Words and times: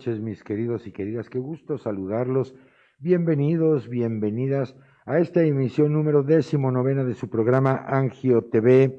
noches, 0.00 0.18
mis 0.18 0.42
queridos 0.42 0.86
y 0.86 0.92
queridas. 0.92 1.28
Qué 1.28 1.38
gusto 1.38 1.76
saludarlos. 1.76 2.54
Bienvenidos, 3.00 3.90
bienvenidas 3.90 4.74
a 5.04 5.18
esta 5.18 5.42
emisión 5.42 5.92
número 5.92 6.22
décimo 6.22 6.72
novena 6.72 7.04
de 7.04 7.12
su 7.12 7.28
programa 7.28 7.84
Angio 7.86 8.44
TV, 8.44 8.96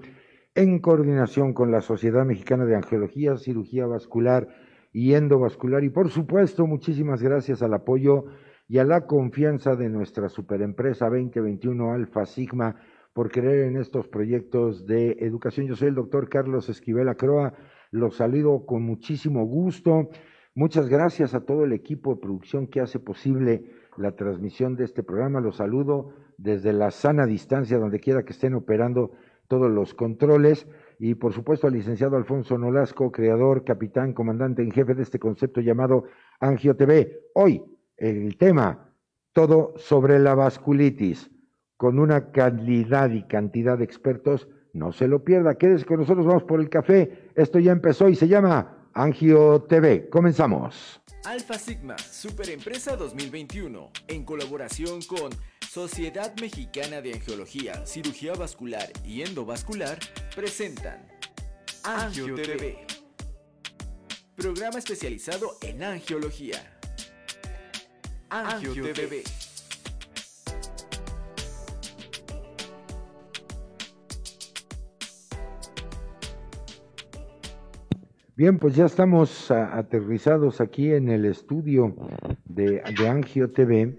en 0.53 0.77
coordinación 0.77 1.55
con 1.55 1.71
la 1.71 1.81
Sociedad 1.81 2.23
Mexicana 2.23 2.65
de 2.65 2.75
Angiología, 2.75 3.35
Cirugía 3.37 3.87
Vascular 3.87 4.47
y 4.93 5.15
Endovascular. 5.15 5.83
Y 5.83 5.89
por 5.89 6.11
supuesto, 6.11 6.67
muchísimas 6.67 7.23
gracias 7.23 7.63
al 7.63 7.73
apoyo 7.73 8.25
y 8.67 8.77
a 8.77 8.83
la 8.83 9.07
confianza 9.07 9.75
de 9.75 9.89
nuestra 9.89 10.29
superempresa 10.29 11.05
2021 11.05 11.93
Alfa 11.93 12.27
Sigma 12.27 12.75
por 13.11 13.31
creer 13.31 13.65
en 13.65 13.77
estos 13.77 14.07
proyectos 14.07 14.85
de 14.85 15.17
educación. 15.21 15.65
Yo 15.65 15.75
soy 15.75 15.87
el 15.87 15.95
doctor 15.95 16.29
Carlos 16.29 16.69
Esquivel 16.69 17.09
Acroa 17.09 17.55
los 17.91 18.15
saludo 18.15 18.65
con 18.65 18.83
muchísimo 18.83 19.45
gusto. 19.45 20.09
Muchas 20.53 20.89
gracias 20.89 21.33
a 21.33 21.45
todo 21.45 21.63
el 21.63 21.71
equipo 21.71 22.13
de 22.13 22.21
producción 22.21 22.67
que 22.67 22.81
hace 22.81 22.99
posible 22.99 23.71
la 23.97 24.17
transmisión 24.17 24.75
de 24.75 24.83
este 24.83 25.01
programa. 25.01 25.39
Los 25.39 25.57
saludo 25.57 26.13
desde 26.37 26.73
la 26.73 26.91
sana 26.91 27.25
distancia, 27.25 27.77
donde 27.77 28.01
quiera 28.01 28.23
que 28.23 28.33
estén 28.33 28.55
operando 28.55 29.11
todos 29.47 29.71
los 29.71 29.93
controles. 29.93 30.67
Y 30.99 31.15
por 31.15 31.31
supuesto 31.31 31.67
al 31.67 31.73
licenciado 31.73 32.17
Alfonso 32.17 32.57
Nolasco, 32.57 33.13
creador, 33.13 33.63
capitán, 33.63 34.11
comandante 34.11 34.61
en 34.61 34.71
jefe 34.71 34.93
de 34.93 35.03
este 35.03 35.19
concepto 35.19 35.61
llamado 35.61 36.03
Angio 36.41 36.75
TV. 36.75 37.29
Hoy 37.33 37.63
el 37.95 38.37
tema, 38.37 38.93
todo 39.31 39.73
sobre 39.77 40.19
la 40.19 40.35
vasculitis, 40.35 41.31
con 41.77 41.97
una 41.97 42.31
calidad 42.31 43.09
y 43.11 43.23
cantidad 43.23 43.77
de 43.77 43.85
expertos 43.85 44.49
no 44.73 44.91
se 44.91 45.07
lo 45.07 45.23
pierda, 45.23 45.55
quédese 45.55 45.85
con 45.85 45.99
nosotros, 45.99 46.25
vamos 46.25 46.43
por 46.43 46.59
el 46.59 46.69
café. 46.69 47.29
Esto 47.35 47.59
ya 47.59 47.71
empezó 47.71 48.09
y 48.09 48.15
se 48.15 48.27
llama 48.27 48.80
Angio 48.93 49.61
TV. 49.63 50.09
Comenzamos. 50.09 51.01
Alfa 51.23 51.57
Sigma, 51.57 51.97
Superempresa 51.97 52.95
2021, 52.95 53.91
en 54.07 54.25
colaboración 54.25 55.01
con 55.03 55.29
Sociedad 55.69 56.33
Mexicana 56.41 56.99
de 57.01 57.13
Angiología, 57.13 57.85
Cirugía 57.85 58.33
Vascular 58.33 58.91
y 59.05 59.21
Endovascular, 59.21 59.99
presentan 60.35 61.07
Angio 61.83 62.35
TV. 62.35 62.85
Programa 64.35 64.79
especializado 64.79 65.57
en 65.61 65.83
angiología. 65.83 66.77
Angio 68.29 68.91
TV. 68.93 69.23
Bien, 78.41 78.57
pues 78.57 78.75
ya 78.75 78.85
estamos 78.85 79.51
aterrizados 79.51 80.61
aquí 80.61 80.91
en 80.91 81.09
el 81.09 81.25
estudio 81.25 81.95
de, 82.45 82.81
Angio 83.07 83.51
TV 83.51 83.95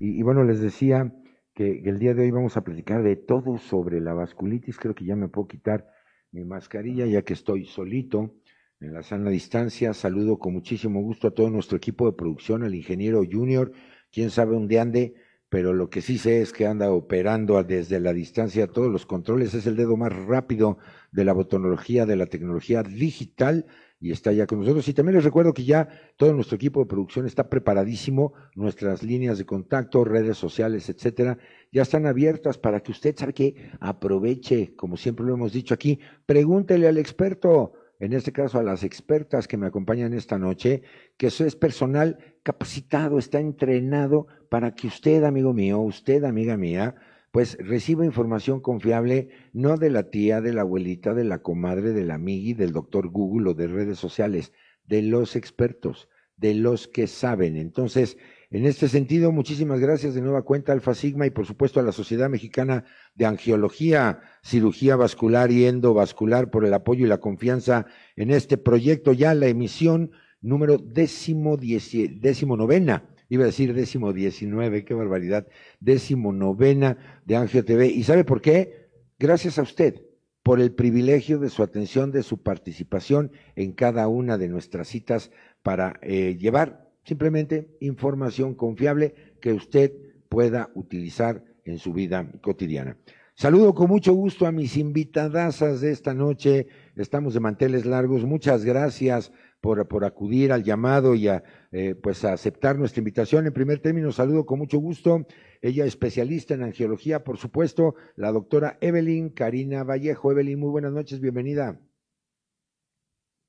y, 0.00 0.24
bueno, 0.24 0.42
les 0.42 0.60
decía 0.60 1.14
que, 1.54 1.82
el 1.84 2.00
día 2.00 2.12
de 2.12 2.22
hoy 2.22 2.32
vamos 2.32 2.56
a 2.56 2.64
platicar 2.64 3.04
de 3.04 3.14
todo 3.14 3.58
sobre 3.58 4.00
la 4.00 4.12
vasculitis. 4.12 4.76
Creo 4.76 4.96
que 4.96 5.04
ya 5.04 5.14
me 5.14 5.28
puedo 5.28 5.46
quitar 5.46 5.88
mi 6.32 6.44
mascarilla 6.44 7.06
ya 7.06 7.22
que 7.22 7.34
estoy 7.34 7.64
solito 7.64 8.34
en 8.80 8.92
la 8.92 9.04
sana 9.04 9.30
distancia. 9.30 9.94
Saludo 9.94 10.40
con 10.40 10.54
muchísimo 10.54 11.00
gusto 11.00 11.28
a 11.28 11.30
todo 11.30 11.48
nuestro 11.48 11.76
equipo 11.76 12.06
de 12.06 12.16
producción, 12.16 12.64
al 12.64 12.74
ingeniero 12.74 13.22
Junior, 13.22 13.70
quién 14.10 14.30
sabe 14.30 14.54
dónde 14.54 14.80
ande, 14.80 15.14
pero 15.48 15.72
lo 15.72 15.88
que 15.90 16.02
sí 16.02 16.18
sé 16.18 16.40
es 16.42 16.52
que 16.52 16.66
anda 16.66 16.90
operando 16.90 17.62
desde 17.62 18.00
la 18.00 18.12
distancia 18.12 18.66
todos 18.66 18.90
los 18.90 19.06
controles, 19.06 19.54
es 19.54 19.66
el 19.66 19.76
dedo 19.76 19.96
más 19.96 20.12
rápido 20.12 20.78
de 21.12 21.24
la 21.24 21.32
botonología, 21.32 22.04
de 22.06 22.16
la 22.16 22.26
tecnología 22.26 22.82
digital 22.82 23.66
y 24.00 24.10
está 24.12 24.32
ya 24.32 24.46
con 24.46 24.60
nosotros. 24.60 24.86
Y 24.88 24.94
también 24.94 25.16
les 25.16 25.24
recuerdo 25.24 25.54
que 25.54 25.64
ya 25.64 25.88
todo 26.16 26.32
nuestro 26.34 26.56
equipo 26.56 26.80
de 26.80 26.86
producción 26.86 27.26
está 27.26 27.48
preparadísimo, 27.48 28.34
nuestras 28.54 29.02
líneas 29.02 29.38
de 29.38 29.46
contacto, 29.46 30.04
redes 30.04 30.36
sociales, 30.36 30.88
etcétera, 30.88 31.38
ya 31.72 31.82
están 31.82 32.06
abiertas 32.06 32.58
para 32.58 32.80
que 32.80 32.92
usted, 32.92 33.16
sabe 33.16 33.32
que 33.32 33.70
aproveche, 33.80 34.74
como 34.76 34.96
siempre 34.96 35.24
lo 35.24 35.34
hemos 35.34 35.52
dicho 35.52 35.74
aquí, 35.74 36.00
pregúntele 36.26 36.88
al 36.88 36.98
experto, 36.98 37.72
en 37.98 38.12
este 38.12 38.32
caso 38.32 38.58
a 38.58 38.62
las 38.62 38.84
expertas 38.84 39.48
que 39.48 39.56
me 39.56 39.66
acompañan 39.66 40.12
esta 40.12 40.38
noche, 40.38 40.82
que 41.16 41.28
eso 41.28 41.44
es 41.44 41.56
personal 41.56 42.18
capacitado, 42.42 43.18
está 43.18 43.40
entrenado 43.40 44.26
para 44.50 44.74
que 44.74 44.86
usted, 44.86 45.24
amigo 45.24 45.52
mío, 45.52 45.80
usted, 45.80 46.24
amiga 46.24 46.56
mía, 46.56 46.94
pues 47.30 47.58
reciba 47.60 48.04
información 48.04 48.60
confiable, 48.60 49.28
no 49.52 49.76
de 49.76 49.90
la 49.90 50.10
tía, 50.10 50.40
de 50.40 50.54
la 50.54 50.62
abuelita, 50.62 51.14
de 51.14 51.24
la 51.24 51.42
comadre, 51.42 51.92
del 51.92 52.10
amigui, 52.10 52.54
del 52.54 52.72
doctor 52.72 53.08
Google 53.08 53.50
o 53.50 53.54
de 53.54 53.66
redes 53.66 53.98
sociales, 53.98 54.52
de 54.84 55.02
los 55.02 55.36
expertos, 55.36 56.08
de 56.36 56.54
los 56.54 56.88
que 56.88 57.06
saben. 57.06 57.56
Entonces, 57.56 58.16
en 58.50 58.64
este 58.64 58.88
sentido, 58.88 59.32
muchísimas 59.32 59.80
gracias 59.80 60.14
de 60.14 60.20
nueva 60.20 60.42
cuenta 60.42 60.72
Alfa 60.72 60.94
Sigma 60.94 61.26
y 61.26 61.30
por 61.30 61.46
supuesto 61.46 61.80
a 61.80 61.82
la 61.82 61.92
Sociedad 61.92 62.30
Mexicana 62.30 62.84
de 63.14 63.26
Angiología, 63.26 64.20
Cirugía 64.42 64.96
Vascular 64.96 65.50
y 65.50 65.66
Endovascular 65.66 66.50
por 66.50 66.64
el 66.64 66.74
apoyo 66.74 67.06
y 67.06 67.08
la 67.08 67.18
confianza 67.18 67.86
en 68.14 68.30
este 68.30 68.56
proyecto, 68.56 69.12
ya 69.12 69.34
la 69.34 69.48
emisión 69.48 70.12
número 70.40 70.78
décimo, 70.78 71.56
décimo 71.56 72.56
novena 72.56 73.10
iba 73.28 73.44
a 73.44 73.46
decir 73.46 73.74
décimo 73.74 74.12
diecinueve, 74.12 74.84
qué 74.84 74.94
barbaridad, 74.94 75.46
décimo 75.80 76.32
novena 76.32 77.20
de 77.24 77.36
Angio 77.36 77.64
TV. 77.64 77.86
¿Y 77.88 78.04
sabe 78.04 78.24
por 78.24 78.40
qué? 78.40 78.88
Gracias 79.18 79.58
a 79.58 79.62
usted, 79.62 80.02
por 80.42 80.60
el 80.60 80.72
privilegio 80.72 81.38
de 81.38 81.50
su 81.50 81.62
atención, 81.62 82.12
de 82.12 82.22
su 82.22 82.42
participación 82.42 83.32
en 83.56 83.72
cada 83.72 84.06
una 84.08 84.38
de 84.38 84.48
nuestras 84.48 84.88
citas 84.88 85.30
para 85.62 85.98
eh, 86.02 86.36
llevar 86.38 86.85
simplemente 87.06 87.68
información 87.80 88.54
confiable 88.54 89.14
que 89.40 89.52
usted 89.52 89.92
pueda 90.28 90.70
utilizar 90.74 91.44
en 91.64 91.78
su 91.78 91.92
vida 91.92 92.30
cotidiana. 92.42 92.98
Saludo 93.34 93.74
con 93.74 93.88
mucho 93.88 94.14
gusto 94.14 94.46
a 94.46 94.52
mis 94.52 94.76
invitadasas 94.76 95.82
de 95.82 95.92
esta 95.92 96.14
noche. 96.14 96.68
Estamos 96.96 97.34
de 97.34 97.40
manteles 97.40 97.84
largos. 97.84 98.24
Muchas 98.24 98.64
gracias 98.64 99.30
por, 99.60 99.86
por 99.88 100.04
acudir 100.04 100.52
al 100.52 100.64
llamado 100.64 101.14
y 101.14 101.28
a, 101.28 101.44
eh, 101.70 101.94
pues 101.94 102.24
a 102.24 102.32
aceptar 102.32 102.78
nuestra 102.78 103.00
invitación. 103.00 103.46
En 103.46 103.52
primer 103.52 103.80
término, 103.80 104.10
saludo 104.10 104.46
con 104.46 104.58
mucho 104.58 104.78
gusto. 104.78 105.26
Ella 105.60 105.84
es 105.84 105.88
especialista 105.88 106.54
en 106.54 106.62
angiología, 106.62 107.24
por 107.24 107.36
supuesto, 107.36 107.94
la 108.16 108.32
doctora 108.32 108.78
Evelyn 108.80 109.28
Karina 109.28 109.84
Vallejo. 109.84 110.32
Evelyn, 110.32 110.58
muy 110.58 110.70
buenas 110.70 110.92
noches, 110.92 111.20
bienvenida. 111.20 111.78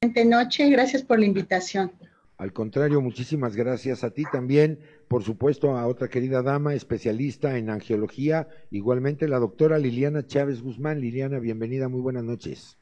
Buenas 0.01 0.25
noches, 0.25 0.69
gracias 0.69 1.01
por 1.01 1.17
la 1.17 1.25
invitación. 1.25 1.91
Al 2.37 2.53
contrario, 2.53 3.01
muchísimas 3.01 3.55
gracias 3.55 4.03
a 4.03 4.11
ti 4.11 4.23
también, 4.31 4.79
por 5.07 5.23
supuesto, 5.23 5.75
a 5.75 5.87
otra 5.87 6.07
querida 6.07 6.43
dama, 6.43 6.75
especialista 6.75 7.57
en 7.57 7.71
angiología, 7.71 8.47
igualmente 8.69 9.27
la 9.27 9.39
doctora 9.39 9.79
Liliana 9.79 10.23
Chávez 10.23 10.61
Guzmán. 10.61 11.01
Liliana, 11.01 11.39
bienvenida, 11.39 11.87
muy 11.87 11.99
buenas 11.99 12.23
noches. 12.23 12.77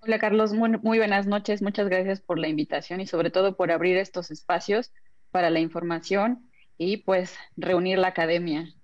Hola 0.00 0.18
Carlos, 0.18 0.52
muy, 0.52 0.98
buenas 0.98 1.28
noches. 1.28 1.62
Muchas 1.62 1.88
gracias 1.88 2.20
por 2.20 2.40
la 2.40 2.48
invitación 2.48 3.00
y 3.00 3.06
sobre 3.06 3.30
todo 3.30 3.56
por 3.56 3.70
abrir 3.70 3.96
estos 3.96 4.32
espacios 4.32 4.92
para 5.30 5.50
la 5.50 5.60
información 5.60 6.48
y 6.76 6.98
pues 6.98 7.36
reunir 7.56 7.98
la 7.98 8.08
academia. 8.08 8.74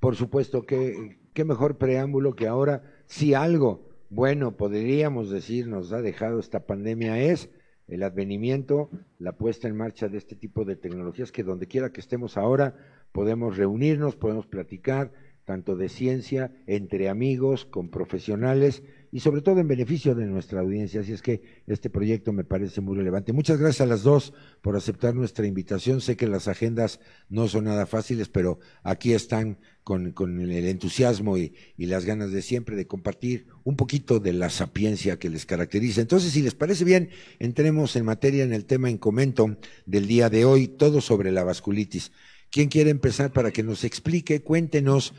Por 0.00 0.16
supuesto, 0.16 0.66
que 0.66 1.18
qué 1.32 1.44
mejor 1.44 1.78
preámbulo 1.78 2.34
que 2.34 2.48
ahora, 2.48 2.82
si 3.06 3.34
algo 3.34 3.87
bueno 4.10 4.56
podríamos 4.56 5.30
decir 5.30 5.66
nos 5.66 5.92
ha 5.92 6.02
dejado 6.02 6.40
esta 6.40 6.66
pandemia 6.66 7.20
es 7.20 7.50
el 7.88 8.02
advenimiento, 8.02 8.90
la 9.18 9.32
puesta 9.32 9.66
en 9.66 9.76
marcha 9.76 10.08
de 10.08 10.18
este 10.18 10.36
tipo 10.36 10.64
de 10.64 10.76
tecnologías 10.76 11.32
que 11.32 11.42
donde 11.42 11.66
quiera 11.66 11.90
que 11.90 12.00
estemos 12.00 12.36
ahora 12.36 12.76
podemos 13.12 13.56
reunirnos, 13.56 14.14
podemos 14.14 14.46
platicar 14.46 15.10
tanto 15.44 15.76
de 15.76 15.88
ciencia, 15.88 16.52
entre 16.66 17.08
amigos, 17.08 17.64
con 17.64 17.88
profesionales 17.88 18.82
y 19.10 19.20
sobre 19.20 19.40
todo 19.40 19.60
en 19.60 19.68
beneficio 19.68 20.14
de 20.14 20.26
nuestra 20.26 20.60
audiencia. 20.60 21.00
Así 21.00 21.12
es 21.12 21.22
que 21.22 21.42
este 21.66 21.90
proyecto 21.90 22.32
me 22.32 22.44
parece 22.44 22.80
muy 22.80 22.96
relevante. 22.96 23.32
Muchas 23.32 23.58
gracias 23.58 23.80
a 23.80 23.86
las 23.86 24.02
dos 24.02 24.32
por 24.60 24.76
aceptar 24.76 25.14
nuestra 25.14 25.46
invitación. 25.46 26.00
Sé 26.00 26.16
que 26.16 26.26
las 26.26 26.48
agendas 26.48 27.00
no 27.28 27.48
son 27.48 27.64
nada 27.64 27.86
fáciles, 27.86 28.28
pero 28.28 28.58
aquí 28.82 29.12
están 29.12 29.58
con, 29.84 30.12
el 30.40 30.66
entusiasmo 30.66 31.38
y, 31.38 31.54
y, 31.78 31.86
las 31.86 32.04
ganas 32.04 32.30
de 32.30 32.42
siempre 32.42 32.76
de 32.76 32.86
compartir 32.86 33.46
un 33.64 33.76
poquito 33.76 34.20
de 34.20 34.34
la 34.34 34.50
sapiencia 34.50 35.18
que 35.18 35.30
les 35.30 35.46
caracteriza. 35.46 36.02
Entonces, 36.02 36.32
si 36.32 36.42
les 36.42 36.54
parece 36.54 36.84
bien, 36.84 37.08
entremos 37.38 37.96
en 37.96 38.04
materia 38.04 38.44
en 38.44 38.52
el 38.52 38.66
tema 38.66 38.90
en 38.90 38.98
comento 38.98 39.56
del 39.86 40.06
día 40.06 40.28
de 40.28 40.44
hoy, 40.44 40.68
todo 40.68 41.00
sobre 41.00 41.32
la 41.32 41.42
vasculitis. 41.42 42.12
¿Quién 42.50 42.68
quiere 42.68 42.90
empezar 42.90 43.32
para 43.32 43.50
que 43.50 43.62
nos 43.62 43.84
explique? 43.84 44.40
Cuéntenos 44.40 45.12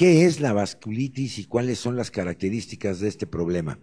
¿Qué 0.00 0.24
es 0.24 0.40
la 0.40 0.54
vasculitis 0.54 1.38
y 1.38 1.44
cuáles 1.44 1.78
son 1.78 1.94
las 1.94 2.10
características 2.10 3.00
de 3.00 3.08
este 3.08 3.26
problema? 3.26 3.78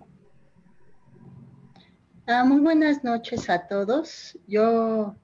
Ah, 2.25 2.43
muy 2.43 2.59
buenas 2.59 3.03
noches 3.03 3.51
a 3.51 3.67
todos. 3.67 4.35
Yo 4.47 5.15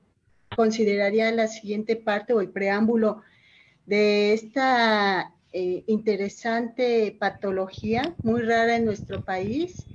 consideraría 0.56 1.32
la 1.32 1.48
siguiente 1.48 1.96
parte 1.96 2.34
o 2.34 2.42
el 2.42 2.52
preámbulo 2.52 3.24
de 3.88 4.34
esta 4.34 5.34
eh, 5.52 5.84
interesante 5.88 7.18
patología 7.20 8.16
muy 8.22 8.44
rara 8.44 8.76
en 8.76 8.86
nuestro 8.86 9.26
país 9.26 9.88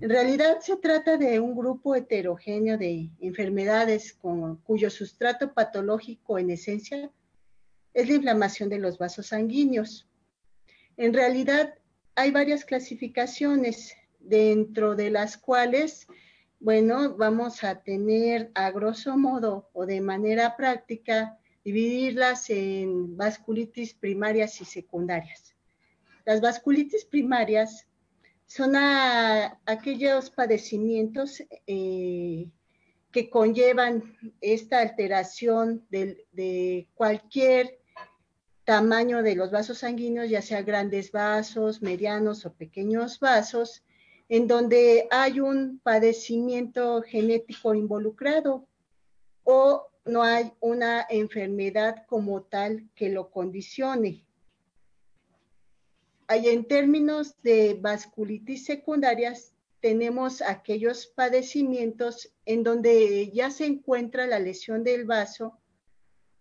En 0.00 0.10
realidad 0.10 0.58
se 0.58 0.76
trata 0.76 1.18
de 1.18 1.38
un 1.38 1.56
grupo 1.56 1.94
heterogéneo 1.94 2.76
de 2.76 3.10
enfermedades 3.20 4.18
cuyo 4.64 4.90
sustrato 4.90 5.54
patológico 5.54 6.36
en 6.36 6.50
esencia 6.50 7.12
es 7.94 8.08
la 8.08 8.16
inflamación 8.16 8.68
de 8.68 8.80
los 8.80 8.98
vasos 8.98 9.28
sanguíneos. 9.28 10.08
En 10.96 11.12
realidad 11.12 11.74
hay 12.14 12.30
varias 12.30 12.64
clasificaciones, 12.64 13.94
dentro 14.18 14.96
de 14.96 15.10
las 15.10 15.36
cuales, 15.36 16.06
bueno, 16.58 17.16
vamos 17.16 17.64
a 17.64 17.82
tener 17.82 18.50
a 18.54 18.70
grosso 18.70 19.16
modo 19.16 19.68
o 19.72 19.86
de 19.86 20.00
manera 20.00 20.56
práctica 20.56 21.38
dividirlas 21.64 22.48
en 22.50 23.16
vasculitis 23.16 23.94
primarias 23.94 24.60
y 24.60 24.64
secundarias. 24.64 25.54
Las 26.24 26.40
vasculitis 26.40 27.04
primarias 27.04 27.86
son 28.46 28.72
aquellos 29.66 30.30
padecimientos 30.30 31.42
eh, 31.66 32.48
que 33.10 33.30
conllevan 33.30 34.16
esta 34.40 34.80
alteración 34.80 35.84
de 35.90 36.88
cualquier 36.94 37.75
tamaño 38.66 39.22
de 39.22 39.36
los 39.36 39.52
vasos 39.52 39.78
sanguíneos, 39.78 40.28
ya 40.28 40.42
sea 40.42 40.60
grandes 40.62 41.12
vasos, 41.12 41.82
medianos 41.82 42.44
o 42.44 42.52
pequeños 42.52 43.20
vasos, 43.20 43.84
en 44.28 44.48
donde 44.48 45.06
hay 45.12 45.38
un 45.38 45.78
padecimiento 45.78 47.00
genético 47.02 47.74
involucrado 47.74 48.66
o 49.44 49.86
no 50.04 50.24
hay 50.24 50.52
una 50.58 51.06
enfermedad 51.08 52.04
como 52.08 52.42
tal 52.42 52.88
que 52.96 53.08
lo 53.08 53.30
condicione. 53.30 54.26
En 56.28 56.64
términos 56.66 57.36
de 57.42 57.78
vasculitis 57.80 58.64
secundarias, 58.64 59.52
tenemos 59.80 60.42
aquellos 60.42 61.06
padecimientos 61.06 62.32
en 62.44 62.64
donde 62.64 63.30
ya 63.30 63.52
se 63.52 63.66
encuentra 63.66 64.26
la 64.26 64.40
lesión 64.40 64.82
del 64.82 65.04
vaso 65.04 65.56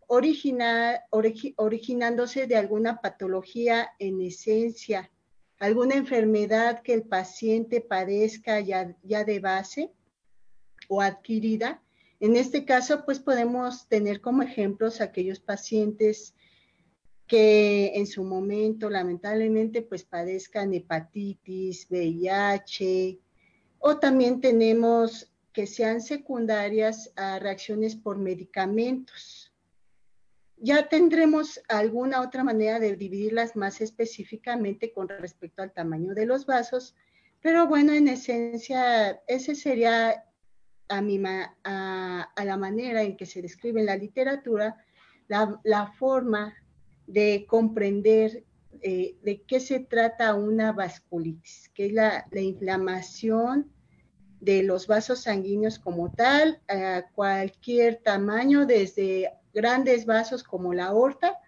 originándose 0.07 2.47
de 2.47 2.55
alguna 2.55 3.01
patología 3.01 3.89
en 3.99 4.21
esencia, 4.21 5.11
alguna 5.59 5.95
enfermedad 5.95 6.81
que 6.81 6.93
el 6.93 7.03
paciente 7.03 7.81
padezca 7.81 8.59
ya, 8.59 8.95
ya 9.03 9.23
de 9.23 9.39
base 9.39 9.91
o 10.87 11.01
adquirida. 11.01 11.81
En 12.19 12.35
este 12.35 12.65
caso, 12.65 13.05
pues 13.05 13.19
podemos 13.19 13.87
tener 13.87 14.21
como 14.21 14.43
ejemplos 14.43 15.01
aquellos 15.01 15.39
pacientes 15.39 16.35
que 17.27 17.93
en 17.95 18.05
su 18.05 18.23
momento 18.23 18.89
lamentablemente 18.89 19.81
pues 19.81 20.03
padezcan 20.03 20.73
hepatitis, 20.73 21.87
VIH, 21.89 23.19
o 23.79 23.97
también 23.97 24.41
tenemos 24.41 25.31
que 25.51 25.67
sean 25.67 26.01
secundarias 26.01 27.11
a 27.15 27.39
reacciones 27.39 27.95
por 27.95 28.17
medicamentos 28.17 29.44
ya 30.65 30.89
tendremos 30.89 31.61
alguna 31.69 32.21
otra 32.21 32.43
manera 32.43 32.79
de 32.79 32.95
dividirlas 32.95 33.55
más 33.55 33.81
específicamente 33.81 34.91
con 34.91 35.07
respecto 35.07 35.61
al 35.61 35.71
tamaño 35.71 36.15
de 36.15 36.25
los 36.25 36.47
vasos, 36.47 36.95
pero 37.39 37.67
bueno, 37.67 37.93
en 37.93 38.07
esencia, 38.07 39.21
ese 39.27 39.53
sería 39.53 40.25
a, 40.87 41.01
mi 41.01 41.21
a, 41.23 42.43
la 42.43 42.57
manera 42.57 43.03
en 43.03 43.15
que 43.15 43.27
se 43.27 43.43
describe 43.43 43.79
en 43.79 43.85
la 43.85 43.95
literatura 43.95 44.83
la, 45.27 45.93
forma 45.99 46.55
de 47.05 47.45
comprender 47.47 48.43
eh, 48.81 49.17
de 49.21 49.43
qué 49.43 49.59
se 49.59 49.81
trata 49.81 50.33
una 50.33 50.71
vasculitis, 50.71 51.69
que 51.75 51.85
es 51.85 51.93
la, 51.93 52.25
la 52.31 52.41
inflamación 52.41 53.71
de 54.39 54.63
los 54.63 54.87
vasos 54.87 55.21
sanguíneos 55.21 55.77
como 55.77 56.11
tal, 56.11 56.59
a 56.67 57.03
cualquier 57.13 57.97
tamaño, 57.97 58.65
desde 58.65 59.29
grandes 59.55 60.05
vasos 60.05 60.43
como 60.43 60.73
la 60.75 60.85
aorta 60.85 61.39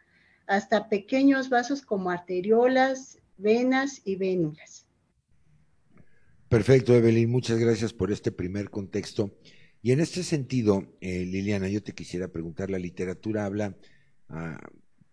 hasta 0.48 0.90
pequeños 0.90 1.50
vasos 1.50 1.84
como 1.84 2.10
arteriolas, 2.10 3.20
venas 3.38 4.02
y 4.06 4.16
vénulas. 4.16 4.88
Perfecto, 6.50 6.96
Evelyn, 6.96 7.30
muchas 7.30 7.60
gracias 7.60 7.94
por 7.94 8.12
este 8.12 8.32
primer 8.32 8.70
contexto. 8.70 9.38
Y 9.84 9.92
en 9.92 10.00
este 10.00 10.24
sentido, 10.24 10.88
eh, 11.02 11.26
Liliana, 11.26 11.68
yo 11.68 11.84
te 11.84 11.94
quisiera 11.94 12.30
preguntar, 12.30 12.72
la 12.72 12.80
literatura 12.80 13.46
habla 13.46 13.78
ah, 14.30 14.58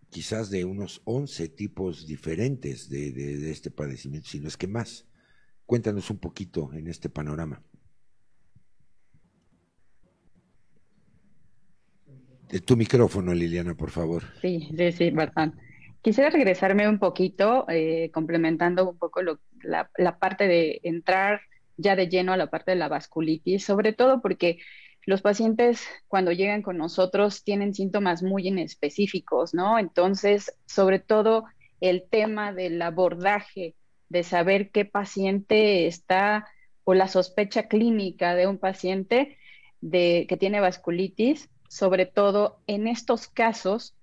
quizás 0.09 0.49
de 0.49 0.63
unos 0.63 1.01
11 1.03 1.49
tipos 1.49 2.07
diferentes 2.07 2.89
de 2.89 3.51
este 3.51 3.69
padecimiento, 3.69 4.29
si 4.29 4.39
no 4.39 4.47
es 4.47 4.55
que 4.55 4.67
más. 4.67 5.05
Cuéntanos 5.65 6.09
un 6.09 6.19
poquito 6.19 6.71
en 6.73 6.87
este 6.87 7.09
panorama. 7.09 7.61
Tu 12.65 12.77
micrófono, 12.77 13.33
Liliana, 13.33 13.75
por 13.75 13.89
favor. 13.89 14.23
Sí, 14.41 14.69
sí, 14.77 14.91
sí, 14.91 15.11
verdad. 15.11 15.53
Quisiera 16.01 16.29
regresarme 16.29 16.87
un 16.87 16.99
poquito, 16.99 17.65
eh, 17.67 18.11
complementando 18.13 18.87
un 18.87 18.97
poco 18.97 19.21
la, 19.63 20.19
parte 20.19 20.47
de 20.47 20.79
entrar 20.83 21.41
ya 21.77 21.95
de 21.95 22.07
lleno 22.07 22.33
a 22.33 22.37
la 22.37 22.49
parte 22.51 22.71
de 22.71 22.77
la 22.77 22.87
vasculitis, 22.87 23.65
sobre 23.65 23.91
todo 23.91 24.21
porque 24.21 24.59
los 25.05 25.21
pacientes 25.21 25.83
cuando 26.07 26.31
llegan 26.31 26.61
con 26.61 26.77
nosotros 26.77 27.43
tienen 27.43 27.73
síntomas 27.73 28.21
muy 28.21 28.47
inespecíficos, 28.47 29.53
¿no? 29.53 29.79
Entonces, 29.79 30.55
sobre 30.67 30.99
todo 30.99 31.45
el 31.81 32.03
tema 32.09 32.53
del 32.53 32.81
abordaje, 32.81 33.75
de 34.09 34.23
saber 34.23 34.69
qué 34.69 34.85
paciente 34.85 35.87
está 35.87 36.47
o 36.83 36.93
la 36.93 37.07
sospecha 37.07 37.67
clínica 37.67 38.35
de 38.35 38.47
un 38.47 38.59
paciente 38.59 39.37
de, 39.81 40.25
que 40.29 40.37
tiene 40.37 40.59
vasculitis, 40.59 41.49
sobre 41.67 42.05
todo 42.05 42.59
en 42.67 42.87
estos 42.87 43.27
casos, 43.27 43.95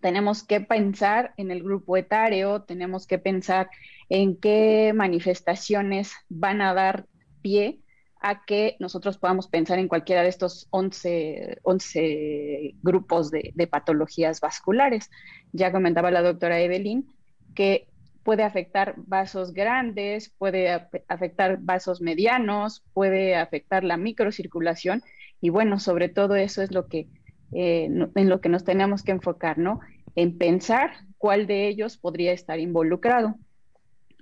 tenemos 0.00 0.42
que 0.42 0.60
pensar 0.60 1.32
en 1.36 1.50
el 1.50 1.62
grupo 1.62 1.96
etario, 1.96 2.62
tenemos 2.62 3.06
que 3.06 3.18
pensar 3.18 3.70
en 4.08 4.36
qué 4.36 4.92
manifestaciones 4.94 6.12
van 6.28 6.60
a 6.60 6.74
dar 6.74 7.06
pie 7.40 7.80
a 8.20 8.44
que 8.44 8.76
nosotros 8.78 9.18
podamos 9.18 9.48
pensar 9.48 9.78
en 9.78 9.88
cualquiera 9.88 10.22
de 10.22 10.28
estos 10.28 10.68
11, 10.70 11.58
11 11.62 12.74
grupos 12.82 13.30
de, 13.30 13.52
de, 13.54 13.66
patologías 13.66 14.40
vasculares. 14.40 15.10
Ya 15.52 15.72
comentaba 15.72 16.10
la 16.10 16.22
doctora 16.22 16.60
Evelyn 16.60 17.06
que 17.54 17.88
puede 18.22 18.44
afectar 18.44 18.94
vasos 18.96 19.52
grandes, 19.52 20.30
puede 20.38 20.70
afectar 21.08 21.58
vasos 21.60 22.00
medianos, 22.00 22.84
puede 22.92 23.34
afectar 23.34 23.82
la 23.82 23.96
microcirculación 23.96 25.02
y 25.42 25.50
bueno, 25.50 25.80
sobre 25.80 26.08
todo 26.08 26.36
eso 26.36 26.62
es 26.62 26.70
lo 26.70 26.86
que, 26.86 27.08
eh, 27.52 27.90
en 28.14 28.28
lo 28.28 28.40
que 28.40 28.48
nos 28.48 28.62
tenemos 28.62 29.02
que 29.02 29.10
enfocar, 29.10 29.58
¿no? 29.58 29.80
En 30.14 30.38
pensar 30.38 30.92
cuál 31.18 31.48
de 31.48 31.66
ellos 31.66 31.98
podría 31.98 32.32
estar 32.32 32.60
involucrado. 32.60 33.34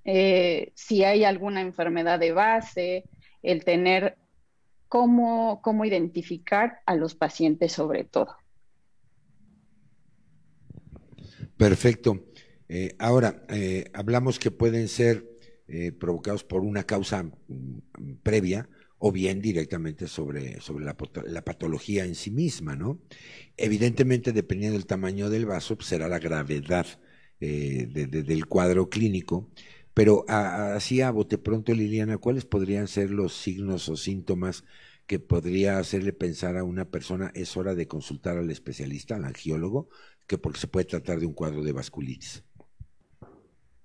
Eh, 0.06 0.72
si 0.74 1.04
hay 1.04 1.24
alguna 1.24 1.60
enfermedad 1.60 2.18
de 2.18 2.32
base, 2.32 3.04
el 3.42 3.64
tener 3.64 4.16
cómo, 4.88 5.60
cómo 5.62 5.84
identificar 5.84 6.78
a 6.86 6.96
los 6.96 7.14
pacientes 7.14 7.72
sobre 7.72 8.04
todo. 8.04 8.34
Perfecto. 11.58 12.24
Eh, 12.66 12.96
ahora, 12.98 13.42
hablamos 13.92 14.38
que 14.38 14.50
pueden 14.50 14.88
ser 14.88 15.26
provocados 15.98 16.44
por 16.44 16.62
una 16.62 16.84
causa 16.84 17.22
mm, 17.22 18.14
previa, 18.22 18.68
o 19.02 19.10
bien 19.10 19.40
directamente 19.40 20.06
sobre, 20.06 20.60
sobre 20.60 20.84
la, 20.84 20.94
patología 21.42 22.04
en 22.04 22.14
sí 22.14 22.30
misma, 22.30 22.76
¿no? 22.76 23.00
Evidentemente, 23.56 24.32
dependiendo 24.32 24.76
del 24.76 24.86
tamaño 24.86 25.30
del 25.30 25.46
vaso, 25.46 25.74
pues, 25.76 25.88
será 25.88 26.06
la 26.06 26.18
gravedad 26.18 26.86
eh, 27.40 27.86
del 27.88 28.46
cuadro 28.46 28.90
clínico, 28.90 29.48
pero 29.94 30.26
así 30.28 31.00
a 31.00 31.10
bote 31.10 31.38
pronto, 31.38 31.72
Liliana, 31.72 32.18
¿cuáles 32.18 32.44
podrían 32.44 32.88
ser 32.88 33.10
los 33.10 33.32
signos 33.32 33.88
o 33.88 33.96
síntomas 33.96 34.64
que 35.06 35.18
podría 35.18 35.78
hacerle 35.78 36.12
pensar 36.12 36.58
a 36.58 36.64
una 36.64 36.84
persona 36.84 37.32
es 37.34 37.56
hora 37.56 37.74
de 37.74 37.88
consultar 37.88 38.36
al 38.36 38.50
especialista, 38.50 39.16
al 39.16 39.24
angiólogo, 39.24 39.88
que 40.26 40.36
porque 40.36 40.60
se 40.60 40.68
puede 40.68 40.84
tratar 40.84 41.20
de 41.20 41.26
un 41.26 41.32
cuadro 41.32 41.62
de 41.62 41.72
vasculitis? 41.72 42.44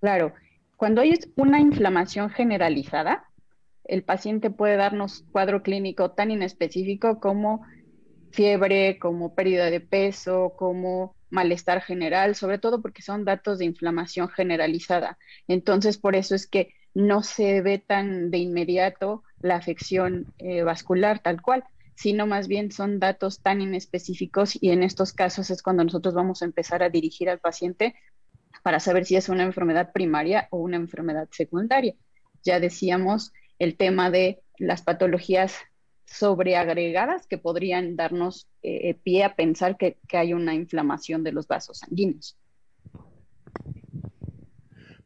Claro, 0.01 0.33
cuando 0.75 0.99
hay 0.99 1.13
una 1.37 1.61
inflamación 1.61 2.29
generalizada, 2.29 3.29
el 3.87 4.03
paciente 4.03 4.49
puede 4.49 4.77
darnos 4.77 5.25
cuadro 5.31 5.63
clínico 5.63 6.11
tan 6.11 6.31
inespecífico 6.31 7.19
como 7.19 7.65
fiebre, 8.31 8.99
como 8.99 9.33
pérdida 9.33 9.69
de 9.69 9.79
peso, 9.79 10.53
como 10.57 11.15
malestar 11.29 11.81
general, 11.81 12.35
sobre 12.35 12.59
todo 12.59 12.81
porque 12.81 13.01
son 13.01 13.25
datos 13.25 13.59
de 13.59 13.65
inflamación 13.65 14.29
generalizada. 14.29 15.17
Entonces, 15.47 15.97
por 15.97 16.15
eso 16.15 16.35
es 16.35 16.47
que 16.47 16.73
no 16.93 17.23
se 17.23 17.61
ve 17.61 17.77
tan 17.77 18.31
de 18.31 18.37
inmediato 18.39 19.23
la 19.39 19.55
afección 19.55 20.33
eh, 20.37 20.63
vascular 20.63 21.19
tal 21.19 21.41
cual, 21.41 21.63
sino 21.95 22.25
más 22.25 22.47
bien 22.47 22.71
son 22.71 22.99
datos 22.99 23.41
tan 23.41 23.61
inespecíficos 23.61 24.57
y 24.61 24.71
en 24.71 24.83
estos 24.83 25.13
casos 25.13 25.49
es 25.49 25.61
cuando 25.61 25.83
nosotros 25.83 26.13
vamos 26.13 26.41
a 26.41 26.45
empezar 26.45 26.83
a 26.83 26.89
dirigir 26.89 27.29
al 27.29 27.39
paciente 27.39 27.95
para 28.63 28.79
saber 28.79 29.05
si 29.05 29.15
es 29.15 29.29
una 29.29 29.43
enfermedad 29.43 29.91
primaria 29.93 30.47
o 30.51 30.57
una 30.57 30.77
enfermedad 30.77 31.27
secundaria. 31.31 31.95
Ya 32.43 32.59
decíamos 32.59 33.31
el 33.59 33.77
tema 33.77 34.09
de 34.11 34.41
las 34.57 34.81
patologías 34.81 35.55
sobreagregadas 36.05 37.27
que 37.27 37.37
podrían 37.37 37.95
darnos 37.95 38.47
eh, 38.61 38.93
pie 39.03 39.23
a 39.23 39.35
pensar 39.35 39.77
que, 39.77 39.97
hay 40.13 40.33
una 40.33 40.53
inflamación 40.53 41.23
de 41.23 41.31
los 41.31 41.47
vasos 41.47 41.79
sanguíneos. 41.79 42.37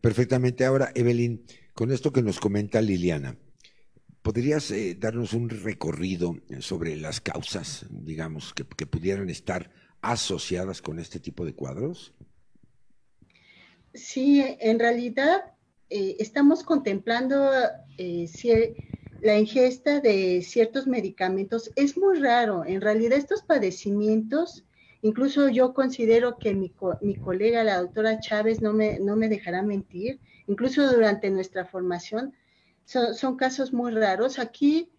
Perfectamente. 0.02 0.66
Ahora, 0.66 0.92
Evelyn, 0.96 1.44
con 1.74 1.92
esto 1.92 2.12
que 2.12 2.22
nos 2.22 2.40
comenta 2.40 2.82
Liliana, 2.82 3.38
¿podrías 4.22 4.72
eh, 4.72 4.96
darnos 4.96 5.34
un 5.34 5.50
recorrido 5.50 6.38
sobre 6.60 6.96
las 6.96 7.22
causas, 7.22 7.86
digamos, 7.90 8.54
que, 8.54 8.64
pudieran 8.64 9.30
estar 9.30 9.72
asociadas 10.02 10.82
con 10.82 11.00
este 11.00 11.20
tipo 11.20 11.46
de 11.46 11.54
cuadros? 11.54 12.14
Sí, 13.94 14.44
en 14.60 14.80
realidad 14.80 15.42
eh, 15.90 16.16
estamos 16.20 16.64
contemplando 16.64 17.52
si 17.98 18.52
la 19.22 19.38
ingesta 19.38 20.00
de 20.00 20.42
ciertos 20.42 20.88
medicamentos 20.88 21.72
es 21.76 21.98
muy 21.98 22.20
raro. 22.20 22.64
En 22.66 22.82
realidad 22.82 23.18
estos 23.18 23.42
padecimientos, 23.44 24.66
incluso 25.02 25.50
yo 25.50 25.74
considero 25.74 26.40
que 26.40 26.54
mi, 26.54 26.74
mi 27.02 27.16
colega, 27.16 27.64
la 27.64 27.82
doctora 27.82 28.20
Chávez, 28.20 28.62
no 28.62 28.72
me, 28.72 29.00
no 29.00 29.16
me 29.16 29.28
dejará 29.28 29.62
mentir, 29.62 30.20
incluso 30.48 30.90
durante 30.92 31.30
nuestra 31.30 31.66
formación, 31.66 32.34
son, 32.86 33.36
casos 33.36 33.72
muy 33.72 33.92
raros. 33.92 34.40
Aquí, 34.40 34.90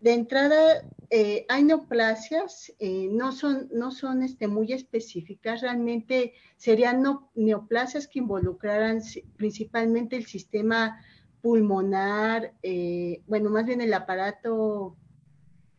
de 0.00 0.12
entrada, 0.12 0.84
eh, 1.10 1.44
hay 1.48 1.64
neoplasias, 1.64 2.72
eh, 2.78 3.08
no 3.10 3.32
son, 3.32 3.68
no 3.72 3.90
son 3.90 4.22
este, 4.22 4.48
muy 4.48 4.72
específicas, 4.72 5.60
realmente 5.60 6.34
serían 6.56 7.02
neoplasias 7.34 8.08
que 8.08 8.20
involucraran 8.20 9.00
principalmente 9.36 10.16
el 10.16 10.26
sistema 10.26 11.00
pulmonar, 11.42 12.54
eh, 12.62 13.22
bueno, 13.26 13.50
más 13.50 13.66
bien 13.66 13.80
el 13.80 13.92
aparato, 13.94 14.96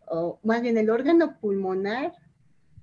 o 0.07 0.39
más 0.43 0.61
bien 0.61 0.77
el 0.77 0.89
órgano 0.89 1.39
pulmonar 1.39 2.13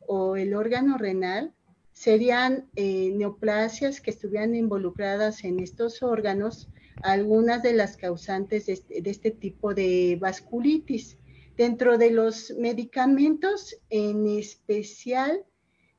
o 0.06 0.36
el 0.36 0.54
órgano 0.54 0.96
renal, 0.96 1.52
serían 1.92 2.70
eh, 2.76 3.10
neoplasias 3.14 4.00
que 4.00 4.10
estuvieran 4.10 4.54
involucradas 4.54 5.44
en 5.44 5.58
estos 5.58 6.02
órganos, 6.02 6.70
algunas 7.02 7.62
de 7.62 7.72
las 7.72 7.96
causantes 7.96 8.66
de 8.66 8.72
este, 8.74 9.02
de 9.02 9.10
este 9.10 9.30
tipo 9.32 9.74
de 9.74 10.16
vasculitis. 10.20 11.17
Dentro 11.58 11.98
de 11.98 12.12
los 12.12 12.54
medicamentos 12.56 13.76
en 13.90 14.28
especial, 14.28 15.44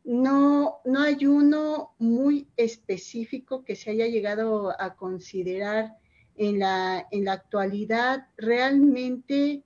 no, 0.06 0.78
no 0.86 1.02
hay 1.02 1.26
uno 1.26 1.96
muy 2.00 2.48
específico 2.56 3.66
que 3.66 3.76
se 3.76 3.92
haya 3.92 4.08
llegado 4.08 4.74
a 4.82 4.96
considerar 4.96 5.98
en 6.38 6.60
la, 6.60 7.06
en 7.12 7.26
la 7.26 7.34
actualidad 7.34 8.26
realmente, 8.38 9.66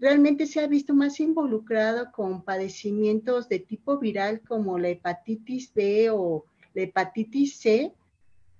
realmente 0.00 0.44
se 0.44 0.58
ha 0.58 0.66
visto 0.66 0.92
más 0.92 1.20
involucrado 1.20 2.10
con 2.10 2.42
padecimientos 2.42 3.48
de 3.48 3.60
tipo 3.60 3.98
viral 3.98 4.40
como 4.40 4.76
la 4.76 4.88
hepatitis 4.88 5.72
B 5.72 6.10
o 6.10 6.46
la 6.74 6.82
hepatitis 6.82 7.60
C. 7.60 7.92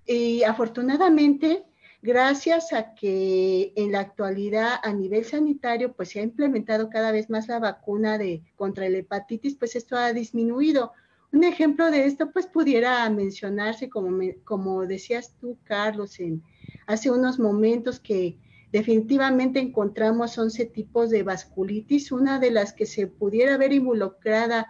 Y 0.07 0.45
afortunadamente, 0.45 1.65
gracias 2.03 2.73
a 2.73 2.95
que 2.95 3.73
en 3.77 3.93
la 3.93 4.01
actualidad 4.01 4.75
a 4.83 4.93
nivel 4.93 5.25
sanitario 5.25 5.93
pues 5.93 6.11
se 6.11 6.21
ha 6.21 6.25
implementado 6.25 6.91
cada 6.91 7.13
vez 7.13 7.31
más 7.31 7.47
la 7.47 7.61
vacuna 7.61 8.19
de 8.19 8.43
contra 8.57 8.89
la 8.89 8.99
hepatitis, 8.99 9.55
pues 9.55 9.77
esto 9.77 9.97
ha 9.97 10.13
disminuido. 10.13 10.93
Un 11.33 11.45
ejemplo 11.45 11.91
de 11.91 12.05
esto 12.05 12.31
pues 12.33 12.47
pudiera 12.47 13.09
mencionarse 13.09 13.89
como, 13.89 14.21
como 14.45 14.85
decías 14.85 15.35
tú, 15.41 15.57
Carlos, 15.63 16.19
en, 16.19 16.43
hace 16.87 17.11
unos 17.11 17.39
momentos 17.39 18.01
que 18.01 18.37
definitivamente 18.73 19.61
encontramos 19.61 20.37
11 20.37 20.67
tipos 20.67 21.09
de 21.09 21.23
vasculitis, 21.23 22.11
una 22.11 22.41
de 22.41 22.51
las 22.51 22.73
que 22.73 22.85
se 22.85 23.07
pudiera 23.07 23.57
ver 23.57 23.73
involucrada 23.73 24.69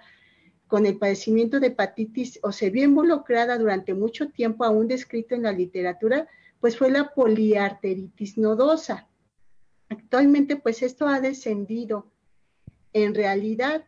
con 0.67 0.87
el 0.87 0.99
padecimiento 0.99 1.61
de 1.61 1.69
hepatitis 1.69 2.39
o 2.43 2.53
se 2.53 2.71
vio 2.71 2.85
involucrada 2.85 3.59
durante 3.59 3.95
mucho 3.95 4.29
tiempo, 4.29 4.65
aún 4.65 4.87
descrito 4.89 5.35
en 5.35 5.43
la 5.43 5.53
literatura, 5.53 6.29
pues 6.62 6.78
fue 6.78 6.92
la 6.92 7.12
poliarteritis 7.12 8.38
nodosa. 8.38 9.09
Actualmente, 9.88 10.54
pues 10.54 10.81
esto 10.83 11.09
ha 11.09 11.21
descendido. 11.21 12.07
En 12.92 13.16
realidad, 13.16 13.85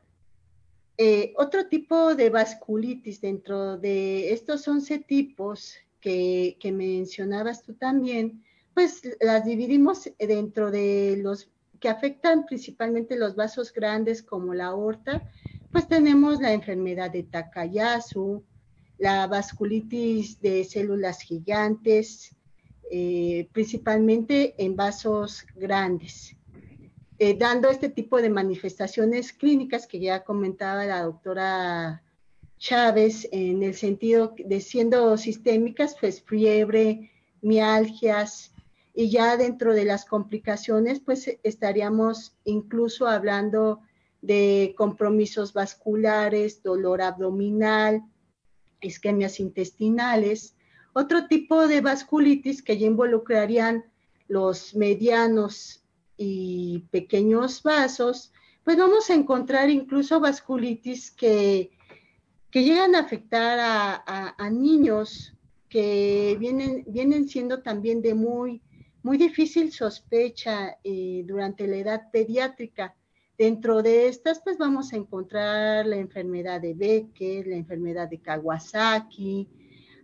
eh, 0.99 1.35
otro 1.37 1.69
tipo 1.69 2.16
de 2.16 2.31
vasculitis 2.31 3.21
dentro 3.21 3.78
de 3.78 4.33
estos 4.33 4.66
11 4.66 4.99
tipos 4.99 5.76
que, 6.00 6.59
mencionabas 6.64 7.62
tú 7.62 7.75
también, 7.75 8.43
pues 8.75 9.02
las 9.21 9.45
dividimos 9.45 10.11
dentro 10.19 10.73
de 10.73 11.21
los 11.23 11.49
que 11.78 11.88
afectan 11.88 12.45
principalmente 12.45 13.16
los 13.16 13.37
vasos 13.37 13.73
grandes 13.73 14.21
como 14.21 14.52
la 14.52 14.66
aorta, 14.66 15.31
pues 15.71 15.87
tenemos 15.87 16.40
la 16.40 16.52
enfermedad 16.52 17.12
de 17.12 17.23
Takayasu, 17.23 18.43
la 18.99 19.28
vasculitis 19.28 20.40
de 20.40 20.64
células 20.64 21.21
gigantes, 21.21 22.34
eh, 22.91 23.49
principalmente 23.53 24.55
en 24.59 24.76
vasos 24.76 25.45
grandes, 25.55 26.37
eh, 27.19 27.37
dando 27.38 27.71
este 27.71 27.88
tipo 27.88 28.21
de 28.21 28.31
manifestaciones 28.31 29.33
clínicas 29.33 29.87
que 29.87 30.00
ya 30.00 30.25
comentaba 30.25 30.85
la 30.85 31.03
doctora 31.03 32.03
Chávez 32.59 33.29
en 33.33 33.62
el 33.62 33.75
sentido 33.75 34.35
de 34.37 34.61
siendo 34.61 35.17
sistémicas, 35.17 35.97
pues 36.00 36.23
fiebre, 36.23 37.11
mialgias, 37.41 38.55
y 38.95 39.11
ya 39.11 39.37
dentro 39.37 39.75
de 39.75 39.85
las 39.85 40.05
complicaciones, 40.05 41.00
pues 41.00 41.29
estaríamos 41.43 42.37
incluso 42.45 43.09
hablando 43.09 43.81
de 44.23 44.75
compromisos 44.79 45.53
vasculares, 45.53 46.62
dolor 46.62 47.03
abdominal, 47.03 48.05
isquemias 48.81 49.41
intestinales, 49.41 50.53
otro 50.95 51.27
tipo 51.27 51.69
de 51.69 51.83
vasculitis 51.83 52.63
que 52.63 52.79
ya 52.79 52.87
involucrarían 52.87 53.85
los 54.27 54.75
medianos 54.75 55.85
y 56.17 56.85
pequeños 56.91 57.63
vasos, 57.63 58.33
pues 58.65 58.79
vamos 58.79 59.11
a 59.11 59.15
encontrar 59.15 59.69
incluso 59.69 60.19
vasculitis 60.21 61.11
que 61.11 61.71
que 62.55 62.63
llegan 62.63 62.95
a 62.95 63.01
afectar 63.01 63.59
a, 64.07 64.51
niños 64.51 65.35
que 65.69 66.37
vienen, 66.39 66.85
vienen 66.87 67.29
siendo 67.29 67.63
también 67.63 68.01
de 68.01 68.15
muy, 68.15 68.63
muy 69.03 69.19
difícil 69.19 69.73
sospecha 69.73 70.79
eh, 70.85 71.25
durante 71.27 71.67
la 71.67 71.79
edad 71.79 72.13
pediátrica. 72.13 72.95
Dentro 73.37 73.83
de 73.83 74.07
estas, 74.07 74.39
pues 74.39 74.57
vamos 74.57 74.93
a 74.93 74.97
encontrar 74.97 75.85
la 75.85 75.97
enfermedad 75.97 76.61
de 76.61 76.75
Becker, 76.75 77.49
la 77.49 77.57
enfermedad 77.57 78.09
de 78.09 78.21
Kawasaki. 78.21 79.49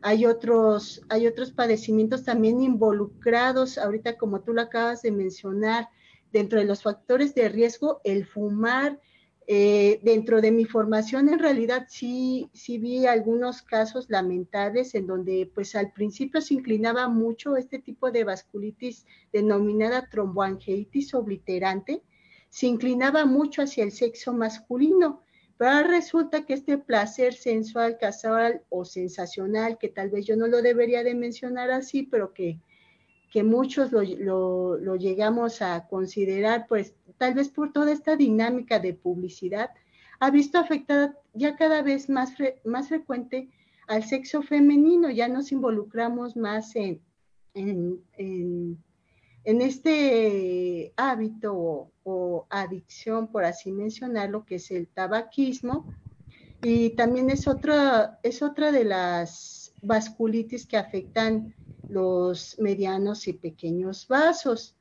Hay 0.03 0.27
otros, 0.27 1.03
hay 1.09 1.27
otros 1.27 1.51
padecimientos 1.51 2.25
también 2.25 2.63
involucrados, 2.63 3.79
ahorita 3.79 4.17
como 4.17 4.41
tú 4.41 4.53
lo 4.53 4.63
acabas 4.63 5.03
de 5.03 5.13
mencionar, 5.13 5.89
dentro 6.33 6.59
de 6.59 6.65
los 6.65 6.83
factores 6.83 7.35
de 7.35 7.49
riesgo, 7.49 8.01
el 8.05 8.25
fumar 8.25 8.99
eh, 9.53 9.99
dentro 10.05 10.41
de 10.41 10.53
mi 10.53 10.65
formación, 10.65 11.29
en 11.29 11.41
realidad 11.41 11.87
sí, 11.89 12.49
sí 12.53 12.79
vi 12.79 13.07
algunos 13.07 13.63
casos 13.63 14.09
lamentables 14.09 14.95
en 14.95 15.09
donde 15.09 15.51
pues 15.53 15.75
al 15.75 15.93
principio 15.93 16.41
se 16.41 16.55
inclinaba 16.55 17.09
mucho 17.09 17.57
este 17.57 17.81
tipo 17.81 18.13
de 18.13 18.23
vasculitis 18.23 19.07
denominada 19.33 20.09
tromboangeitis 20.09 21.15
obliterante, 21.15 22.05
se 22.49 22.69
inclinaba 22.69 23.27
mucho 23.27 23.63
hacia 23.63 23.83
el 23.83 23.91
sexo 23.91 24.33
masculino, 24.33 25.25
pero 25.61 25.87
resulta 25.87 26.47
que 26.47 26.55
este 26.55 26.79
placer 26.79 27.35
sensual, 27.35 27.99
casual 27.99 28.63
o 28.71 28.87
sensacional, 28.87 29.77
que 29.77 29.91
tal 29.91 30.09
vez 30.09 30.25
yo 30.25 30.35
no 30.35 30.47
lo 30.47 30.63
debería 30.63 31.05
de 31.05 31.15
mencionar 31.15 31.71
así, 31.71 32.03
pero 32.03 32.33
que 32.33 32.61
que 33.31 33.45
muchos 33.45 33.93
lo, 33.93 34.97
llegamos 34.97 35.63
a 35.63 35.87
considerar, 35.89 36.67
pues 36.69 36.95
tal 37.17 37.35
vez 37.35 37.49
por 37.49 37.73
toda 37.73 37.93
esta 37.93 38.17
dinámica 38.17 38.81
de 38.81 38.93
publicidad, 38.93 39.71
ha 40.19 40.31
visto 40.31 40.59
afectada 40.59 41.17
ya 41.33 41.57
cada 41.57 41.83
vez 41.83 42.11
más, 42.11 42.35
más 42.65 42.89
frecuente 42.89 43.49
al 43.87 44.05
sexo 44.05 44.43
femenino, 44.43 45.11
ya 45.11 45.29
nos 45.29 45.53
involucramos 45.53 46.37
más 46.37 46.75
en, 46.75 47.01
en, 47.55 48.79
este 49.45 50.93
hábito 50.97 51.55
o, 51.55 51.93
o, 52.05 52.47
adicción, 52.51 53.29
por 53.29 53.45
así 53.45 53.73
mencionarlo, 53.73 54.45
que 54.45 54.57
es 54.57 54.71
el 54.71 54.89
tabaquismo, 54.89 55.87
y 56.63 56.91
también 56.91 57.31
es 57.31 57.49
otra, 57.49 58.19
es 58.23 58.43
otra 58.43 58.71
de 58.71 58.85
las 58.85 59.73
vasculitis 59.83 60.67
que 60.67 60.77
afectan 60.77 61.55
los 61.89 62.57
medianos 62.59 63.27
y 63.29 63.33
pequeños 63.33 64.07
vasos. 64.07 64.77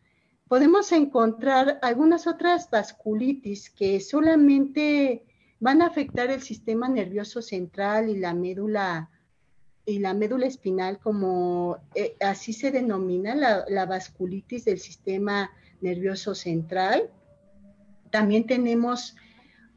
Podemos 0.48 0.92
encontrar 0.92 1.80
algunas 1.82 2.28
otras 2.28 2.70
vasculitis 2.70 3.70
que 3.70 4.00
solamente 4.00 5.25
van 5.60 5.82
a 5.82 5.88
afectar 5.88 6.30
el 6.32 6.42
sistema 6.42 6.89
nervioso 6.89 7.42
central 7.42 8.10
y 8.10 8.18
la 8.18 8.34
médula 8.34 9.10
y 9.89 10.00
la 10.00 10.13
médula 10.13 10.46
espinal, 10.46 11.00
como 11.00 11.79
eh, 11.96 12.15
así 12.19 12.53
se 12.53 12.72
denomina 12.72 13.36
la, 13.36 13.86
vasculitis 13.86 14.65
del 14.65 14.79
sistema 14.79 15.51
nervioso 15.81 16.36
central. 16.36 17.10
También 18.12 18.46
tenemos 18.46 19.15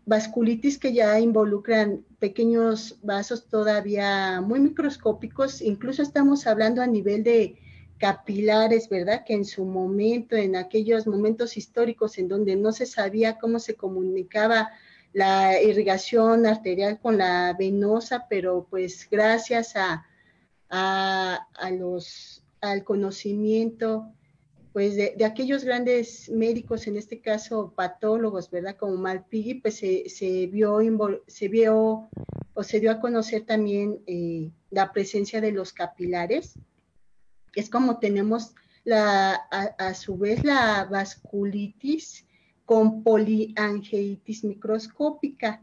vasculitis 0.04 0.78
que 0.78 0.92
ya 0.92 1.18
involucran 1.18 2.04
pequeños 2.18 2.98
vasos 3.02 3.46
todavía 3.48 4.40
muy 4.40 4.60
microscópicos, 4.60 5.62
incluso 5.62 6.02
estamos 6.02 6.46
hablando 6.46 6.82
a 6.82 6.86
nivel 6.86 7.24
de 7.24 7.56
capilares, 7.98 8.88
¿verdad? 8.88 9.24
Que 9.24 9.34
en 9.34 9.44
su 9.44 9.64
momento, 9.64 10.36
en 10.36 10.56
aquellos 10.56 11.06
momentos 11.06 11.56
históricos 11.56 12.18
en 12.18 12.28
donde 12.28 12.56
no 12.56 12.72
se 12.72 12.84
sabía 12.84 13.38
cómo 13.38 13.60
se 13.60 13.76
comunicaba 13.76 14.70
la 15.12 15.60
irrigación 15.60 16.46
arterial 16.46 16.98
con 17.00 17.18
la 17.18 17.54
venosa, 17.58 18.26
pero 18.28 18.66
pues 18.70 19.06
gracias 19.10 19.74
a, 19.76 20.06
a, 20.68 21.70
los, 21.70 22.42
al 22.60 22.82
conocimiento 22.84 24.12
pues 24.72 24.96
de, 24.96 25.22
aquellos 25.26 25.64
grandes 25.64 26.30
médicos, 26.30 26.86
en 26.86 26.96
este 26.96 27.20
caso 27.20 27.74
patólogos, 27.76 28.50
¿verdad? 28.50 28.76
Como 28.76 28.96
Malpighi, 28.96 29.54
pues 29.54 29.76
se, 29.76 30.08
se, 30.08 30.46
vio, 30.46 30.78
se 31.26 31.48
vio 31.48 32.08
o 32.54 32.62
se 32.62 32.80
dio 32.80 32.90
a 32.90 33.00
conocer 33.00 33.44
también 33.44 34.02
eh, 34.06 34.50
la 34.70 34.90
presencia 34.92 35.42
de 35.42 35.52
los 35.52 35.74
capilares. 35.74 36.54
Es 37.54 37.68
como 37.68 37.98
tenemos 37.98 38.54
la, 38.84 39.34
a 39.34 39.92
su 39.92 40.16
vez 40.16 40.42
la 40.42 40.86
vasculitis, 40.90 42.24
con 42.64 43.02
poliangeitis 43.02 44.44
microscópica. 44.44 45.62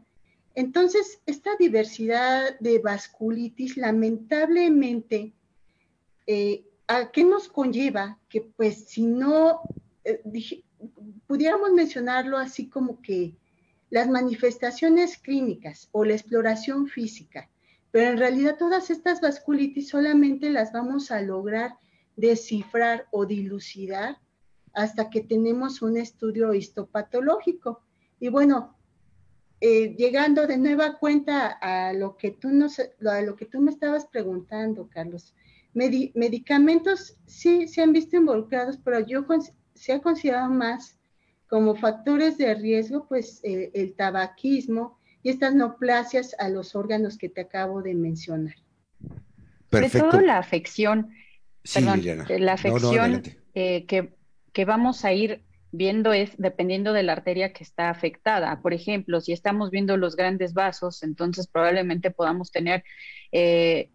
Entonces, 0.54 1.20
esta 1.26 1.50
diversidad 1.58 2.58
de 2.60 2.78
vasculitis 2.78 3.76
lamentablemente, 3.76 5.32
eh, 6.26 6.64
¿a 6.86 7.10
qué 7.10 7.24
nos 7.24 7.48
conlleva? 7.48 8.18
Que 8.28 8.42
pues 8.42 8.84
si 8.88 9.06
no, 9.06 9.60
eh, 10.04 10.20
pudiéramos 11.26 11.72
mencionarlo 11.72 12.36
así 12.36 12.68
como 12.68 13.00
que 13.00 13.34
las 13.90 14.08
manifestaciones 14.08 15.18
clínicas 15.18 15.88
o 15.92 16.04
la 16.04 16.14
exploración 16.14 16.88
física, 16.88 17.48
pero 17.90 18.10
en 18.10 18.18
realidad 18.18 18.56
todas 18.56 18.90
estas 18.90 19.20
vasculitis 19.20 19.88
solamente 19.88 20.50
las 20.50 20.72
vamos 20.72 21.10
a 21.10 21.20
lograr 21.20 21.76
descifrar 22.16 23.06
o 23.10 23.26
dilucidar 23.26 24.18
hasta 24.72 25.10
que 25.10 25.20
tenemos 25.20 25.82
un 25.82 25.96
estudio 25.96 26.54
histopatológico. 26.54 27.82
Y 28.18 28.28
bueno, 28.28 28.76
eh, 29.60 29.94
llegando 29.96 30.46
de 30.46 30.56
nueva 30.56 30.98
cuenta 30.98 31.48
a 31.48 31.92
lo 31.92 32.16
que 32.16 32.30
tú 32.30 32.48
nos, 32.48 32.78
a 32.78 33.20
lo 33.22 33.36
que 33.36 33.46
tú 33.46 33.60
me 33.60 33.70
estabas 33.70 34.06
preguntando, 34.06 34.88
Carlos, 34.88 35.34
medicamentos 35.74 37.16
sí 37.26 37.68
se 37.68 37.82
han 37.82 37.92
visto 37.92 38.16
involucrados, 38.16 38.78
pero 38.82 39.00
yo 39.00 39.26
se 39.74 39.92
ha 39.92 40.00
considerado 40.00 40.50
más 40.50 40.98
como 41.46 41.74
factores 41.74 42.38
de 42.38 42.54
riesgo, 42.54 43.06
pues 43.08 43.40
eh, 43.42 43.70
el 43.74 43.94
tabaquismo 43.94 44.98
y 45.22 45.30
estas 45.30 45.54
neoplasias 45.54 46.34
a 46.38 46.48
los 46.48 46.74
órganos 46.74 47.18
que 47.18 47.28
te 47.28 47.42
acabo 47.42 47.82
de 47.82 47.94
mencionar. 47.94 48.54
Perfecto. 49.68 49.98
Sobre 49.98 50.10
todo 50.10 50.20
la 50.22 50.38
afección, 50.38 51.10
perdón, 51.74 52.02
la 52.28 52.52
afección 52.52 53.22
eh, 53.54 53.84
que 53.86 54.14
que 54.52 54.64
vamos 54.64 55.04
a 55.04 55.12
ir 55.12 55.42
viendo 55.72 56.12
es 56.12 56.36
dependiendo 56.36 56.92
de 56.92 57.02
la 57.02 57.12
arteria 57.12 57.52
que 57.52 57.64
está 57.64 57.90
afectada. 57.90 58.60
Por 58.60 58.74
ejemplo, 58.74 59.20
si 59.20 59.32
estamos 59.32 59.70
viendo 59.70 59.96
los 59.96 60.16
grandes 60.16 60.54
vasos, 60.54 61.02
entonces 61.02 61.46
probablemente 61.46 62.10
podamos 62.10 62.50
tener 62.50 62.84
eh, 63.32 63.90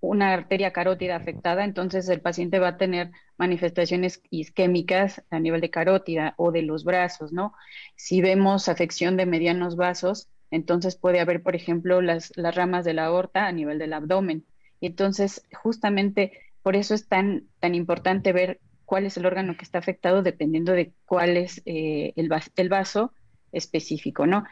una 0.00 0.32
arteria 0.32 0.72
carótida 0.72 1.16
afectada, 1.16 1.64
entonces 1.64 2.08
el 2.08 2.20
paciente 2.20 2.58
va 2.58 2.68
a 2.68 2.76
tener 2.76 3.10
manifestaciones 3.36 4.22
isquémicas 4.30 5.22
a 5.30 5.40
nivel 5.40 5.60
de 5.60 5.70
carótida 5.70 6.34
o 6.36 6.52
de 6.52 6.62
los 6.62 6.84
brazos, 6.84 7.32
¿no? 7.32 7.52
Si 7.96 8.20
vemos 8.20 8.68
afección 8.68 9.16
de 9.16 9.26
medianos 9.26 9.76
vasos, 9.76 10.28
entonces 10.50 10.96
puede 10.96 11.20
haber, 11.20 11.42
por 11.42 11.56
ejemplo, 11.56 12.00
las, 12.00 12.32
las 12.36 12.54
ramas 12.54 12.84
de 12.84 12.94
la 12.94 13.06
aorta 13.06 13.46
a 13.46 13.52
nivel 13.52 13.78
del 13.78 13.92
abdomen. 13.92 14.46
Y 14.80 14.86
entonces, 14.86 15.42
justamente 15.52 16.32
por 16.62 16.76
eso 16.76 16.94
es 16.94 17.08
tan, 17.08 17.48
tan 17.60 17.74
importante 17.74 18.32
ver 18.32 18.60
cuál 18.88 19.04
es 19.04 19.18
el 19.18 19.26
órgano 19.26 19.54
que 19.54 19.66
está 19.66 19.78
afectado 19.78 20.22
dependiendo 20.22 20.72
de 20.72 20.94
cuál 21.04 21.36
es 21.36 21.60
eh, 21.66 22.14
el, 22.16 22.70
vaso 22.70 23.12
específico, 23.52 24.26
¿no? 24.26 24.44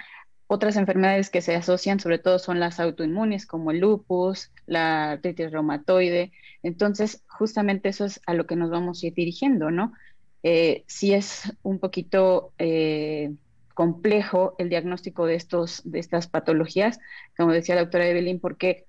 Otras 0.46 0.76
enfermedades 0.76 1.30
que 1.30 1.40
se 1.40 1.54
asocian 1.54 2.00
sobre 2.00 2.18
todo 2.18 2.38
son 2.38 2.60
las 2.60 2.78
autoinmunes 2.78 3.46
como 3.46 3.70
el 3.70 3.78
lupus, 3.78 4.52
la 4.66 5.12
artritis 5.12 5.50
reumatoide. 5.50 6.32
Entonces, 6.62 7.24
justamente 7.26 7.88
eso 7.88 8.04
es 8.04 8.20
a 8.26 8.34
lo 8.34 8.46
que 8.46 8.56
nos 8.56 8.68
vamos 8.68 9.02
a 9.02 9.06
ir 9.06 9.14
dirigiendo, 9.14 9.70
¿no? 9.70 9.94
Eh, 10.42 10.84
si 10.86 11.14
es 11.14 11.50
un 11.62 11.78
poquito 11.78 12.52
eh, 12.58 13.32
complejo 13.72 14.54
el 14.58 14.68
diagnóstico 14.68 15.24
de, 15.24 15.36
estos, 15.36 15.80
de 15.84 15.98
estas 15.98 16.28
patologías, 16.28 17.00
como 17.38 17.52
decía 17.52 17.74
la 17.74 17.80
doctora 17.80 18.06
Evelyn, 18.06 18.38
porque 18.40 18.84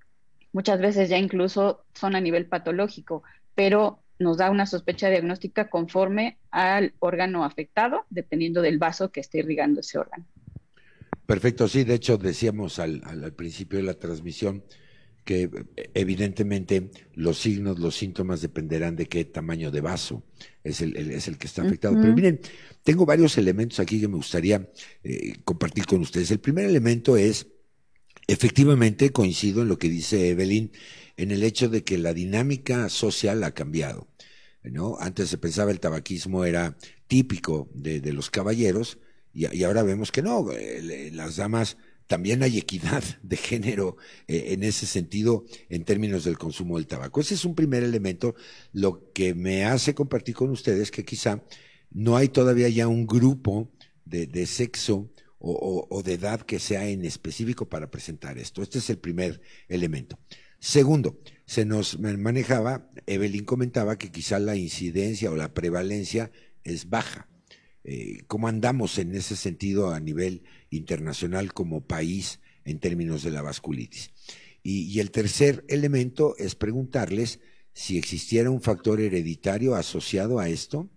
muchas 0.52 0.78
veces 0.78 1.08
ya 1.08 1.16
incluso 1.16 1.86
son 1.94 2.16
a 2.16 2.20
nivel 2.20 2.44
patológico, 2.44 3.22
pero 3.54 4.02
nos 4.18 4.38
da 4.38 4.50
una 4.50 4.66
sospecha 4.66 5.08
diagnóstica 5.08 5.68
conforme 5.70 6.38
al 6.50 6.94
órgano 6.98 7.44
afectado, 7.44 8.04
dependiendo 8.10 8.62
del 8.62 8.78
vaso 8.78 9.10
que 9.10 9.20
esté 9.20 9.38
irrigando 9.38 9.80
ese 9.80 9.98
órgano. 9.98 10.26
Perfecto, 11.26 11.68
sí, 11.68 11.84
de 11.84 11.94
hecho 11.94 12.16
decíamos 12.16 12.78
al, 12.78 13.02
principio 13.36 13.78
de 13.78 13.84
la 13.84 13.94
transmisión 13.94 14.64
que 15.24 15.50
evidentemente 15.92 16.90
los 17.12 17.38
signos, 17.38 17.78
los 17.78 17.94
síntomas 17.96 18.40
dependerán 18.40 18.96
de 18.96 19.06
qué 19.06 19.26
tamaño 19.26 19.70
de 19.70 19.82
vaso 19.82 20.24
es 20.64 20.80
el, 20.80 20.96
es 20.96 21.28
el 21.28 21.36
que 21.36 21.46
está 21.46 21.60
afectado. 21.60 21.98
Pero 22.00 22.14
miren, 22.14 22.40
tengo 22.82 23.04
varios 23.04 23.36
elementos 23.36 23.78
aquí 23.78 24.00
que 24.00 24.08
me 24.08 24.16
gustaría 24.16 24.70
eh, 25.04 25.34
compartir 25.44 25.84
con 25.84 26.00
ustedes. 26.00 26.30
El 26.30 26.40
primer 26.40 26.64
elemento 26.64 27.18
es, 27.18 27.46
efectivamente, 28.26 29.10
coincido 29.10 29.60
en 29.60 29.68
lo 29.68 29.78
que 29.78 29.90
dice 29.90 30.30
Evelyn, 30.30 30.72
en 31.18 31.32
el 31.32 31.42
hecho 31.42 31.68
de 31.68 31.84
que 31.84 31.98
la 31.98 32.14
dinámica 32.14 32.88
social 32.88 33.44
ha 33.44 33.52
cambiado. 33.52 34.08
¿no? 34.62 34.96
Antes 35.00 35.28
se 35.28 35.36
pensaba 35.36 35.70
el 35.70 35.80
tabaquismo 35.80 36.44
era 36.44 36.76
típico 37.08 37.68
de, 37.74 38.00
los 38.12 38.30
caballeros 38.30 38.98
y, 39.34 39.62
ahora 39.64 39.82
vemos 39.82 40.10
que 40.10 40.22
no, 40.22 40.50
eh, 40.52 41.10
las 41.12 41.36
damas 41.36 41.76
también 42.06 42.42
hay 42.42 42.56
equidad 42.56 43.02
de 43.22 43.36
género 43.36 43.96
eh, 44.28 44.46
en 44.48 44.62
ese 44.62 44.86
sentido 44.86 45.44
en 45.68 45.84
términos 45.84 46.24
del 46.24 46.38
consumo 46.38 46.76
del 46.76 46.86
tabaco. 46.86 47.20
Ese 47.20 47.34
es 47.34 47.44
un 47.44 47.54
primer 47.54 47.82
elemento, 47.82 48.34
lo 48.72 49.12
que 49.12 49.34
me 49.34 49.64
hace 49.64 49.94
compartir 49.94 50.34
con 50.34 50.50
ustedes 50.50 50.90
que 50.90 51.04
quizá 51.04 51.42
no 51.90 52.16
hay 52.16 52.28
todavía 52.28 52.68
ya 52.68 52.86
un 52.86 53.06
grupo 53.06 53.70
de, 54.04 54.46
sexo 54.46 55.10
o, 55.38 55.86
o, 55.90 56.02
de 56.02 56.14
edad 56.14 56.40
que 56.42 56.58
sea 56.58 56.88
en 56.88 57.04
específico 57.04 57.68
para 57.68 57.90
presentar 57.90 58.38
esto. 58.38 58.62
Este 58.62 58.78
es 58.78 58.88
el 58.88 58.98
primer 58.98 59.40
elemento. 59.68 60.18
Segundo, 60.58 61.20
se 61.46 61.64
nos 61.64 61.98
manejaba, 61.98 62.90
Evelyn 63.06 63.44
comentaba 63.44 63.96
que 63.96 64.10
quizá 64.10 64.38
la 64.38 64.56
incidencia 64.56 65.30
o 65.30 65.36
la 65.36 65.54
prevalencia 65.54 66.30
es 66.64 66.90
baja. 66.90 67.28
Eh, 67.84 68.24
¿Cómo 68.26 68.48
andamos 68.48 68.98
en 68.98 69.14
ese 69.14 69.36
sentido 69.36 69.94
a 69.94 70.00
nivel 70.00 70.42
internacional 70.70 71.52
como 71.52 71.86
país 71.86 72.40
en 72.64 72.80
términos 72.80 73.22
de 73.22 73.30
la 73.30 73.42
vasculitis? 73.42 74.10
y 74.70 75.00
el 75.00 75.12
tercer 75.12 75.64
elemento 75.68 76.36
es 76.36 76.54
preguntarles 76.54 77.40
si 77.72 77.96
existiera 77.96 78.50
un 78.50 78.60
factor 78.60 79.00
hereditario 79.00 79.76
asociado 79.76 80.40
a 80.40 80.50
esto 80.50 80.90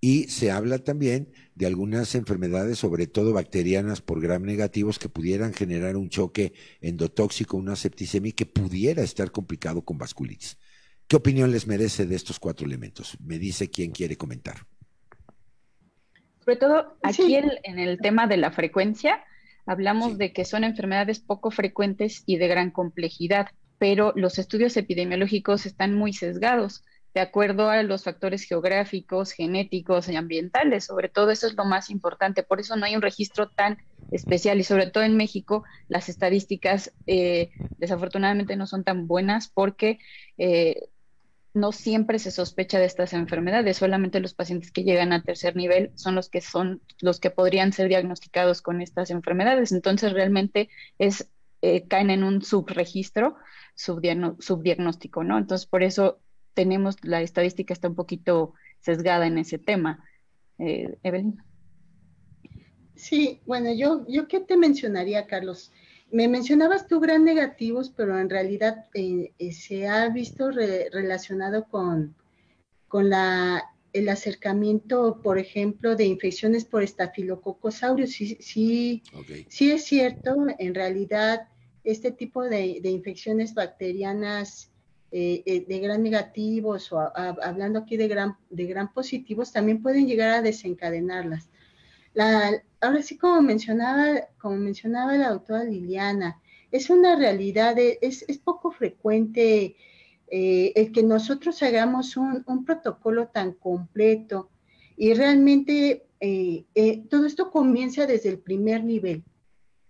y 0.00 0.24
se 0.24 0.50
habla 0.50 0.78
también 0.78 1.32
de 1.54 1.66
algunas 1.66 2.14
enfermedades, 2.14 2.78
sobre 2.78 3.06
todo 3.06 3.32
bacterianas 3.32 4.00
por 4.00 4.20
gram 4.20 4.42
negativos, 4.42 4.98
que 4.98 5.08
pudieran 5.08 5.52
generar 5.52 5.96
un 5.96 6.08
choque 6.08 6.52
endotóxico, 6.80 7.56
una 7.56 7.74
septicemia 7.74 8.32
que 8.32 8.46
pudiera 8.46 9.02
estar 9.02 9.30
complicado 9.32 9.82
con 9.82 9.98
vasculitis. 9.98 10.56
¿Qué 11.08 11.16
opinión 11.16 11.50
les 11.50 11.66
merece 11.66 12.06
de 12.06 12.14
estos 12.14 12.38
cuatro 12.38 12.66
elementos? 12.66 13.16
Me 13.20 13.38
dice 13.38 13.70
quién 13.70 13.90
quiere 13.90 14.16
comentar. 14.16 14.66
Sobre 16.44 16.56
todo 16.56 16.98
aquí 17.02 17.34
en 17.34 17.78
el 17.78 17.98
tema 17.98 18.26
de 18.26 18.36
la 18.36 18.52
frecuencia, 18.52 19.24
hablamos 19.66 20.16
de 20.16 20.32
que 20.32 20.44
son 20.44 20.64
enfermedades 20.64 21.18
poco 21.18 21.50
frecuentes 21.50 22.22
y 22.24 22.36
de 22.36 22.48
gran 22.48 22.70
complejidad, 22.70 23.48
pero 23.78 24.12
los 24.16 24.38
estudios 24.38 24.76
epidemiológicos 24.76 25.66
están 25.66 25.94
muy 25.94 26.12
sesgados 26.12 26.84
de 27.14 27.20
acuerdo 27.20 27.70
a 27.70 27.82
los 27.82 28.04
factores 28.04 28.42
geográficos, 28.44 29.32
genéticos 29.32 30.08
y 30.08 30.16
ambientales. 30.16 30.84
Sobre 30.84 31.08
todo 31.08 31.30
eso 31.30 31.46
es 31.46 31.54
lo 31.54 31.64
más 31.64 31.90
importante. 31.90 32.42
Por 32.42 32.60
eso 32.60 32.76
no 32.76 32.84
hay 32.84 32.96
un 32.96 33.02
registro 33.02 33.48
tan 33.48 33.78
especial 34.10 34.58
y 34.58 34.64
sobre 34.64 34.90
todo 34.90 35.04
en 35.04 35.16
México 35.16 35.64
las 35.88 36.08
estadísticas 36.08 36.92
eh, 37.06 37.50
desafortunadamente 37.76 38.56
no 38.56 38.66
son 38.66 38.84
tan 38.84 39.06
buenas 39.06 39.48
porque 39.48 39.98
eh, 40.38 40.88
no 41.54 41.72
siempre 41.72 42.18
se 42.18 42.30
sospecha 42.30 42.78
de 42.78 42.86
estas 42.86 43.12
enfermedades. 43.12 43.78
Solamente 43.78 44.20
los 44.20 44.34
pacientes 44.34 44.70
que 44.70 44.84
llegan 44.84 45.12
a 45.12 45.22
tercer 45.22 45.56
nivel 45.56 45.90
son 45.94 46.14
los 46.14 46.28
que 46.28 46.40
son 46.40 46.82
los 47.00 47.20
que 47.20 47.30
podrían 47.30 47.72
ser 47.72 47.88
diagnosticados 47.88 48.62
con 48.62 48.80
estas 48.80 49.10
enfermedades. 49.10 49.72
Entonces 49.72 50.12
realmente 50.12 50.68
es 50.98 51.28
eh, 51.60 51.88
caen 51.88 52.10
en 52.10 52.22
un 52.22 52.42
subregistro, 52.42 53.36
subdiagnóstico, 53.74 55.24
¿no? 55.24 55.38
Entonces, 55.38 55.66
por 55.66 55.82
eso 55.82 56.20
tenemos, 56.58 56.96
la 57.04 57.22
estadística 57.22 57.72
está 57.72 57.86
un 57.86 57.94
poquito 57.94 58.52
sesgada 58.80 59.28
en 59.28 59.38
ese 59.38 59.58
tema. 59.58 60.04
Eh, 60.58 60.98
Evelyn. 61.04 61.40
Sí, 62.96 63.40
bueno, 63.46 63.72
yo, 63.72 64.04
yo 64.08 64.26
qué 64.26 64.40
te 64.40 64.56
mencionaría, 64.56 65.28
Carlos. 65.28 65.70
Me 66.10 66.26
mencionabas 66.26 66.88
tú 66.88 66.98
gran 66.98 67.24
negativos, 67.24 67.90
pero 67.96 68.18
en 68.18 68.28
realidad 68.28 68.86
eh, 68.94 69.32
eh, 69.38 69.52
se 69.52 69.86
ha 69.86 70.08
visto 70.08 70.50
relacionado 70.50 71.68
con, 71.68 72.16
con 72.88 73.08
la, 73.08 73.62
el 73.92 74.08
acercamiento, 74.08 75.20
por 75.22 75.38
ejemplo, 75.38 75.94
de 75.94 76.06
infecciones 76.06 76.64
por 76.64 76.82
estafilococcus 76.82 77.84
aureus. 77.84 78.10
Sí, 78.10 78.36
sí, 78.40 79.04
sí 79.48 79.70
es 79.70 79.84
cierto, 79.84 80.34
en 80.58 80.74
realidad 80.74 81.46
este 81.84 82.10
tipo 82.10 82.42
de, 82.42 82.80
infecciones 82.82 83.54
bacterianas 83.54 84.72
eh, 85.10 85.64
de 85.66 85.78
gran 85.78 86.02
negativos 86.02 86.92
o 86.92 86.98
hablando 86.98 87.80
aquí 87.80 87.96
de 87.96 88.08
gran, 88.08 88.36
de 88.50 88.66
gran 88.66 88.92
positivos, 88.92 89.52
también 89.52 89.82
pueden 89.82 90.06
llegar 90.06 90.30
a 90.30 90.42
desencadenarlas. 90.42 91.48
La, 92.14 92.62
ahora 92.80 93.02
sí, 93.02 93.16
como 93.16 93.40
mencionaba, 93.42 94.28
como 94.38 94.56
mencionaba 94.56 95.16
la 95.16 95.30
doctora 95.30 95.64
Liliana, 95.64 96.40
es 96.70 96.90
una 96.90 97.16
realidad, 97.16 97.76
es, 97.78 98.24
poco 98.44 98.70
frecuente 98.70 99.76
eh, 100.30 100.72
el 100.74 100.92
que 100.92 101.02
nosotros 101.02 101.62
hagamos 101.62 102.16
un, 102.16 102.64
protocolo 102.64 103.28
tan 103.28 103.52
completo 103.52 104.50
y 104.96 105.14
realmente 105.14 106.06
eh, 106.20 106.64
eh, 106.74 107.04
todo 107.08 107.26
esto 107.26 107.50
comienza 107.50 108.06
desde 108.06 108.28
el 108.28 108.38
primer 108.38 108.84
nivel. 108.84 109.24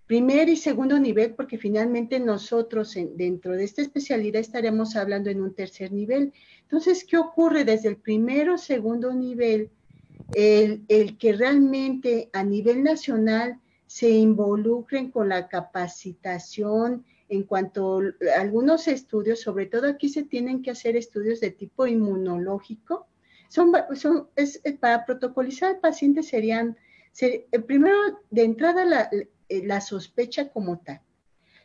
Primer 0.09 0.49
y 0.49 0.57
segundo 0.57 0.99
nivel, 0.99 1.35
porque 1.37 1.59
finalmente 1.59 2.19
nosotros 2.19 2.97
dentro 3.15 3.53
de 3.53 3.63
esta 3.63 3.83
especialidad 3.83 4.41
estaremos 4.41 4.97
hablando 4.97 5.31
en 5.31 5.41
un 5.41 5.55
tercer 5.55 5.93
nivel. 5.93 6.33
Entonces, 6.63 7.05
¿qué 7.05 7.17
ocurre 7.17 7.65
desde 7.65 7.91
el 7.91 7.99
primero, 7.99 8.59
segundo 8.59 9.15
nivel? 9.15 9.71
el, 10.35 11.17
que 11.19 11.33
realmente 11.33 12.31
a 12.33 12.43
nivel 12.45 12.83
nacional 12.83 13.61
se 13.87 14.11
involucren 14.11 15.11
con 15.11 15.29
la 15.29 15.49
capacitación 15.49 17.05
en 17.29 17.43
cuanto 17.43 18.01
a 18.01 18.41
algunos 18.41 18.89
estudios, 18.89 19.41
sobre 19.41 19.67
todo 19.67 19.87
aquí 19.89 20.09
se 20.09 20.25
tienen 20.25 20.63
que 20.63 20.71
hacer 20.71 20.97
estudios 20.97 21.41
de 21.41 21.51
tipo 21.51 21.87
inmunológico. 21.87 23.07
Son, 23.49 23.73
son 23.95 24.29
es, 24.37 24.61
para 24.81 25.05
protocolizar 25.05 25.75
al 25.75 25.81
paciente 25.81 26.23
serían, 26.23 26.77
primero 27.67 27.97
de 28.31 28.45
entrada 28.45 28.85
la, 28.85 29.11
la 29.49 29.81
sospecha 29.81 30.51
como 30.51 30.79
tal. 30.79 31.01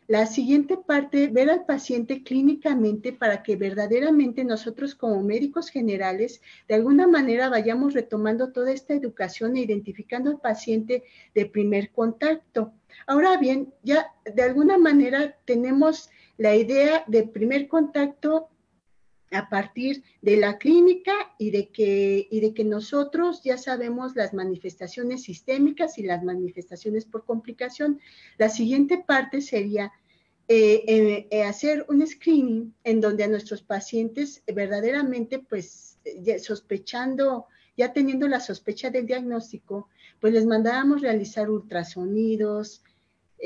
La 0.06 0.26
siguiente 0.26 0.76
parte, 0.76 1.28
ver 1.28 1.48
al 1.48 1.64
paciente 1.64 2.22
clínicamente 2.22 3.14
para 3.14 3.42
que 3.42 3.56
verdaderamente 3.56 4.44
nosotros 4.44 4.94
como 4.94 5.22
médicos 5.22 5.70
generales 5.70 6.42
de 6.68 6.74
alguna 6.74 7.06
manera 7.06 7.48
vayamos 7.48 7.94
retomando 7.94 8.52
toda 8.52 8.70
esta 8.70 8.92
educación 8.92 9.56
e 9.56 9.62
identificando 9.62 10.30
al 10.30 10.40
paciente 10.40 11.04
de 11.34 11.46
primer 11.46 11.90
contacto. 11.90 12.74
Ahora 13.06 13.38
bien, 13.38 13.72
ya 13.82 14.12
de 14.30 14.42
alguna 14.42 14.76
manera 14.76 15.38
tenemos 15.46 16.10
la 16.36 16.54
idea 16.54 17.04
de 17.06 17.22
primer 17.22 17.66
contacto 17.66 18.50
a 19.30 19.48
partir 19.48 20.04
de 20.22 20.36
la 20.36 20.58
clínica 20.58 21.12
y 21.38 21.50
de 21.50 21.68
que, 21.68 22.28
y 22.30 22.40
de 22.40 22.54
que 22.54 22.64
nosotros 22.64 23.42
ya 23.42 23.58
sabemos 23.58 24.14
las 24.16 24.32
manifestaciones 24.32 25.22
sistémicas 25.22 25.98
y 25.98 26.04
las 26.04 26.22
manifestaciones 26.22 27.04
por 27.04 27.24
complicación. 27.24 28.00
La 28.38 28.48
siguiente 28.48 29.02
parte 29.06 29.40
sería 29.40 29.92
eh, 30.46 30.84
eh, 30.86 31.26
eh, 31.30 31.42
hacer 31.44 31.86
un 31.88 32.06
screening 32.06 32.74
en 32.84 33.00
donde 33.00 33.24
a 33.24 33.28
nuestros 33.28 33.62
pacientes 33.62 34.42
verdaderamente, 34.46 35.38
pues, 35.38 35.98
sospechando, 36.42 37.46
ya 37.78 37.94
teniendo 37.94 38.28
la 38.28 38.40
sospecha 38.40 38.90
del 38.90 39.06
diagnóstico, 39.06 39.88
pues 40.20 40.34
les 40.34 40.44
mandábamos 40.44 41.00
realizar 41.00 41.50
ultrasonidos, 41.50 42.82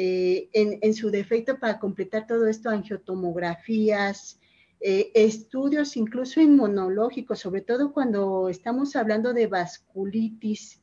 en, 0.01 0.79
en, 0.81 0.95
su 0.95 1.11
defecto 1.11 1.59
para 1.59 1.81
completar 1.81 2.25
todo 2.25 2.47
esto, 2.47 2.71
angiotomografías, 2.71 4.38
eh, 4.81 5.11
estudios 5.15 5.97
incluso 5.97 6.41
inmunológicos, 6.41 7.41
sobre 7.41 7.63
todo 7.63 7.93
cuando 7.93 8.49
estamos 8.49 8.95
hablando 8.95 9.33
de 9.33 9.47
vasculitis, 9.49 10.81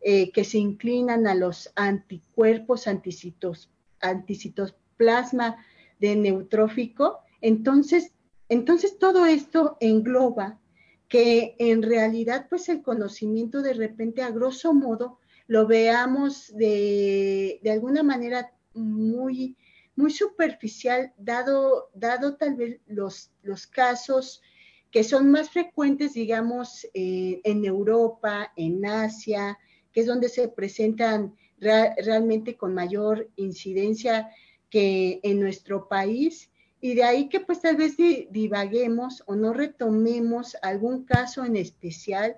eh, 0.00 0.30
que 0.32 0.44
se 0.44 0.58
inclinan 0.58 1.26
a 1.26 1.34
los 1.34 1.72
anticuerpos 1.76 2.86
anticitos, 2.86 3.70
anticitoplasma 4.00 5.64
de 5.98 6.16
neutrófico. 6.16 7.20
Entonces, 7.40 8.12
entonces 8.48 8.98
todo 8.98 9.26
esto 9.26 9.76
engloba 9.80 10.60
que 11.08 11.56
en 11.58 11.82
realidad 11.82 12.46
pues 12.48 12.68
el 12.68 12.82
conocimiento 12.82 13.62
de 13.62 13.74
repente 13.74 14.22
a 14.22 14.30
grosso 14.30 14.72
modo 14.72 15.18
lo 15.46 15.66
veamos 15.66 16.52
de, 16.56 17.60
de 17.62 17.70
alguna 17.70 18.02
manera 18.02 18.52
muy 18.74 19.56
muy 19.96 20.10
superficial, 20.10 21.12
dado, 21.16 21.90
dado 21.94 22.36
tal 22.36 22.56
vez 22.56 22.80
los, 22.86 23.30
los 23.42 23.66
casos 23.66 24.42
que 24.90 25.04
son 25.04 25.30
más 25.30 25.50
frecuentes, 25.50 26.12
digamos, 26.12 26.86
eh, 26.92 27.40
en 27.44 27.64
Europa, 27.64 28.52
en 28.56 28.84
Asia, 28.84 29.58
que 29.90 30.00
es 30.00 30.06
donde 30.06 30.28
se 30.28 30.48
presentan 30.48 31.34
realmente 31.58 32.56
con 32.56 32.74
mayor 32.74 33.30
incidencia 33.36 34.30
que 34.68 35.20
en 35.22 35.40
nuestro 35.40 35.88
país. 35.88 36.50
Y 36.80 36.94
de 36.94 37.04
ahí 37.04 37.28
que 37.28 37.40
pues 37.40 37.60
tal 37.60 37.76
vez 37.76 37.96
divaguemos 37.96 39.22
o 39.26 39.36
no 39.36 39.52
retomemos 39.52 40.56
algún 40.60 41.04
caso 41.04 41.44
en 41.44 41.56
especial 41.56 42.36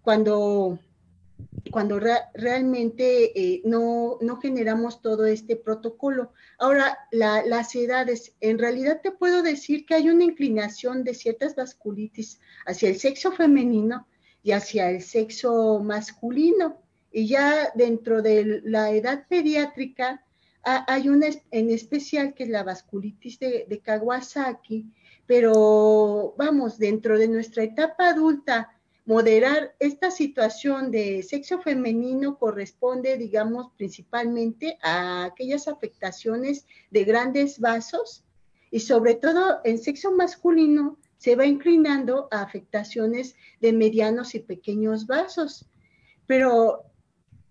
cuando 0.00 0.78
cuando 1.72 1.98
realmente 2.34 3.32
eh, 3.34 3.62
no, 3.64 4.18
generamos 4.40 5.00
todo 5.00 5.24
este 5.24 5.56
protocolo. 5.56 6.32
Ahora, 6.58 6.98
las 7.10 7.74
edades, 7.74 8.34
en 8.40 8.58
realidad 8.58 9.00
te 9.02 9.10
puedo 9.10 9.42
decir 9.42 9.86
que 9.86 9.94
hay 9.94 10.10
una 10.10 10.22
inclinación 10.22 11.02
de 11.02 11.14
ciertas 11.14 11.56
vasculitis 11.56 12.38
hacia 12.66 12.90
el 12.90 13.00
sexo 13.00 13.32
femenino 13.32 14.06
y 14.42 14.52
hacia 14.52 14.90
el 14.90 15.00
sexo 15.00 15.80
masculino. 15.80 16.78
Y 17.10 17.26
ya 17.26 17.72
dentro 17.74 18.20
de 18.20 18.60
la 18.64 18.90
edad 18.90 19.26
pediátrica 19.26 20.24
hay 20.62 21.08
una 21.08 21.28
en 21.50 21.70
especial 21.70 22.34
que 22.34 22.44
es 22.44 22.50
la 22.50 22.64
vasculitis 22.64 23.38
de, 23.38 23.64
de 23.66 23.80
Kawasaki, 23.80 24.92
pero 25.26 26.34
vamos, 26.36 26.78
dentro 26.78 27.18
de 27.18 27.28
nuestra 27.28 27.62
etapa 27.64 28.10
adulta, 28.10 28.76
moderar 29.04 29.74
esta 29.80 30.10
situación 30.10 30.90
de 30.90 31.22
sexo 31.22 31.60
femenino 31.60 32.38
corresponde, 32.38 33.16
digamos, 33.16 33.72
principalmente 33.76 34.78
a 34.82 35.24
aquellas 35.24 35.66
afectaciones 35.66 36.66
de 36.90 37.04
grandes 37.04 37.58
vasos 37.58 38.24
y 38.70 38.80
sobre 38.80 39.14
todo 39.14 39.60
en 39.64 39.78
sexo 39.78 40.12
masculino 40.12 40.98
se 41.18 41.36
va 41.36 41.46
inclinando 41.46 42.28
a 42.30 42.42
afectaciones 42.42 43.36
de 43.60 43.72
medianos 43.72 44.34
y 44.34 44.40
pequeños 44.40 45.06
vasos. 45.06 45.68
Pero 46.26 46.84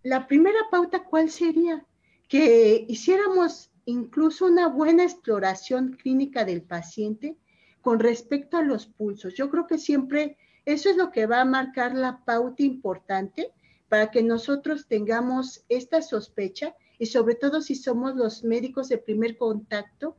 la 0.03 0.27
primera 0.27 0.59
pauta, 0.69 1.03
¿cuál 1.03 1.29
sería? 1.29 1.85
Que 2.27 2.85
hiciéramos 2.87 3.71
incluso 3.85 4.45
una 4.45 4.67
buena 4.67 5.03
exploración 5.03 5.93
clínica 5.93 6.45
del 6.45 6.61
paciente 6.61 7.37
con 7.81 7.99
respecto 7.99 8.57
a 8.57 8.63
los 8.63 8.87
pulsos. 8.87 9.35
Yo 9.35 9.49
creo 9.49 9.67
que 9.67 9.77
siempre 9.77 10.37
eso 10.65 10.89
es 10.89 10.97
lo 10.97 11.11
que 11.11 11.25
va 11.25 11.41
a 11.41 11.45
marcar 11.45 11.95
la 11.95 12.23
pauta 12.23 12.63
importante 12.63 13.51
para 13.89 14.11
que 14.11 14.23
nosotros 14.23 14.87
tengamos 14.87 15.65
esta 15.67 16.01
sospecha 16.01 16.75
y 16.97 17.07
sobre 17.07 17.35
todo 17.35 17.61
si 17.61 17.75
somos 17.75 18.15
los 18.15 18.43
médicos 18.43 18.89
de 18.89 18.97
primer 18.97 19.37
contacto, 19.37 20.15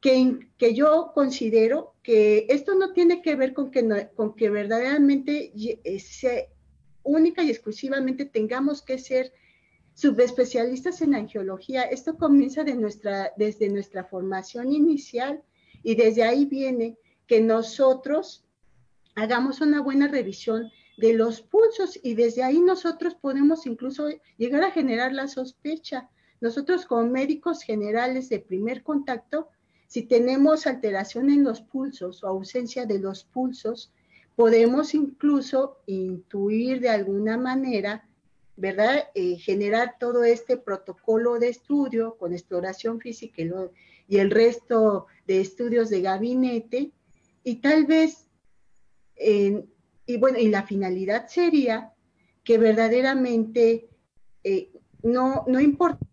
que, 0.00 0.48
que 0.58 0.74
yo 0.74 1.12
considero 1.14 1.94
que 2.02 2.46
esto 2.50 2.74
no 2.74 2.92
tiene 2.92 3.22
que 3.22 3.34
ver 3.34 3.54
con 3.54 3.70
que, 3.70 4.10
con 4.14 4.36
que 4.36 4.50
verdaderamente 4.50 5.52
eh, 5.54 6.48
única 7.02 7.42
y 7.42 7.50
exclusivamente 7.50 8.26
tengamos 8.26 8.82
que 8.82 8.98
ser 8.98 9.32
subespecialistas 9.94 11.00
en 11.00 11.14
angiología. 11.14 11.82
Esto 11.82 12.18
comienza 12.18 12.62
de 12.62 12.74
nuestra, 12.74 13.32
desde 13.36 13.70
nuestra 13.70 14.04
formación 14.04 14.72
inicial 14.72 15.42
y 15.82 15.94
desde 15.94 16.22
ahí 16.22 16.44
viene 16.44 16.98
que 17.26 17.40
nosotros 17.40 18.45
hagamos 19.16 19.60
una 19.60 19.80
buena 19.80 20.06
revisión 20.06 20.70
de 20.96 21.12
los 21.12 21.42
pulsos 21.42 21.98
y 22.02 22.14
desde 22.14 22.44
ahí 22.44 22.60
nosotros 22.60 23.16
podemos 23.16 23.66
incluso 23.66 24.08
llegar 24.36 24.62
a 24.62 24.70
generar 24.70 25.12
la 25.12 25.26
sospecha. 25.26 26.08
Nosotros 26.40 26.86
como 26.86 27.10
médicos 27.10 27.62
generales 27.62 28.28
de 28.28 28.38
primer 28.38 28.84
contacto, 28.84 29.48
si 29.88 30.02
tenemos 30.02 30.66
alteración 30.66 31.30
en 31.30 31.42
los 31.42 31.60
pulsos 31.60 32.22
o 32.22 32.28
ausencia 32.28 32.86
de 32.86 33.00
los 33.00 33.24
pulsos, 33.24 33.92
podemos 34.36 34.94
incluso 34.94 35.78
intuir 35.86 36.80
de 36.80 36.90
alguna 36.90 37.36
manera 37.36 38.06
¿verdad? 38.56 39.08
Eh, 39.14 39.36
generar 39.36 39.96
todo 40.00 40.24
este 40.24 40.56
protocolo 40.56 41.38
de 41.38 41.50
estudio 41.50 42.16
con 42.16 42.32
exploración 42.32 43.00
física 43.00 43.42
y, 44.08 44.16
el 44.16 44.30
resto 44.30 45.06
de 45.26 45.40
estudios 45.40 45.90
de 45.90 46.00
gabinete. 46.00 46.92
Y 47.44 47.56
tal 47.56 47.84
vez, 47.84 48.25
y 49.18 50.16
bueno, 50.18 50.38
y 50.38 50.48
la 50.48 50.64
finalidad 50.64 51.28
sería 51.28 51.92
que 52.44 52.58
verdaderamente 52.58 53.88
eh, 54.44 54.70
no, 55.02 55.44
no 55.48 55.60
importa 55.60 56.06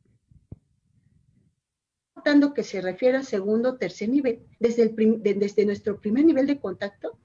que 2.56 2.64
se 2.64 2.82
refiera 2.82 3.20
a 3.20 3.24
segundo 3.24 3.72
o 3.72 3.78
tercer 3.78 4.10
nivel, 4.10 4.40
desde, 4.60 4.84
el 4.84 5.22
desde 5.22 5.66
nuestro 5.66 6.00
primer 6.00 6.26
nivel 6.26 6.48
de 6.48 6.60
contacto, 6.60 7.20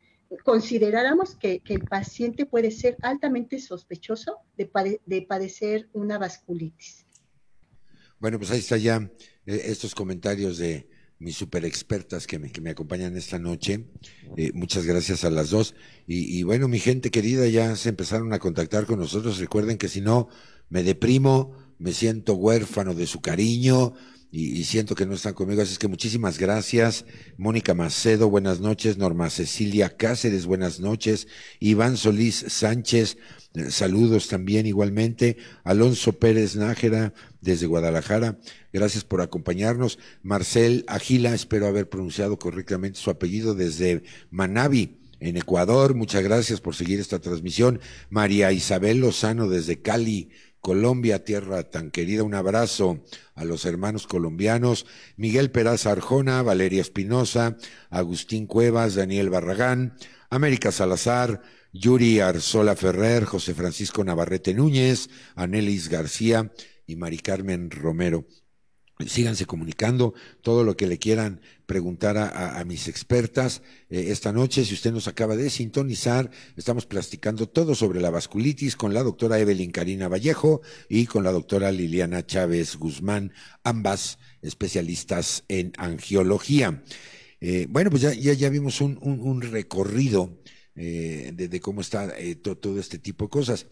consideráramos 0.45 1.37
que, 1.37 1.62
el 1.69 1.85
paciente 1.85 2.47
puede 2.47 2.71
ser 2.71 2.97
altamente 3.03 3.61
sospechoso 3.61 4.38
de, 4.57 4.71
de, 5.07 5.23
padecer 5.23 5.88
una 5.93 6.19
vasculitis. 6.19 7.07
Bueno, 8.19 8.38
pues 8.38 8.51
ahí 8.51 8.59
está 8.59 8.77
ya 8.77 8.97
eh, 9.47 9.62
estos 9.67 9.95
comentarios 9.95 10.59
de 10.59 10.88
mis 11.18 11.37
super 11.37 11.64
expertas 11.64 12.26
que 12.26 12.38
me, 12.38 12.50
que 12.50 12.61
me 12.61 12.70
acompañan 12.70 13.16
esta 13.16 13.38
noche. 13.38 13.87
Eh, 14.37 14.52
muchas 14.54 14.85
gracias 14.85 15.24
a 15.24 15.31
las 15.31 15.50
dos. 15.50 15.74
Y, 16.07 16.38
y, 16.38 16.42
bueno, 16.42 16.68
mi 16.68 16.78
gente 16.78 17.11
querida, 17.11 17.46
ya 17.48 17.74
se 17.76 17.88
empezaron 17.88 18.33
a 18.33 18.38
contactar 18.38 18.87
con 18.87 18.98
nosotros. 18.98 19.38
Recuerden 19.38 19.78
que 19.78 19.88
si 19.88 20.00
no, 20.00 20.28
me 20.68 20.83
deprimo, 20.83 21.52
me 21.78 21.92
siento 21.92 22.35
huérfano 22.35 22.94
de 22.94 23.07
su 23.07 23.20
cariño, 23.20 23.94
y, 24.31 24.64
siento 24.64 24.95
que 24.95 25.07
no 25.07 25.14
están 25.14 25.33
conmigo, 25.33 25.62
así 25.62 25.73
es 25.73 25.79
que 25.79 25.88
muchísimas 25.88 26.38
gracias. 26.38 27.07
Mónica 27.38 27.73
Macedo, 27.73 28.29
buenas 28.29 28.61
noches. 28.61 28.99
Norma 28.99 29.31
Cecilia 29.31 29.97
Cáceres, 29.97 30.45
buenas 30.45 30.81
noches. 30.81 31.29
Iván 31.61 31.97
Solís 31.97 32.45
Sánchez, 32.49 33.17
eh, 33.55 33.71
saludos 33.71 34.29
también 34.29 34.67
igualmente. 34.67 35.38
Alonso 35.64 36.12
Pérez 36.12 36.57
Nájera, 36.57 37.14
desde 37.41 37.67
Guadalajara, 37.67 38.38
gracias 38.71 39.03
por 39.03 39.23
acompañarnos. 39.23 39.99
Marcel 40.23 40.85
Agila, 40.88 41.35
espero 41.35 41.67
haber 41.67 41.88
pronunciado 41.88 42.38
correctamente 42.38 42.99
su 42.99 43.09
apellido 43.09 43.55
desde 43.55 44.03
Manabi. 44.31 44.99
En 45.21 45.37
Ecuador, 45.37 45.95
muchas 45.95 46.23
gracias 46.23 46.61
por 46.61 46.77
seguir 46.77 47.01
esta 47.01 47.19
transmisión. 47.19 47.81
María 48.09 48.53
Isabel 48.53 49.01
Lozano 49.01 49.49
desde 49.49 49.81
Cali, 49.83 50.31
Colombia, 50.61 51.25
tierra 51.25 51.71
tan 51.71 51.90
querida. 51.90 52.23
Un 52.23 52.35
abrazo 52.35 53.03
a 53.35 53.44
los 53.44 53.64
hermanos 53.64 54.07
colombianos, 54.07 54.87
Miguel 55.16 55.51
Peraza 55.51 55.92
Arjona, 55.92 56.42
Valeria 56.42 56.81
Espinosa, 56.81 57.57
Agustín 57.90 58.47
Cuevas, 58.47 58.94
Daniel 58.94 59.31
Barragán, 59.31 59.97
América 60.31 60.73
Salazar, 60.73 61.42
Yuri 61.73 62.21
Arzola 62.21 62.77
Ferrer, 62.77 63.25
José 63.25 63.55
Francisco 63.55 64.05
Navarrete 64.05 64.55
Núñez, 64.55 65.09
Anelis 65.35 65.88
García 65.88 66.53
y 66.87 66.97
Mari 66.97 67.18
Carmen 67.18 67.71
Romero 67.71 68.27
síganse 69.07 69.47
comunicando 69.47 70.15
todo 70.43 70.65
lo 70.65 70.77
que 70.77 70.87
le 70.87 70.99
quieran 70.99 71.41
preguntar 71.67 72.17
a, 72.17 72.65
mis 72.65 72.89
expertas 72.89 73.63
eh, 73.91 74.07
esta 74.09 74.33
noche. 74.33 74.65
Si 74.65 74.75
usted 74.75 74.93
nos 74.93 75.07
acaba 75.07 75.37
de 75.37 75.51
sintonizar, 75.51 76.31
estamos 76.57 76.87
platicando 76.87 77.49
todo 77.49 77.75
sobre 77.75 78.01
la 78.01 78.11
vasculitis 78.11 78.75
con 78.75 78.95
la 78.95 79.03
doctora 79.03 79.39
Evelyn 79.39 79.71
Karina 79.71 80.09
Vallejo 80.09 80.63
y 80.89 81.07
con 81.07 81.25
la 81.25 81.33
doctora 81.33 81.71
Liliana 81.71 82.27
Chávez 82.27 82.77
Guzmán, 82.77 83.33
ambas 83.63 84.19
especialistas 84.43 85.45
en 85.49 85.73
angiología. 85.77 86.83
Eh, 87.41 87.67
bueno, 87.69 87.91
pues 87.91 88.03
ya, 88.03 88.13
ya, 88.15 88.49
vimos 88.49 88.81
un, 88.81 89.41
recorrido 89.43 90.41
eh, 90.75 91.33
de, 91.35 91.61
cómo 91.61 91.83
está 91.83 92.13
todo 92.43 92.81
este 92.81 92.99
tipo 92.99 93.27
de 93.27 93.31
cosas. 93.31 93.67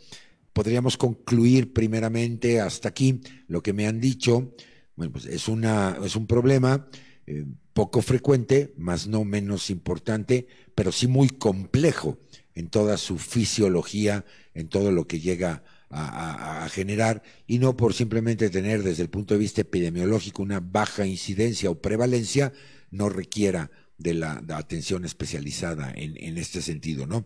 Podríamos 0.52 0.96
concluir 0.96 1.72
primeramente 1.72 2.60
hasta 2.60 2.88
aquí 2.88 3.20
lo 3.48 3.62
que 3.62 3.72
me 3.72 3.86
han 3.86 4.00
dicho. 4.00 4.54
Bueno, 4.96 5.12
pues 5.12 5.26
es, 5.26 5.46
una, 5.48 5.98
es 6.02 6.16
un 6.16 6.26
problema 6.26 6.86
eh, 7.26 7.44
poco 7.72 8.00
frecuente, 8.00 8.72
más 8.78 9.06
no 9.06 9.24
menos 9.24 9.70
importante, 9.70 10.46
pero 10.74 10.90
sí 10.90 11.06
muy 11.06 11.28
complejo 11.28 12.18
en 12.54 12.68
toda 12.68 12.96
su 12.96 13.18
fisiología, 13.18 14.24
en 14.54 14.68
todo 14.68 14.90
lo 14.90 15.06
que 15.06 15.20
llega 15.20 15.62
a, 15.90 16.68
generar, 16.70 17.22
y 17.46 17.58
no 17.58 17.76
por 17.76 17.94
simplemente 17.94 18.50
tener 18.50 18.82
desde 18.82 19.02
el 19.02 19.08
punto 19.08 19.34
de 19.34 19.40
vista 19.40 19.60
epidemiológico 19.60 20.42
una 20.42 20.60
baja 20.60 21.06
incidencia 21.06 21.70
o 21.70 21.80
prevalencia, 21.80 22.52
no 22.90 23.08
requiera 23.08 23.70
de 23.98 24.14
la, 24.14 24.42
atención 24.48 25.04
especializada 25.04 25.92
en, 25.94 26.16
en 26.16 26.38
este 26.38 26.60
sentido, 26.60 27.06
¿no? 27.06 27.24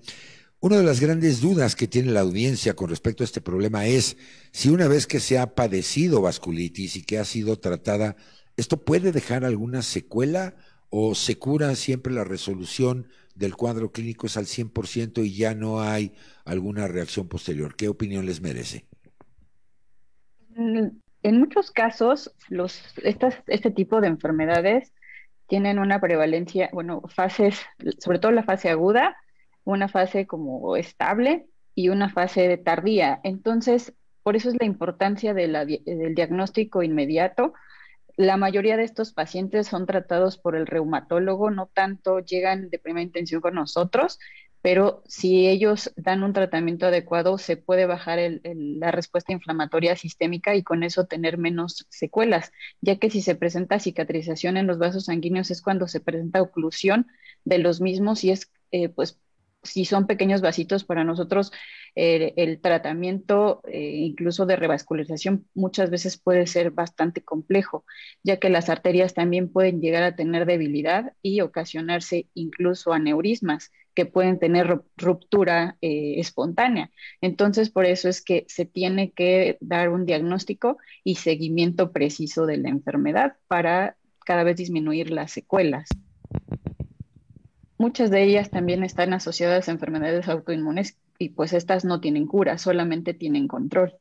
Una 0.62 0.76
de 0.76 0.82
las 0.82 1.00
grandes 1.00 1.40
dudas 1.40 1.74
que 1.74 1.88
tiene 1.88 2.12
la 2.12 2.20
audiencia 2.20 2.74
con 2.74 2.90
respecto 2.90 3.22
a 3.22 3.24
este 3.24 3.40
problema 3.40 3.86
es 3.86 4.18
si 4.52 4.68
una 4.68 4.88
vez 4.88 5.06
que 5.06 5.18
se 5.18 5.38
ha 5.38 5.54
padecido 5.54 6.20
vasculitis 6.20 6.96
y 6.96 7.02
que 7.02 7.18
ha 7.18 7.24
sido 7.24 7.58
tratada, 7.58 8.16
¿esto 8.58 8.84
puede 8.84 9.10
dejar 9.10 9.46
alguna 9.46 9.80
secuela 9.80 10.54
o 10.90 11.14
se 11.14 11.38
cura 11.38 11.74
siempre 11.76 12.12
la 12.12 12.24
resolución 12.24 13.08
del 13.34 13.56
cuadro 13.56 13.90
clínico 13.90 14.26
es 14.26 14.36
al 14.36 14.44
100% 14.44 15.24
y 15.24 15.34
ya 15.34 15.54
no 15.54 15.80
hay 15.80 16.12
alguna 16.44 16.88
reacción 16.88 17.26
posterior? 17.26 17.74
¿Qué 17.74 17.88
opinión 17.88 18.26
les 18.26 18.42
merece? 18.42 18.84
En 20.56 21.38
muchos 21.38 21.70
casos, 21.70 22.34
los, 22.50 22.82
este 23.46 23.70
tipo 23.70 24.02
de 24.02 24.08
enfermedades 24.08 24.92
tienen 25.46 25.78
una 25.78 26.02
prevalencia, 26.02 26.68
bueno, 26.74 27.00
fases, 27.08 27.58
sobre 27.98 28.18
todo 28.18 28.30
la 28.32 28.42
fase 28.42 28.68
aguda, 28.68 29.16
una 29.64 29.88
fase 29.88 30.26
como 30.26 30.76
estable 30.76 31.46
y 31.74 31.88
una 31.88 32.10
fase 32.10 32.56
tardía. 32.58 33.20
Entonces, 33.22 33.94
por 34.22 34.36
eso 34.36 34.50
es 34.50 34.56
la 34.58 34.66
importancia 34.66 35.34
del 35.34 36.14
diagnóstico 36.14 36.82
inmediato. 36.82 37.54
La 38.16 38.36
mayoría 38.36 38.76
de 38.76 38.84
estos 38.84 39.12
pacientes 39.12 39.68
son 39.68 39.86
tratados 39.86 40.36
por 40.36 40.56
el 40.56 40.66
reumatólogo, 40.66 41.50
no 41.50 41.70
tanto 41.72 42.20
llegan 42.20 42.68
de 42.68 42.78
primera 42.78 43.04
intención 43.04 43.40
con 43.40 43.54
nosotros, 43.54 44.18
pero 44.62 45.02
si 45.06 45.48
ellos 45.48 45.90
dan 45.96 46.22
un 46.22 46.34
tratamiento 46.34 46.86
adecuado, 46.86 47.38
se 47.38 47.56
puede 47.56 47.86
bajar 47.86 48.18
la 48.44 48.90
respuesta 48.90 49.32
inflamatoria 49.32 49.96
sistémica 49.96 50.54
y 50.54 50.62
con 50.62 50.82
eso 50.82 51.06
tener 51.06 51.38
menos 51.38 51.86
secuelas, 51.88 52.52
ya 52.82 52.96
que 52.96 53.08
si 53.08 53.22
se 53.22 53.36
presenta 53.36 53.80
cicatrización 53.80 54.58
en 54.58 54.66
los 54.66 54.78
vasos 54.78 55.06
sanguíneos 55.06 55.50
es 55.50 55.62
cuando 55.62 55.88
se 55.88 56.00
presenta 56.00 56.42
oclusión 56.42 57.06
de 57.44 57.58
los 57.58 57.80
mismos 57.80 58.22
y 58.22 58.32
es 58.32 58.52
eh, 58.70 58.90
pues 58.90 59.18
si 59.62 59.84
son 59.84 60.06
pequeños 60.06 60.40
vasitos, 60.40 60.84
para 60.84 61.04
nosotros 61.04 61.52
el 61.94 62.60
tratamiento 62.60 63.62
eh, 63.66 63.96
incluso 63.96 64.46
de 64.46 64.56
revascularización 64.56 65.46
muchas 65.54 65.90
veces 65.90 66.18
puede 66.18 66.46
ser 66.46 66.70
bastante 66.70 67.22
complejo, 67.22 67.84
ya 68.22 68.38
que 68.38 68.48
las 68.48 68.68
arterias 68.68 69.14
también 69.14 69.52
pueden 69.52 69.80
llegar 69.80 70.04
a 70.04 70.14
tener 70.14 70.46
debilidad 70.46 71.12
y 71.20 71.40
ocasionarse 71.40 72.28
incluso 72.34 72.92
aneurismas 72.92 73.70
que 73.94 74.06
pueden 74.06 74.38
tener 74.38 74.82
ruptura 74.96 75.76
eh, 75.80 76.14
espontánea. 76.18 76.90
Entonces, 77.20 77.70
por 77.70 77.86
eso 77.86 78.08
es 78.08 78.22
que 78.22 78.44
se 78.48 78.64
tiene 78.64 79.10
que 79.10 79.58
dar 79.60 79.88
un 79.88 80.06
diagnóstico 80.06 80.78
y 81.02 81.16
seguimiento 81.16 81.90
preciso 81.92 82.46
de 82.46 82.58
la 82.58 82.68
enfermedad 82.68 83.36
para 83.48 83.96
cada 84.24 84.44
vez 84.44 84.56
disminuir 84.56 85.10
las 85.10 85.32
secuelas. 85.32 85.88
Muchas 87.80 88.10
de 88.10 88.22
ellas 88.22 88.50
también 88.50 88.84
están 88.84 89.14
asociadas 89.14 89.66
a 89.66 89.72
enfermedades 89.72 90.28
autoinmunes 90.28 90.98
y 91.18 91.30
pues 91.30 91.54
estas 91.54 91.86
no 91.86 91.98
tienen 91.98 92.26
cura, 92.26 92.58
solamente 92.58 93.14
tienen 93.14 93.48
control. 93.48 93.94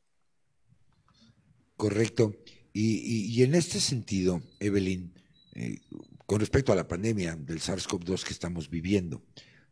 Correcto. 1.78 2.34
Y, 2.74 3.42
en 3.42 3.54
este 3.54 3.80
sentido, 3.80 4.42
Evelyn, 4.58 5.14
eh, 5.54 5.78
con 6.26 6.40
respecto 6.40 6.74
a 6.74 6.76
la 6.76 6.88
pandemia 6.88 7.36
del 7.36 7.60
SARS-CoV-2 7.60 8.24
que 8.24 8.34
estamos 8.34 8.68
viviendo, 8.68 9.22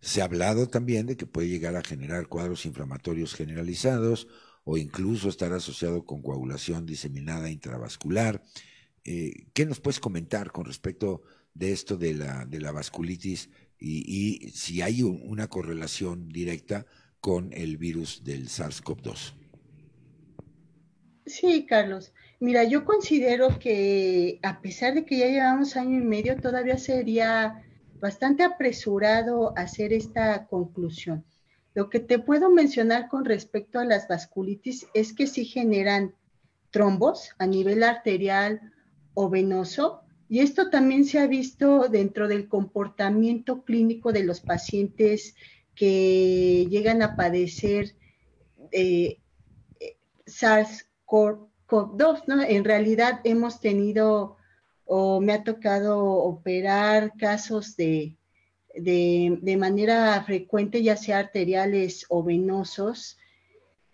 se 0.00 0.22
ha 0.22 0.24
hablado 0.24 0.68
también 0.68 1.04
de 1.04 1.18
que 1.18 1.26
puede 1.26 1.50
llegar 1.50 1.76
a 1.76 1.84
generar 1.84 2.28
cuadros 2.28 2.64
inflamatorios 2.64 3.34
generalizados 3.34 4.26
o 4.64 4.78
incluso 4.78 5.28
estar 5.28 5.52
asociado 5.52 6.06
con 6.06 6.22
coagulación 6.22 6.86
diseminada 6.86 7.50
intravascular. 7.50 8.42
Eh, 9.04 9.48
¿Qué 9.52 9.66
nos 9.66 9.80
puedes 9.80 10.00
comentar 10.00 10.50
con 10.50 10.64
respecto 10.64 11.20
de 11.52 11.72
esto 11.72 11.98
de 11.98 12.14
la, 12.14 12.46
de 12.46 12.60
la 12.60 12.72
vasculitis 12.72 13.50
y, 13.80 14.50
si 14.54 14.82
hay 14.82 15.02
una 15.02 15.48
correlación 15.48 16.28
directa 16.28 16.86
con 17.20 17.52
el 17.52 17.76
virus 17.76 18.24
del 18.24 18.48
SARS-CoV-2. 18.48 19.34
Sí, 21.26 21.66
Carlos. 21.66 22.12
Mira, 22.40 22.64
yo 22.64 22.84
considero 22.84 23.58
que 23.58 24.38
a 24.42 24.60
pesar 24.60 24.94
de 24.94 25.04
que 25.04 25.18
ya 25.18 25.26
llevamos 25.26 25.76
año 25.76 25.98
y 25.98 26.04
medio, 26.04 26.36
todavía 26.40 26.78
sería 26.78 27.64
bastante 28.00 28.44
apresurado 28.44 29.52
hacer 29.56 29.92
esta 29.92 30.46
conclusión. 30.46 31.24
Lo 31.74 31.90
que 31.90 32.00
te 32.00 32.18
puedo 32.18 32.50
mencionar 32.50 33.08
con 33.08 33.24
respecto 33.24 33.78
a 33.78 33.84
las 33.84 34.08
vasculitis 34.08 34.86
es 34.94 35.12
que 35.12 35.26
sí 35.26 35.44
generan 35.44 36.14
trombos 36.70 37.30
a 37.38 37.46
nivel 37.46 37.82
arterial 37.82 38.60
o 39.14 39.28
venoso, 39.28 40.02
y 40.28 40.40
esto 40.40 40.70
también 40.70 41.04
se 41.04 41.18
ha 41.18 41.26
visto 41.26 41.88
dentro 41.88 42.28
del 42.28 42.48
comportamiento 42.48 43.64
clínico 43.64 44.12
de 44.12 44.24
los 44.24 44.40
pacientes 44.40 45.34
que 45.74 46.66
llegan 46.68 47.02
a 47.02 47.16
padecer 47.16 47.94
eh, 48.72 49.18
SARS-CoV-2, 50.26 52.24
¿no? 52.26 52.42
En 52.42 52.64
realidad 52.64 53.20
hemos 53.24 53.60
tenido 53.60 54.36
o 54.84 55.20
me 55.20 55.32
ha 55.32 55.44
tocado 55.44 56.02
operar 56.02 57.12
casos 57.18 57.76
de, 57.76 58.16
de, 58.74 59.56
manera 59.58 60.22
frecuente, 60.24 60.82
ya 60.82 60.96
sea 60.96 61.18
arteriales 61.18 62.06
o 62.08 62.22
venosos, 62.22 63.18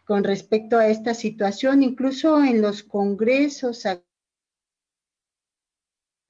con 0.05 0.23
respecto 0.23 0.79
a 0.79 0.88
esta 0.88 1.14
situación, 1.14 1.83
incluso 1.83 2.42
en 2.44 2.62
los 2.62 2.83
congresos 2.83 3.87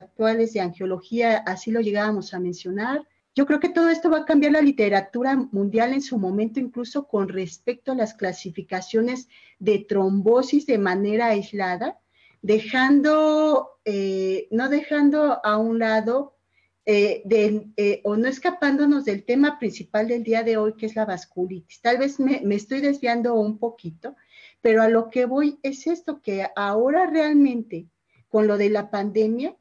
actuales 0.05 0.53
de 0.53 0.61
angiología, 0.61 1.39
así 1.39 1.71
lo 1.71 1.81
llegábamos 1.81 2.35
a 2.35 2.41
mencionar. 2.41 3.07
Yo 3.35 3.47
creo 3.47 3.59
que 3.59 3.69
todo 3.69 3.89
esto 3.89 4.11
va 4.11 4.19
a 4.19 4.25
cambiar 4.25 4.53
la 4.53 4.63
literatura 4.63 5.35
mundial 5.35 5.93
en 5.93 6.03
su 6.03 6.19
momento, 6.19 6.61
incluso 6.61 7.09
con 7.09 7.29
respecto 7.29 7.93
a 7.93 7.97
las 7.97 8.15
clasificaciones 8.15 9.29
de 9.59 9.81
trombosis 9.81 10.67
de 10.67 10.79
manera 10.79 11.27
aislada, 11.29 11.99
dejando, 12.43 13.81
eh, 13.85 14.47
no 14.53 14.69
dejando 14.69 15.45
a 15.45 15.59
un 15.59 15.81
lado 15.81 16.37
eh, 16.87 17.23
eh, 17.77 18.01
o 18.05 18.17
no 18.17 18.29
escapándonos 18.29 19.05
del 19.05 19.25
tema 19.25 19.59
principal 19.59 20.07
del 20.07 20.23
día 20.23 20.43
de 20.43 20.59
hoy, 20.59 20.75
que 20.75 20.87
es 20.87 20.95
la 20.95 21.07
vasculitis. 21.07 21.81
Tal 21.81 21.99
vez 21.99 22.21
me, 22.21 22.43
me, 22.45 22.55
estoy 22.55 22.81
desviando 22.81 23.35
un 23.35 23.59
poquito, 23.59 24.15
pero 24.61 24.83
a 24.83 24.89
lo 24.89 25.11
que 25.11 25.25
voy 25.25 25.59
es 25.63 25.87
esto, 25.87 26.21
que 26.23 26.47
ahora 26.55 27.07
realmente, 27.07 27.89
con 28.29 28.47
lo 28.47 28.59
de 28.59 28.71
la 28.71 28.91
pandemia, 28.91 29.57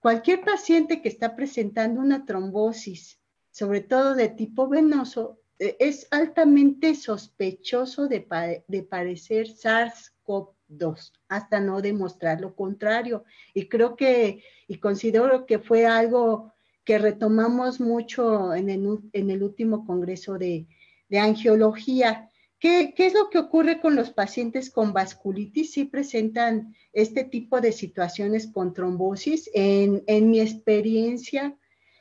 cualquier 0.00 0.42
paciente 0.42 1.02
que 1.02 1.08
está 1.08 1.36
presentando 1.36 2.00
una 2.00 2.24
trombosis, 2.24 3.20
sobre 3.50 3.80
todo 3.80 4.14
de 4.14 4.28
tipo 4.28 4.68
venoso, 4.68 5.40
es 5.58 6.08
altamente 6.10 6.94
sospechoso 6.94 8.08
de, 8.08 8.64
de 8.66 8.82
parecer 8.82 9.48
SARS-CoV 9.48 10.54
dos, 10.70 11.12
hasta 11.28 11.60
no 11.60 11.82
demostrar 11.82 12.40
lo 12.40 12.54
contrario. 12.54 13.24
Y 13.52 13.68
creo 13.68 13.96
que, 13.96 14.42
y 14.68 14.78
considero 14.78 15.44
que 15.44 15.58
fue 15.58 15.86
algo 15.86 16.52
que 16.84 16.98
retomamos 16.98 17.80
mucho 17.80 18.54
en 18.54 18.70
el, 18.70 19.42
último 19.42 19.84
Congreso 19.84 20.38
de, 20.38 20.66
Angiología. 21.12 22.29
¿Qué, 22.60 22.92
es 22.98 23.14
lo 23.14 23.30
que 23.30 23.38
ocurre 23.38 23.80
con 23.80 23.96
los 23.96 24.10
pacientes 24.10 24.68
con 24.68 24.92
vasculitis? 24.92 25.72
Si 25.72 25.84
presentan 25.86 26.76
este 26.92 27.24
tipo 27.24 27.62
de 27.62 27.72
situaciones 27.72 28.48
con 28.48 28.74
trombosis. 28.74 29.50
En, 29.54 30.30
mi 30.30 30.40
experiencia, 30.40 31.56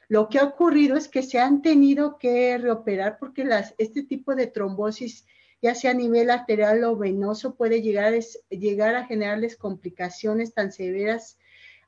lo 0.09 0.27
que 0.27 0.37
ha 0.39 0.43
ocurrido 0.43 0.97
es 0.97 1.07
que 1.07 1.23
se 1.23 1.39
han 1.39 1.61
tenido 1.61 2.17
que 2.17 2.57
reoperar 2.57 3.17
porque 3.19 3.47
este 3.77 4.03
tipo 4.03 4.35
de 4.35 4.47
trombosis 4.47 5.25
ya 5.61 5.75
sea 5.75 5.91
a 5.91 5.93
nivel 5.93 6.29
arterial 6.29 6.83
o 6.83 6.97
venoso, 6.97 7.55
puede 7.55 7.81
llegar, 7.81 8.13
llegar 8.49 8.95
a 8.95 9.05
generarles 9.05 9.55
complicaciones 9.55 10.53
tan 10.53 10.73
severas 10.73 11.37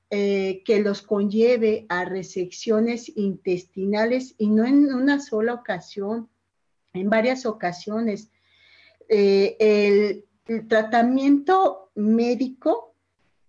eh, 0.10 0.62
que 0.66 0.80
los 0.80 1.02
conlleve 1.02 1.86
a 1.90 2.06
resecciones 2.06 3.12
intestinales 3.18 4.36
y 4.38 4.48
no 4.48 4.66
en 4.66 4.94
una 4.94 5.20
sola 5.20 5.54
ocasión, 5.54 6.30
en 6.94 7.10
varias 7.10 7.46
ocasiones. 7.46 8.30
Eh, 9.14 9.58
el, 9.60 10.68
tratamiento 10.70 11.92
médico, 11.96 12.96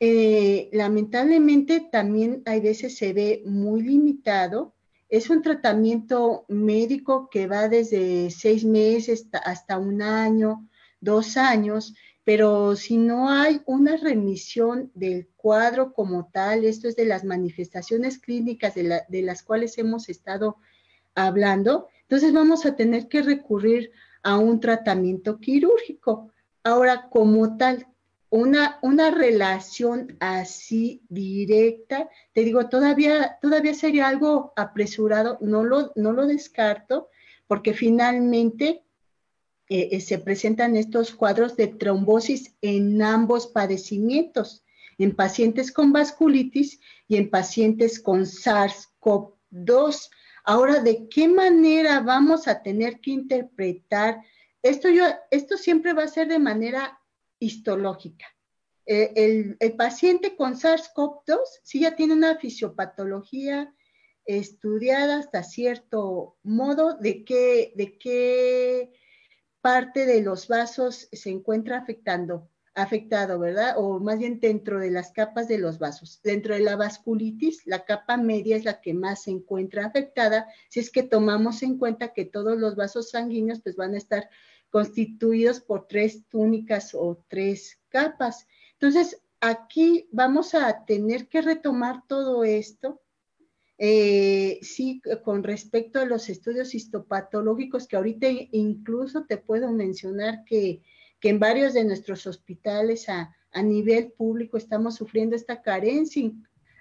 eh, 0.00 0.68
lamentablemente 0.72 1.88
también 1.92 2.42
hay 2.46 2.60
veces 2.60 2.96
se 2.96 3.12
ve 3.12 3.44
muy 3.46 3.82
limitado. 3.82 4.74
Es 5.08 5.30
un 5.30 5.40
tratamiento 5.40 6.44
médico 6.48 7.28
que 7.30 7.46
va 7.46 7.68
desde 7.68 8.30
seis 8.30 8.64
meses 8.64 9.28
hasta 9.44 9.78
un 9.78 10.02
año, 10.02 10.68
dos 11.00 11.36
años, 11.36 11.94
pero 12.24 12.74
si 12.74 12.96
no 12.96 13.30
hay 13.30 13.62
una 13.66 13.96
remisión 13.96 14.90
del 14.94 15.28
cuadro 15.36 15.92
como 15.92 16.28
tal, 16.32 16.64
esto 16.64 16.88
es 16.88 16.96
de 16.96 17.04
las 17.04 17.24
manifestaciones 17.24 18.18
clínicas 18.18 18.74
de, 18.74 19.02
de 19.08 19.22
las 19.22 19.44
cuales 19.44 19.78
hemos 19.78 20.08
estado 20.08 20.56
hablando, 21.14 21.86
entonces 22.02 22.32
vamos 22.32 22.66
a 22.66 22.74
tener 22.74 23.06
que 23.06 23.22
recurrir 23.22 23.92
a 23.92 24.02
un 24.24 24.60
tratamiento 24.60 25.38
quirúrgico. 25.38 26.30
Ahora, 26.64 27.08
como 27.10 27.56
tal, 27.56 27.86
una, 28.30 28.78
una 28.82 29.10
relación 29.10 30.16
así 30.20 31.02
directa, 31.08 32.08
te 32.32 32.44
digo, 32.44 32.68
todavía, 32.68 33.38
todavía 33.42 33.74
sería 33.74 34.08
algo 34.08 34.52
apresurado, 34.56 35.38
no 35.40 35.64
lo, 35.64 35.92
no 35.96 36.12
lo 36.12 36.26
descarto, 36.26 37.08
porque 37.46 37.74
finalmente 37.74 38.84
eh, 39.68 39.88
eh, 39.92 40.00
se 40.00 40.18
presentan 40.18 40.76
estos 40.76 41.14
cuadros 41.14 41.56
de 41.56 41.66
trombosis 41.66 42.54
en 42.62 43.02
ambos 43.02 43.46
padecimientos, 43.46 44.64
en 44.98 45.14
pacientes 45.14 45.72
con 45.72 45.92
vasculitis 45.92 46.80
y 47.08 47.16
en 47.16 47.28
pacientes 47.28 48.00
con 48.00 48.22
SARS-CoV-2. 48.22 50.10
Ahora, 50.44 50.80
¿de 50.80 51.08
qué 51.08 51.28
manera 51.28 52.00
vamos 52.00 52.48
a 52.48 52.62
tener 52.62 53.00
que 53.00 53.12
interpretar 53.12 54.22
esto? 54.62 54.88
Yo, 54.88 55.04
esto 55.30 55.56
siempre 55.56 55.92
va 55.92 56.04
a 56.04 56.08
ser 56.08 56.28
de 56.28 56.38
manera 56.38 57.00
histológica. 57.38 58.26
Eh, 58.86 59.56
el, 59.60 59.76
paciente 59.76 60.34
con 60.36 60.54
SARS-CoV-2 60.54 61.38
sí 61.62 61.80
ya 61.80 61.94
tiene 61.94 62.14
una 62.14 62.36
fisiopatología 62.36 63.72
estudiada 64.24 65.18
hasta 65.18 65.44
cierto 65.44 66.36
modo 66.42 66.94
de 66.94 67.24
qué, 67.24 67.72
de 67.76 67.96
qué 67.98 68.92
parte 69.60 70.06
de 70.06 70.22
los 70.22 70.48
vasos 70.48 71.08
se 71.12 71.30
encuentra 71.30 71.78
afectando, 71.78 72.50
afectado, 72.74 73.38
¿verdad? 73.38 73.74
O 73.76 73.98
más 74.00 74.18
bien 74.18 74.40
dentro 74.40 74.78
de 74.78 74.90
las 74.90 75.12
capas 75.12 75.48
de 75.48 75.58
los 75.58 75.78
vasos. 75.78 76.20
Dentro 76.22 76.54
de 76.54 76.60
la 76.60 76.76
vasculitis, 76.76 77.66
la 77.66 77.84
capa 77.84 78.16
media 78.16 78.56
es 78.56 78.64
la 78.64 78.80
que 78.80 78.94
más 78.94 79.24
se 79.24 79.30
encuentra 79.30 79.86
afectada, 79.86 80.46
si 80.68 80.80
es 80.80 80.90
que 80.90 81.02
tomamos 81.02 81.62
en 81.62 81.78
cuenta 81.78 82.12
que 82.12 82.24
todos 82.24 82.58
los 82.58 82.76
vasos 82.76 83.10
sanguíneos 83.10 83.60
pues 83.62 83.76
van 83.76 83.94
a 83.94 83.98
estar 83.98 84.28
constituidos 84.70 85.60
por 85.60 85.86
tres 85.86 86.26
túnicas 86.28 86.94
o 86.94 87.22
tres 87.28 87.78
capas. 87.90 88.46
Entonces, 88.72 89.22
aquí 89.40 90.08
vamos 90.10 90.54
a 90.54 90.84
tener 90.86 91.28
que 91.28 91.42
retomar 91.42 92.06
todo 92.08 92.42
esto. 92.42 93.02
Eh, 93.76 94.60
sí, 94.62 95.02
con 95.24 95.42
respecto 95.42 96.00
a 96.00 96.06
los 96.06 96.28
estudios 96.30 96.74
histopatológicos, 96.74 97.86
que 97.86 97.96
ahorita 97.96 98.28
incluso 98.52 99.24
te 99.24 99.36
puedo 99.36 99.72
mencionar 99.72 100.44
que, 100.44 100.82
en 101.30 101.38
varios 101.38 101.74
de 101.74 101.84
nuestros 101.84 102.26
hospitales 102.26 103.08
a, 103.08 103.34
a 103.52 103.62
nivel 103.62 104.12
público 104.12 104.56
estamos 104.56 104.96
sufriendo 104.96 105.36
esta 105.36 105.62
carencia 105.62 106.30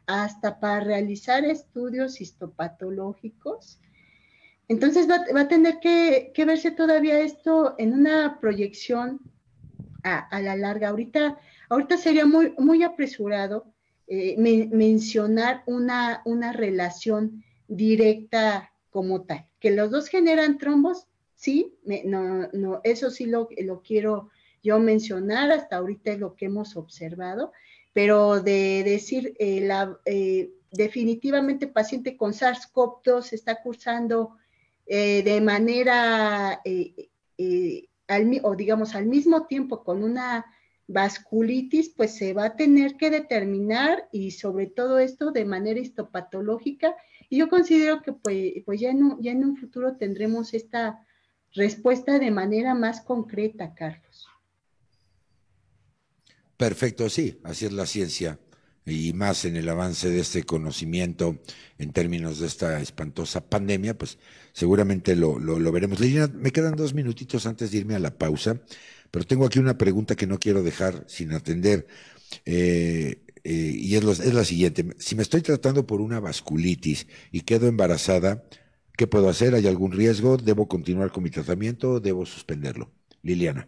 hasta 0.07 0.59
para 0.59 0.81
realizar 0.81 1.45
estudios 1.45 2.21
histopatológicos 2.21 3.79
entonces 4.71 5.05
va, 5.09 5.41
a 5.41 5.47
tener 5.49 5.81
que, 5.81 6.31
verse 6.45 6.71
todavía 6.71 7.19
esto 7.19 7.75
en 7.77 7.91
una 7.91 8.39
proyección 8.39 9.19
a, 10.01 10.41
la 10.41 10.55
larga. 10.55 10.87
Ahorita, 10.87 11.37
ahorita 11.67 11.97
sería 11.97 12.25
muy, 12.25 12.53
muy 12.57 12.81
apresurado 12.81 13.65
eh, 14.07 14.37
mencionar 14.71 15.63
una, 15.65 16.21
una 16.23 16.53
relación 16.53 17.43
directa 17.67 18.71
como 18.91 19.23
tal. 19.23 19.45
Que 19.59 19.71
los 19.71 19.91
dos 19.91 20.07
generan 20.07 20.57
trombos, 20.57 21.05
sí, 21.41 21.75
no, 22.05 22.47
no, 22.53 22.81
eso 22.83 23.09
sí 23.09 23.25
lo, 23.25 23.49
lo 23.63 23.81
quiero 23.81 24.29
yo 24.61 24.79
mencionar, 24.79 25.51
hasta 25.51 25.77
ahorita 25.77 26.11
es 26.11 26.19
lo 26.19 26.35
que 26.35 26.45
hemos 26.45 26.75
observado, 26.77 27.51
pero 27.93 28.41
de 28.41 28.83
decir, 28.83 29.33
eh, 29.39 29.61
la, 29.61 29.97
eh, 30.05 30.51
definitivamente 30.71 31.65
paciente 31.67 32.15
con 32.15 32.33
SARS-CoV-2 32.33 33.33
está 33.33 33.59
cursando 33.63 34.37
eh, 34.85 35.23
de 35.23 35.41
manera, 35.41 36.61
eh, 36.63 37.09
o 38.43 38.55
digamos, 38.55 38.93
al 38.93 39.07
mismo 39.07 39.47
tiempo 39.47 39.83
con 39.83 40.03
una 40.03 40.45
vasculitis, 40.85 41.89
pues 41.89 42.15
se 42.15 42.33
va 42.33 42.45
a 42.45 42.55
tener 42.55 42.97
que 42.97 43.09
determinar 43.09 44.07
y 44.11 44.29
sobre 44.29 44.67
todo 44.67 44.99
esto 44.99 45.31
de 45.31 45.45
manera 45.45 45.79
histopatológica. 45.79 46.95
Y 47.29 47.37
yo 47.37 47.49
considero 47.49 48.03
que 48.03 48.13
pues, 48.13 48.53
pues 48.63 48.79
ya, 48.79 48.91
en 48.91 49.03
un, 49.03 49.23
ya 49.23 49.31
en 49.31 49.43
un 49.43 49.57
futuro 49.57 49.97
tendremos 49.97 50.53
esta 50.53 51.03
respuesta 51.53 52.19
de 52.19 52.31
manera 52.31 52.73
más 52.73 53.01
concreta, 53.01 53.73
Carlos. 53.75 54.27
Perfecto, 56.57 57.09
sí, 57.09 57.39
así 57.43 57.65
es 57.65 57.71
la 57.71 57.85
ciencia 57.85 58.39
y 58.85 59.13
más 59.13 59.45
en 59.45 59.55
el 59.55 59.69
avance 59.69 60.09
de 60.09 60.19
este 60.19 60.43
conocimiento 60.43 61.39
en 61.77 61.91
términos 61.91 62.39
de 62.39 62.47
esta 62.47 62.81
espantosa 62.81 63.47
pandemia, 63.47 63.97
pues 63.97 64.17
seguramente 64.53 65.15
lo, 65.15 65.39
lo, 65.39 65.71
veremos. 65.71 65.99
Me 66.33 66.51
quedan 66.51 66.75
dos 66.75 66.93
minutitos 66.93 67.45
antes 67.45 67.71
de 67.71 67.79
irme 67.79 67.95
a 67.95 67.99
la 67.99 68.17
pausa, 68.17 68.59
pero 69.11 69.25
tengo 69.25 69.45
aquí 69.45 69.59
una 69.59 69.77
pregunta 69.77 70.15
que 70.15 70.27
no 70.27 70.39
quiero 70.39 70.63
dejar 70.63 71.05
sin 71.07 71.33
atender. 71.33 71.87
Eh, 72.45 73.23
eh, 73.43 73.71
y 73.75 73.95
es, 73.95 74.03
es 74.03 74.33
la 74.33 74.45
siguiente. 74.45 74.85
Si 74.97 75.15
me 75.15 75.23
estoy 75.23 75.41
tratando 75.41 75.85
por 75.85 76.01
una 76.01 76.19
vasculitis 76.19 77.07
y 77.31 77.41
quedo 77.41 77.67
embarazada, 77.67 78.43
¿qué 79.01 79.07
puedo 79.07 79.29
hacer? 79.29 79.55
¿Hay 79.55 79.65
algún 79.65 79.93
riesgo? 79.93 80.37
¿Debo 80.37 80.67
continuar 80.67 81.09
con 81.09 81.23
mi 81.23 81.31
tratamiento 81.31 81.99
debo 81.99 82.23
suspenderlo? 82.23 82.91
Liliana. 83.23 83.67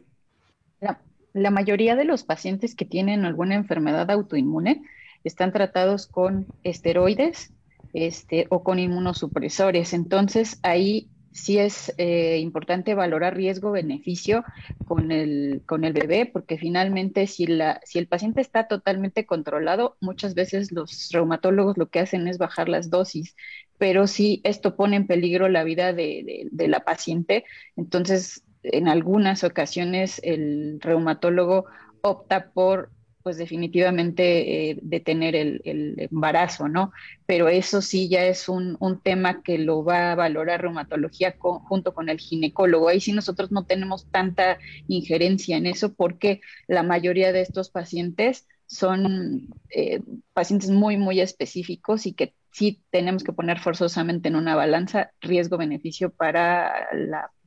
la 1.34 1.49
mayoría 1.49 1.95
de 1.95 2.05
los 2.05 2.23
pacientes 2.23 2.75
que 2.75 2.86
tienen 2.86 3.25
alguna 3.25 3.55
enfermedad 3.55 4.11
autoinmune 4.11 4.84
están 5.23 5.51
tratados 5.51 6.05
con 6.05 6.45
esteroides 6.63 7.51
este, 7.93 8.45
o 8.49 8.61
con 8.61 8.77
inmunosupresores. 8.77 9.93
Entonces, 9.93 10.59
ahí 10.61 11.09
sí 11.34 11.57
es 11.57 11.93
eh, 11.97 12.38
importante 12.39 12.93
valorar 12.93 13.36
riesgo-beneficio 13.36 14.45
con 14.86 15.11
el, 15.11 15.63
con 15.65 15.84
el 15.84 15.93
bebé, 15.93 16.25
porque 16.31 16.57
finalmente 16.57 17.27
si, 17.27 17.47
la, 17.47 17.81
si 17.84 17.99
el 17.99 18.07
paciente 18.07 18.41
está 18.41 18.67
totalmente 18.67 19.25
controlado, 19.25 19.97
muchas 19.99 20.36
veces 20.36 20.71
los 20.71 21.09
reumatólogos 21.11 21.77
lo 21.77 21.89
que 21.89 21.99
hacen 21.99 22.27
es 22.27 22.38
bajar 22.38 22.69
las 22.69 22.89
dosis, 22.89 23.36
pero 23.78 24.07
si 24.07 24.41
esto 24.43 24.76
pone 24.76 24.95
en 24.95 25.07
peligro 25.07 25.49
la 25.49 25.63
vida 25.63 25.93
de, 25.93 26.47
de 26.51 26.67
la 26.67 26.82
paciente, 26.82 27.45
entonces 27.76 28.43
en 28.63 28.88
algunas 28.88 29.43
ocasiones 29.43 30.21
el 30.24 30.80
reumatólogo 30.82 31.65
opta 32.01 32.51
por 32.51 32.91
pues 33.24 33.38
definitivamente 33.38 34.71
eh, 34.71 34.80
detener 34.82 35.34
el, 35.36 35.61
embarazo, 35.97 36.67
¿no? 36.67 36.91
Pero 37.26 37.47
eso 37.47 37.82
sí 37.82 38.09
ya 38.09 38.26
es 38.26 38.49
un, 38.49 38.78
tema 39.01 39.41
que 39.41 39.57
lo 39.57 39.84
va 39.84 40.11
a 40.11 40.15
valorar 40.15 40.61
reumatología 40.61 41.36
junto 41.39 41.93
con 41.93 42.09
el 42.09 42.19
ginecólogo. 42.19 42.89
Ahí 42.89 42.99
sí 42.99 43.13
nosotros 43.13 43.51
no 43.51 43.65
tenemos 43.65 44.07
tanta 44.11 44.59
injerencia 44.89 45.55
en 45.55 45.65
eso 45.67 45.93
porque 45.93 46.41
la 46.67 46.84
mayoría 46.84 47.32
de 47.32 47.41
estos 47.41 47.69
pacientes 47.69 48.45
son 48.65 49.47
eh, 49.69 50.01
pacientes 50.34 50.69
muy, 50.69 50.97
muy 50.97 51.21
específicos 51.21 52.05
y 52.05 52.13
que 52.13 52.34
sí 52.54 52.82
tenemos 52.89 53.24
que 53.24 53.34
poner 53.34 53.60
forzosamente 53.60 54.30
en 54.30 54.36
una 54.36 54.56
balanza 54.56 55.12
riesgo-beneficio 55.22 56.12
para 56.12 56.88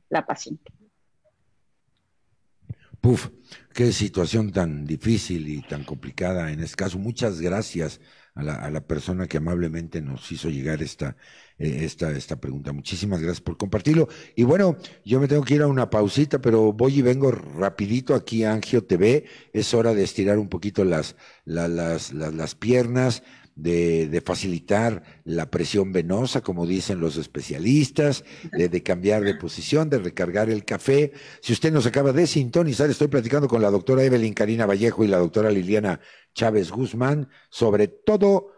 la 0.09 0.25
paciente. 0.25 0.71
Puf, 3.01 3.29
qué 3.73 3.91
situación 3.91 4.51
tan 4.51 4.85
difícil 4.85 5.47
y 5.47 5.61
tan 5.61 5.83
complicada 5.83 6.51
en 6.51 6.61
este 6.61 6.75
caso. 6.75 6.97
Muchas 6.97 7.39
gracias 7.39 8.01
a 8.35 8.43
la, 8.43 8.81
persona 8.85 9.27
que 9.27 9.37
amablemente 9.37 10.01
nos 10.01 10.31
hizo 10.31 10.49
llegar 10.49 10.83
esta, 10.83 11.17
eh, 11.57 11.79
esta, 11.81 12.11
esta 12.11 12.39
pregunta. 12.39 12.71
Muchísimas 12.71 13.19
gracias 13.19 13.41
por 13.41 13.57
compartirlo. 13.57 14.09
Y 14.35 14.43
bueno, 14.43 14.77
yo 15.05 15.19
me 15.19 15.27
tengo 15.27 15.43
que 15.43 15.55
ir 15.55 15.61
a 15.63 15.67
una 15.67 15.89
pausita, 15.89 16.39
pero 16.39 16.71
voy 16.71 16.99
y 16.99 17.01
vengo 17.01 17.31
rapidito 17.31 18.13
aquí 18.13 18.43
a 18.43 18.51
Angio 18.51 18.83
TV. 18.83 19.25
Es 19.53 19.73
hora 19.73 19.93
de 19.93 20.03
estirar 20.03 20.37
un 20.37 20.49
poquito 20.49 20.83
las, 20.83 21.15
las, 21.45 22.11
las, 22.11 22.11
las 22.11 22.55
piernas 22.55 23.23
de, 23.57 24.21
facilitar 24.23 25.03
la 25.25 25.49
presión 25.49 25.91
venosa, 25.91 26.41
como 26.41 26.65
dicen 26.65 26.99
los 26.99 27.17
especialistas, 27.17 28.23
de, 28.51 28.83
cambiar 28.83 29.23
de 29.23 29.35
posición, 29.35 29.89
de 29.89 29.99
recargar 29.99 30.49
el 30.49 30.63
café. 30.63 31.11
Si 31.41 31.53
usted 31.53 31.73
nos 31.73 31.85
acaba 31.85 32.13
de 32.13 32.27
sintonizar, 32.27 32.89
estoy 32.89 33.07
platicando 33.07 33.47
con 33.47 33.61
la 33.61 33.71
doctora 33.71 34.03
Evelyn 34.03 34.33
Karina 34.33 34.65
Vallejo 34.65 35.03
y 35.03 35.07
la 35.07 35.17
doctora 35.17 35.49
Liliana 35.49 35.99
Chávez 36.33 36.71
Guzmán 36.71 37.29
sobre 37.49 37.87
todo 37.87 38.53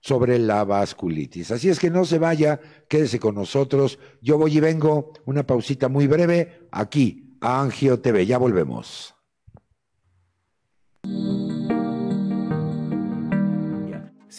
sobre 0.00 0.38
la 0.38 0.64
vasculitis. 0.64 1.50
Así 1.50 1.68
es 1.68 1.78
que 1.78 1.90
no 1.90 2.04
se 2.04 2.18
vaya, 2.18 2.60
quédese 2.88 3.20
con 3.20 3.34
nosotros. 3.34 3.98
Yo 4.20 4.38
voy 4.38 4.56
y 4.56 4.60
vengo, 4.60 5.12
una 5.26 5.46
pausita 5.46 5.88
muy 5.88 6.06
breve, 6.06 6.68
aquí, 6.72 7.36
a 7.40 7.60
Angio 7.60 8.00
TV. 8.00 8.26
Ya 8.26 8.38
volvemos. 8.38 9.14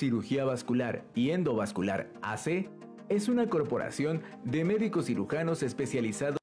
Cirugía 0.01 0.45
Vascular 0.45 1.05
y 1.13 1.29
Endovascular 1.29 2.09
AC 2.23 2.71
es 3.07 3.29
una 3.29 3.47
corporación 3.51 4.23
de 4.43 4.65
médicos 4.65 5.05
cirujanos 5.05 5.61
especializados 5.61 6.39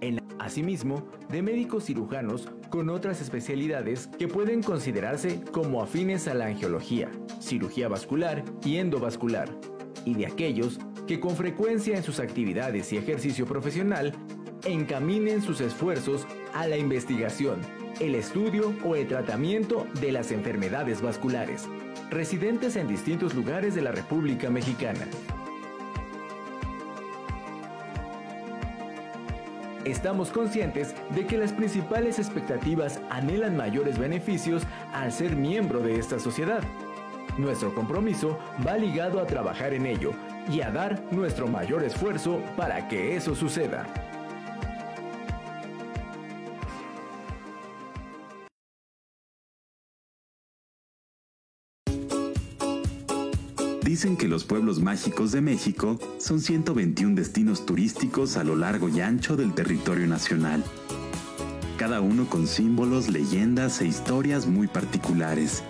en 0.00 0.22
asimismo 0.38 1.06
de 1.28 1.42
médicos 1.42 1.84
cirujanos 1.84 2.48
con 2.70 2.88
otras 2.88 3.20
especialidades 3.20 4.06
que 4.18 4.26
pueden 4.26 4.62
considerarse 4.62 5.42
como 5.52 5.82
afines 5.82 6.28
a 6.28 6.34
la 6.34 6.46
angiología, 6.46 7.10
cirugía 7.38 7.88
vascular 7.88 8.42
y 8.64 8.78
endovascular, 8.78 9.50
y 10.06 10.14
de 10.14 10.28
aquellos 10.28 10.78
que 11.06 11.20
con 11.20 11.36
frecuencia 11.36 11.94
en 11.94 12.02
sus 12.02 12.20
actividades 12.20 12.90
y 12.90 12.96
ejercicio 12.96 13.44
profesional 13.44 14.14
encaminen 14.64 15.42
sus 15.42 15.60
esfuerzos 15.60 16.26
a 16.54 16.66
la 16.66 16.78
investigación 16.78 17.60
el 18.00 18.14
estudio 18.14 18.74
o 18.84 18.94
el 18.94 19.06
tratamiento 19.08 19.86
de 20.00 20.12
las 20.12 20.30
enfermedades 20.30 21.00
vasculares, 21.00 21.68
residentes 22.10 22.76
en 22.76 22.88
distintos 22.88 23.34
lugares 23.34 23.74
de 23.74 23.82
la 23.82 23.92
República 23.92 24.50
Mexicana. 24.50 25.06
Estamos 29.84 30.30
conscientes 30.30 30.94
de 31.14 31.26
que 31.26 31.38
las 31.38 31.52
principales 31.52 32.18
expectativas 32.18 33.00
anhelan 33.08 33.56
mayores 33.56 33.98
beneficios 33.98 34.64
al 34.92 35.12
ser 35.12 35.36
miembro 35.36 35.80
de 35.80 35.98
esta 35.98 36.18
sociedad. 36.18 36.62
Nuestro 37.38 37.74
compromiso 37.74 38.38
va 38.66 38.76
ligado 38.76 39.20
a 39.20 39.26
trabajar 39.26 39.72
en 39.72 39.86
ello 39.86 40.12
y 40.50 40.60
a 40.60 40.70
dar 40.70 41.00
nuestro 41.12 41.46
mayor 41.46 41.84
esfuerzo 41.84 42.42
para 42.56 42.88
que 42.88 43.16
eso 43.16 43.34
suceda. 43.34 44.05
Dicen 53.96 54.18
que 54.18 54.28
los 54.28 54.44
pueblos 54.44 54.78
mágicos 54.78 55.32
de 55.32 55.40
México 55.40 55.98
son 56.18 56.42
121 56.42 57.14
destinos 57.14 57.64
turísticos 57.64 58.36
a 58.36 58.44
lo 58.44 58.54
largo 58.54 58.90
y 58.90 59.00
ancho 59.00 59.38
del 59.38 59.54
territorio 59.54 60.06
nacional. 60.06 60.62
Cada 61.78 62.02
uno 62.02 62.28
con 62.28 62.46
símbolos, 62.46 63.08
leyendas 63.08 63.80
e 63.80 63.86
historias 63.86 64.46
muy 64.46 64.66
particulares. 64.66 65.64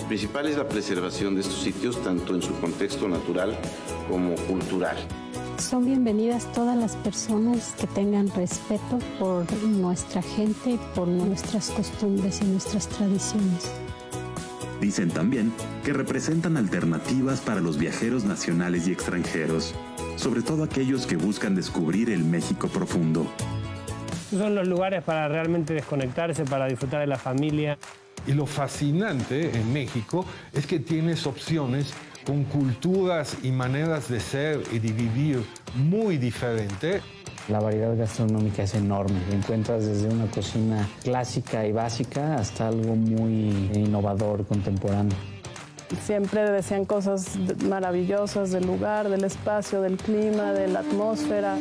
Lo 0.00 0.08
principal 0.08 0.46
es 0.46 0.56
la 0.56 0.66
preservación 0.66 1.34
de 1.34 1.42
estos 1.42 1.60
sitios 1.60 2.02
tanto 2.02 2.34
en 2.34 2.40
su 2.40 2.58
contexto 2.58 3.06
natural 3.06 3.54
como 4.08 4.34
cultural. 4.46 4.96
Son 5.58 5.84
bienvenidas 5.84 6.50
todas 6.54 6.74
las 6.74 6.96
personas 6.96 7.74
que 7.78 7.86
tengan 7.86 8.30
respeto 8.30 8.98
por 9.18 9.44
nuestra 9.64 10.22
gente, 10.22 10.78
por 10.94 11.06
nuestras 11.06 11.68
costumbres 11.68 12.40
y 12.40 12.46
nuestras 12.46 12.88
tradiciones. 12.88 13.70
Dicen 14.80 15.10
también 15.10 15.52
que 15.84 15.92
representan 15.92 16.56
alternativas 16.56 17.40
para 17.40 17.60
los 17.60 17.78
viajeros 17.78 18.24
nacionales 18.24 18.86
y 18.86 18.92
extranjeros, 18.92 19.74
sobre 20.16 20.42
todo 20.42 20.62
aquellos 20.62 21.06
que 21.06 21.16
buscan 21.16 21.56
descubrir 21.56 22.10
el 22.10 22.24
México 22.24 22.68
profundo. 22.68 23.26
Son 24.30 24.54
los 24.54 24.68
lugares 24.68 25.02
para 25.02 25.26
realmente 25.26 25.74
desconectarse, 25.74 26.44
para 26.44 26.66
disfrutar 26.66 27.00
de 27.00 27.06
la 27.06 27.18
familia. 27.18 27.78
Y 28.26 28.32
lo 28.34 28.46
fascinante 28.46 29.50
en 29.58 29.72
México 29.72 30.24
es 30.52 30.66
que 30.66 30.78
tienes 30.78 31.26
opciones 31.26 31.94
con 32.24 32.44
culturas 32.44 33.38
y 33.42 33.50
maneras 33.50 34.08
de 34.08 34.20
ser 34.20 34.62
y 34.70 34.78
de 34.78 34.92
vivir 34.92 35.42
muy 35.74 36.18
diferentes. 36.18 37.02
La 37.48 37.60
variedad 37.60 37.96
gastronómica 37.96 38.64
es 38.64 38.74
enorme. 38.74 39.18
Encuentras 39.32 39.86
desde 39.86 40.08
una 40.08 40.30
cocina 40.30 40.86
clásica 41.02 41.66
y 41.66 41.72
básica 41.72 42.36
hasta 42.36 42.68
algo 42.68 42.94
muy 42.94 43.70
innovador, 43.72 44.44
contemporáneo. 44.44 45.16
Siempre 46.04 46.42
decían 46.50 46.84
cosas 46.84 47.38
maravillosas 47.66 48.50
del 48.50 48.66
lugar, 48.66 49.08
del 49.08 49.24
espacio, 49.24 49.80
del 49.80 49.96
clima, 49.96 50.52
de 50.52 50.68
la 50.68 50.80
atmósfera. 50.80 51.56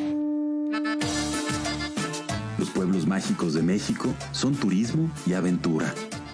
Los 2.57 2.69
pueblos 2.71 3.07
mágicos 3.07 3.53
de 3.53 3.61
México 3.61 4.09
son 4.33 4.55
turismo 4.55 5.09
y 5.25 5.35
aventura. 5.35 5.93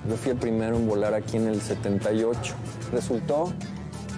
Yo 0.10 0.16
fui 0.16 0.32
el 0.32 0.38
primero 0.38 0.78
en 0.78 0.88
volar 0.88 1.14
aquí 1.14 1.38
en 1.38 1.48
el 1.48 1.62
78. 1.62 2.56
Resultó 2.92 3.54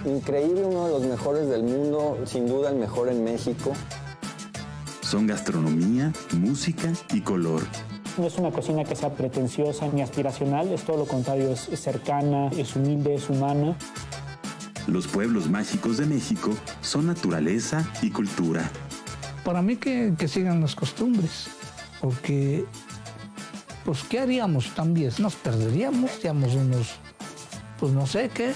increíble, 0.06 0.64
uno 0.64 0.86
de 0.86 0.92
los 0.92 1.02
mejores 1.02 1.46
del 1.48 1.62
mundo, 1.62 2.22
sin 2.24 2.48
duda 2.48 2.70
el 2.70 2.76
mejor 2.76 3.10
en 3.10 3.22
México 3.22 3.74
son 5.06 5.28
gastronomía, 5.28 6.12
música 6.36 6.92
y 7.12 7.20
color. 7.20 7.62
No 8.18 8.26
es 8.26 8.36
una 8.38 8.50
cocina 8.50 8.82
que 8.82 8.96
sea 8.96 9.14
pretenciosa 9.14 9.86
ni 9.92 10.02
aspiracional, 10.02 10.72
es 10.72 10.82
todo 10.82 10.96
lo 10.96 11.06
contrario, 11.06 11.52
es, 11.52 11.68
cercana, 11.80 12.48
es 12.48 12.74
humilde, 12.74 13.14
es 13.14 13.30
humana. 13.30 13.76
Los 14.88 15.06
pueblos 15.06 15.48
mágicos 15.48 15.98
de 15.98 16.06
México 16.06 16.50
son 16.80 17.06
naturaleza 17.06 17.88
y 18.02 18.10
cultura. 18.10 18.68
Para 19.44 19.62
mí 19.62 19.76
que, 19.76 20.14
que 20.18 20.26
sigan 20.26 20.60
las 20.60 20.74
costumbres, 20.74 21.46
porque 22.00 22.64
pues 23.84 24.02
¿qué 24.02 24.18
haríamos 24.18 24.74
también? 24.74 25.12
Nos 25.18 25.36
perderíamos, 25.36 26.10
seríamos 26.10 26.52
unos, 26.54 26.94
pues 27.78 27.92
no 27.92 28.08
sé 28.08 28.28
qué. 28.34 28.54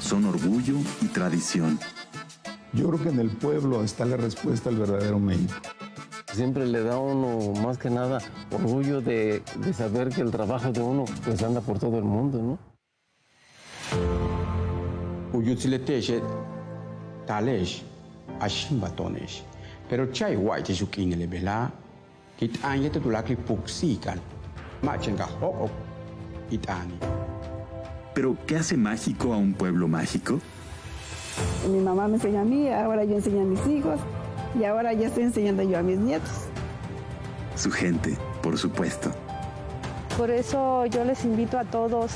Son 0.00 0.24
orgullo 0.24 0.76
y 1.02 1.06
tradición. 1.08 1.78
Yo 2.72 2.88
creo 2.88 3.02
que 3.02 3.08
en 3.08 3.20
el 3.20 3.30
pueblo 3.30 3.82
está 3.82 4.04
la 4.04 4.16
respuesta 4.16 4.68
al 4.68 4.76
verdadero 4.76 5.18
México. 5.18 5.54
Siempre 6.32 6.66
le 6.66 6.82
da 6.82 6.94
a 6.94 6.98
uno 6.98 7.52
más 7.60 7.78
que 7.78 7.90
nada 7.90 8.18
orgullo 8.50 9.00
de, 9.00 9.42
saber 9.72 10.10
que 10.10 10.20
el 10.20 10.30
trabajo 10.30 10.70
de 10.70 10.80
uno 10.80 11.04
pues 11.24 11.42
anda 11.42 11.60
por 11.60 11.78
todo 11.78 11.98
el 11.98 12.04
mundo, 12.04 12.42
¿no? 12.42 12.58
pero 19.88 20.06
chai 20.12 20.36
wai 20.36 20.62
te 20.62 20.74
le 20.74 21.26
bela 21.26 21.72
kit 22.38 22.58
anya 22.62 22.90
te 22.90 23.00
tulak 23.00 23.28
li 23.28 23.36
puksikan 23.36 24.20
ma 24.82 24.96
chenga 24.98 25.26
ho 25.40 25.70
itani 26.50 26.98
pero 28.14 28.36
¿qué 28.46 28.56
hace 28.56 28.76
mágico 28.76 29.32
a 29.32 29.36
un 29.36 29.54
pueblo 29.54 29.86
mágico? 29.86 30.40
Mi 31.70 31.80
mamá 31.80 32.08
me 32.08 32.14
enseña 32.14 32.42
a 32.42 32.44
mí, 32.44 32.68
ahora 32.68 33.04
yo 33.04 33.16
enseño 33.16 33.42
a 33.42 33.44
mis 33.44 33.66
hijos 33.66 34.00
y 34.58 34.64
ahora 34.64 34.92
ya 34.92 35.08
estoy 35.08 35.24
enseñando 35.24 35.62
yo 35.62 35.78
a 35.78 35.82
mis 35.82 35.98
nietos. 35.98 36.30
Su 37.56 37.70
gente, 37.70 38.16
por 38.42 38.56
supuesto. 38.56 39.10
Por 40.16 40.30
eso 40.30 40.86
yo 40.86 41.04
les 41.04 41.24
invito 41.24 41.58
a 41.58 41.64
todos, 41.64 42.12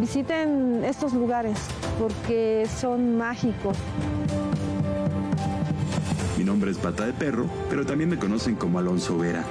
visiten 0.00 0.82
estos 0.84 1.12
lugares 1.12 1.58
porque 2.00 2.66
son 2.80 3.16
mágicos. 3.16 3.76
Mi 6.36 6.42
nombre 6.42 6.70
es 6.72 6.78
Pata 6.78 7.06
de 7.06 7.12
Perro, 7.12 7.46
pero 7.70 7.86
también 7.86 8.10
me 8.10 8.18
conocen 8.18 8.56
como 8.56 8.78
Alonso 8.78 9.16
Vera. 9.16 9.44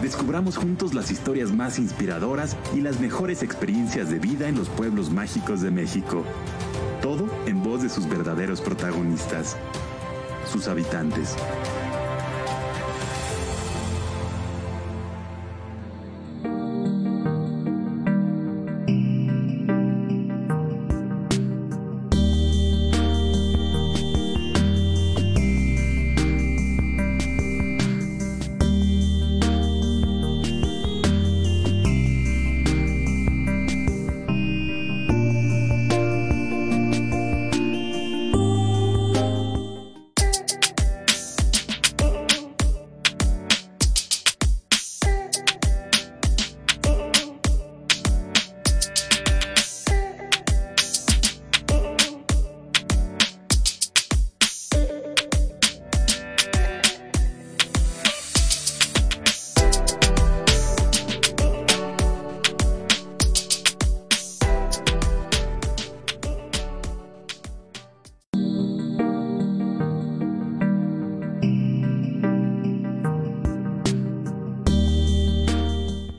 Descubramos 0.00 0.56
juntos 0.56 0.94
las 0.94 1.10
historias 1.10 1.50
más 1.50 1.80
inspiradoras 1.80 2.56
y 2.72 2.82
las 2.82 3.00
mejores 3.00 3.42
experiencias 3.42 4.08
de 4.10 4.20
vida 4.20 4.48
en 4.48 4.56
los 4.56 4.68
pueblos 4.68 5.10
mágicos 5.10 5.60
de 5.60 5.72
México. 5.72 6.22
Todo 7.02 7.28
en 7.46 7.62
voz 7.62 7.82
de 7.82 7.88
sus 7.88 8.08
verdaderos 8.08 8.60
protagonistas, 8.60 9.56
sus 10.50 10.66
habitantes. 10.68 11.36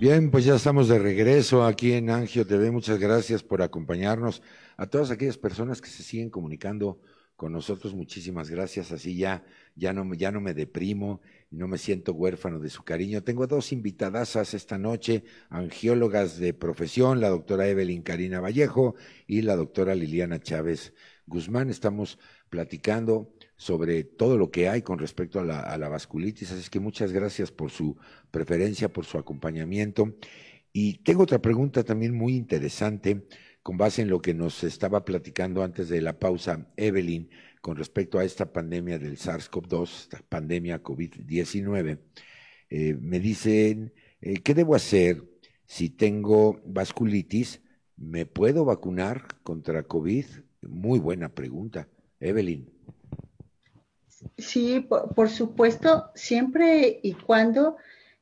Bien, 0.09 0.31
pues 0.31 0.43
ya 0.43 0.55
estamos 0.55 0.87
de 0.87 0.97
regreso 0.97 1.63
aquí 1.63 1.93
en 1.93 2.09
Angio 2.09 2.43
TV. 2.47 2.71
Muchas 2.71 2.97
gracias 2.97 3.43
por 3.43 3.61
acompañarnos. 3.61 4.41
A 4.75 4.87
todas 4.87 5.11
aquellas 5.11 5.37
personas 5.37 5.81
que 5.81 5.89
se 5.91 6.01
siguen 6.01 6.31
comunicando 6.31 6.99
con 7.35 7.51
nosotros, 7.51 7.93
muchísimas 7.93 8.49
gracias. 8.49 8.91
Así 8.91 9.15
ya, 9.15 9.45
ya 9.75 9.93
no, 9.93 10.11
ya 10.15 10.31
no 10.31 10.41
me 10.41 10.55
deprimo, 10.55 11.21
no 11.51 11.67
me 11.67 11.77
siento 11.77 12.13
huérfano 12.13 12.57
de 12.57 12.71
su 12.71 12.81
cariño. 12.81 13.21
Tengo 13.21 13.45
dos 13.45 13.71
invitadasas 13.71 14.55
esta 14.55 14.79
noche, 14.79 15.25
angiólogas 15.51 16.39
de 16.39 16.55
profesión, 16.55 17.21
la 17.21 17.29
doctora 17.29 17.67
Evelyn 17.67 18.01
Karina 18.01 18.39
Vallejo 18.39 18.95
y 19.27 19.43
la 19.43 19.55
doctora 19.55 19.93
Liliana 19.93 20.39
Chávez 20.39 20.95
Guzmán. 21.27 21.69
Estamos 21.69 22.17
platicando 22.49 23.31
sobre 23.59 24.05
todo 24.05 24.37
lo 24.37 24.51
que 24.51 24.69
hay 24.69 24.81
con 24.81 24.99
respecto 24.99 25.41
a 25.41 25.43
la, 25.43 25.89
vasculitis. 25.89 26.49
Así 26.53 26.69
que 26.69 26.79
muchas 26.79 27.11
gracias 27.11 27.51
por 27.51 27.71
su 27.71 27.97
preferencia, 28.31 28.87
por 28.87 29.03
su 29.03 29.17
acompañamiento. 29.17 30.15
Y 30.71 30.99
tengo 31.03 31.23
otra 31.23 31.41
pregunta 31.41 31.83
también 31.83 32.15
muy 32.15 32.37
interesante 32.37 33.27
con 33.61 33.75
base 33.75 34.01
en 34.01 34.07
lo 34.07 34.21
que 34.21 34.33
nos 34.33 34.63
estaba 34.63 35.03
platicando 35.03 35.61
antes 35.61 35.89
de 35.89 35.99
la 35.99 36.17
pausa 36.17 36.71
Evelyn 36.77 37.29
con 37.59 37.75
respecto 37.75 38.17
a 38.17 38.23
esta 38.23 38.53
pandemia 38.53 38.97
del 38.97 39.17
SARS-CoV-2, 39.17 40.03
esta 40.03 40.19
pandemia 40.29 40.81
COVID-19. 40.81 41.99
Eh, 42.69 42.95
me 43.01 43.19
dicen, 43.19 43.93
eh, 44.21 44.35
¿qué 44.41 44.53
debo 44.53 44.73
hacer 44.73 45.21
si 45.65 45.89
tengo 45.89 46.61
vasculitis? 46.65 47.61
¿Me 47.97 48.25
puedo 48.25 48.63
vacunar 48.63 49.27
contra 49.43 49.83
COVID? 49.83 50.25
Muy 50.61 50.99
buena 50.99 51.35
pregunta. 51.35 51.89
Evelyn. 52.21 52.78
Sí, 54.37 54.79
por, 54.79 55.29
supuesto, 55.29 56.11
siempre 56.15 56.99
y 57.03 57.13
cuando, 57.13 57.77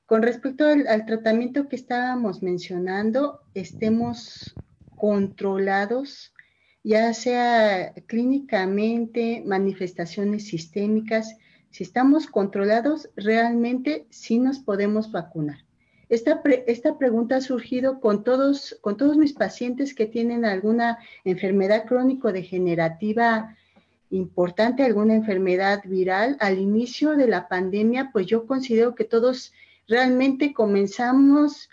con 0.05 0.21
respecto 0.21 0.65
al, 0.65 1.05
tratamiento 1.05 1.67
que 1.67 1.75
estábamos 1.75 2.41
mencionando, 2.41 3.41
estemos 3.53 4.55
controlados, 4.95 6.33
ya 6.83 7.13
sea 7.13 7.93
clínicamente, 8.07 9.43
manifestaciones 9.45 10.47
sistémicas, 10.47 11.35
si 11.69 11.83
estamos 11.83 12.27
controlados, 12.27 13.09
realmente 13.15 14.07
sí 14.09 14.39
nos 14.39 14.59
podemos 14.59 15.11
vacunar. 15.11 15.65
Esta, 16.09 16.41
esta 16.67 16.97
pregunta 16.97 17.35
ha 17.35 17.41
surgido 17.41 17.99
con 17.99 18.23
todos, 18.23 18.77
con 18.81 18.97
todos 18.97 19.17
mis 19.17 19.33
pacientes 19.33 19.93
que 19.93 20.05
tienen 20.05 20.45
alguna 20.45 20.97
enfermedad 21.25 21.85
crónico-degenerativa 21.85 23.55
importante, 24.09 24.83
alguna 24.83 25.15
enfermedad 25.15 25.81
viral, 25.85 26.37
al 26.39 26.59
inicio 26.59 27.15
de 27.15 27.27
la 27.27 27.47
pandemia, 27.47 28.09
pues 28.11 28.27
yo 28.27 28.45
considero 28.45 28.95
que 28.95 29.03
todos 29.03 29.53
realmente 29.87 30.53
comenzamos 30.53 31.69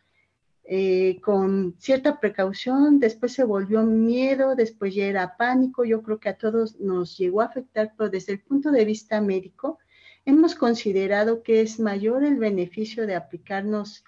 eh, 0.65 1.21
con 1.21 1.75
cierta 1.79 2.21
precaución, 2.21 2.99
después 2.99 3.33
se 3.33 3.45
volvió 3.45 3.83
miedo, 3.83 4.55
después 4.55 4.95
ya 4.95 5.05
era 5.05 5.37
pánico, 5.37 5.85
yo 5.85 6.03
creo 6.03 6.19
que 6.19 6.31
a 6.31 6.39
todos 6.39 6.81
nos 6.81 7.19
llegó 7.19 7.43
a 7.43 7.47
afectar, 7.47 7.93
pero 7.97 8.09
desde 8.09 8.33
el 8.33 8.41
punto 8.41 8.71
de 8.71 8.85
vista 8.87 9.21
médico, 9.21 9.79
hemos 10.25 10.55
considerado 10.55 11.43
que 11.43 11.61
es 11.61 11.79
mayor 11.79 12.25
el 12.25 12.37
beneficio 12.37 13.07
de 13.07 13.15
aplicarnos 13.15 14.05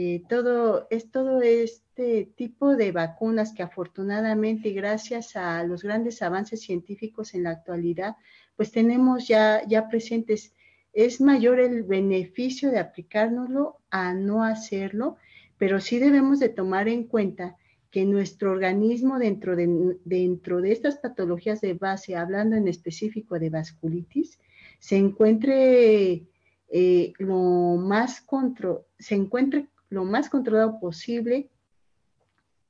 eh, 0.00 0.22
todo, 0.28 0.86
es 0.90 1.10
todo 1.10 1.42
este 1.42 2.32
tipo 2.36 2.76
de 2.76 2.92
vacunas 2.92 3.52
que 3.52 3.64
afortunadamente 3.64 4.70
gracias 4.70 5.34
a 5.34 5.64
los 5.64 5.82
grandes 5.82 6.22
avances 6.22 6.60
científicos 6.60 7.34
en 7.34 7.42
la 7.42 7.50
actualidad, 7.50 8.14
pues 8.54 8.70
tenemos 8.70 9.26
ya, 9.26 9.66
ya 9.66 9.88
presentes. 9.88 10.54
Es 10.92 11.20
mayor 11.20 11.58
el 11.58 11.82
beneficio 11.82 12.70
de 12.70 12.78
aplicárnoslo 12.78 13.80
a 13.90 14.14
no 14.14 14.44
hacerlo, 14.44 15.16
pero 15.56 15.80
sí 15.80 15.98
debemos 15.98 16.38
de 16.38 16.50
tomar 16.50 16.86
en 16.86 17.02
cuenta 17.02 17.56
que 17.90 18.04
nuestro 18.04 18.52
organismo 18.52 19.18
dentro 19.18 19.56
de, 19.56 19.96
dentro 20.04 20.60
de 20.60 20.70
estas 20.70 20.98
patologías 20.98 21.60
de 21.60 21.74
base, 21.74 22.14
hablando 22.14 22.54
en 22.54 22.68
específico 22.68 23.40
de 23.40 23.50
vasculitis, 23.50 24.38
se 24.78 24.96
encuentre 24.96 26.28
eh, 26.68 27.12
lo 27.18 27.78
más 27.78 28.20
contro, 28.20 28.86
se 28.96 29.16
encuentre 29.16 29.66
lo 29.90 30.04
más 30.04 30.28
controlado 30.28 30.78
posible 30.80 31.50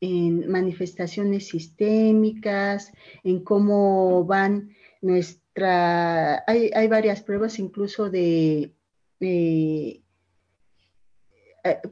en 0.00 0.50
manifestaciones 0.50 1.48
sistémicas, 1.48 2.92
en 3.24 3.42
cómo 3.42 4.24
van 4.24 4.70
nuestra, 5.00 6.44
hay, 6.46 6.88
varias 6.88 7.22
pruebas 7.22 7.58
incluso 7.58 8.08
de, 8.10 8.72
eh, 9.20 10.00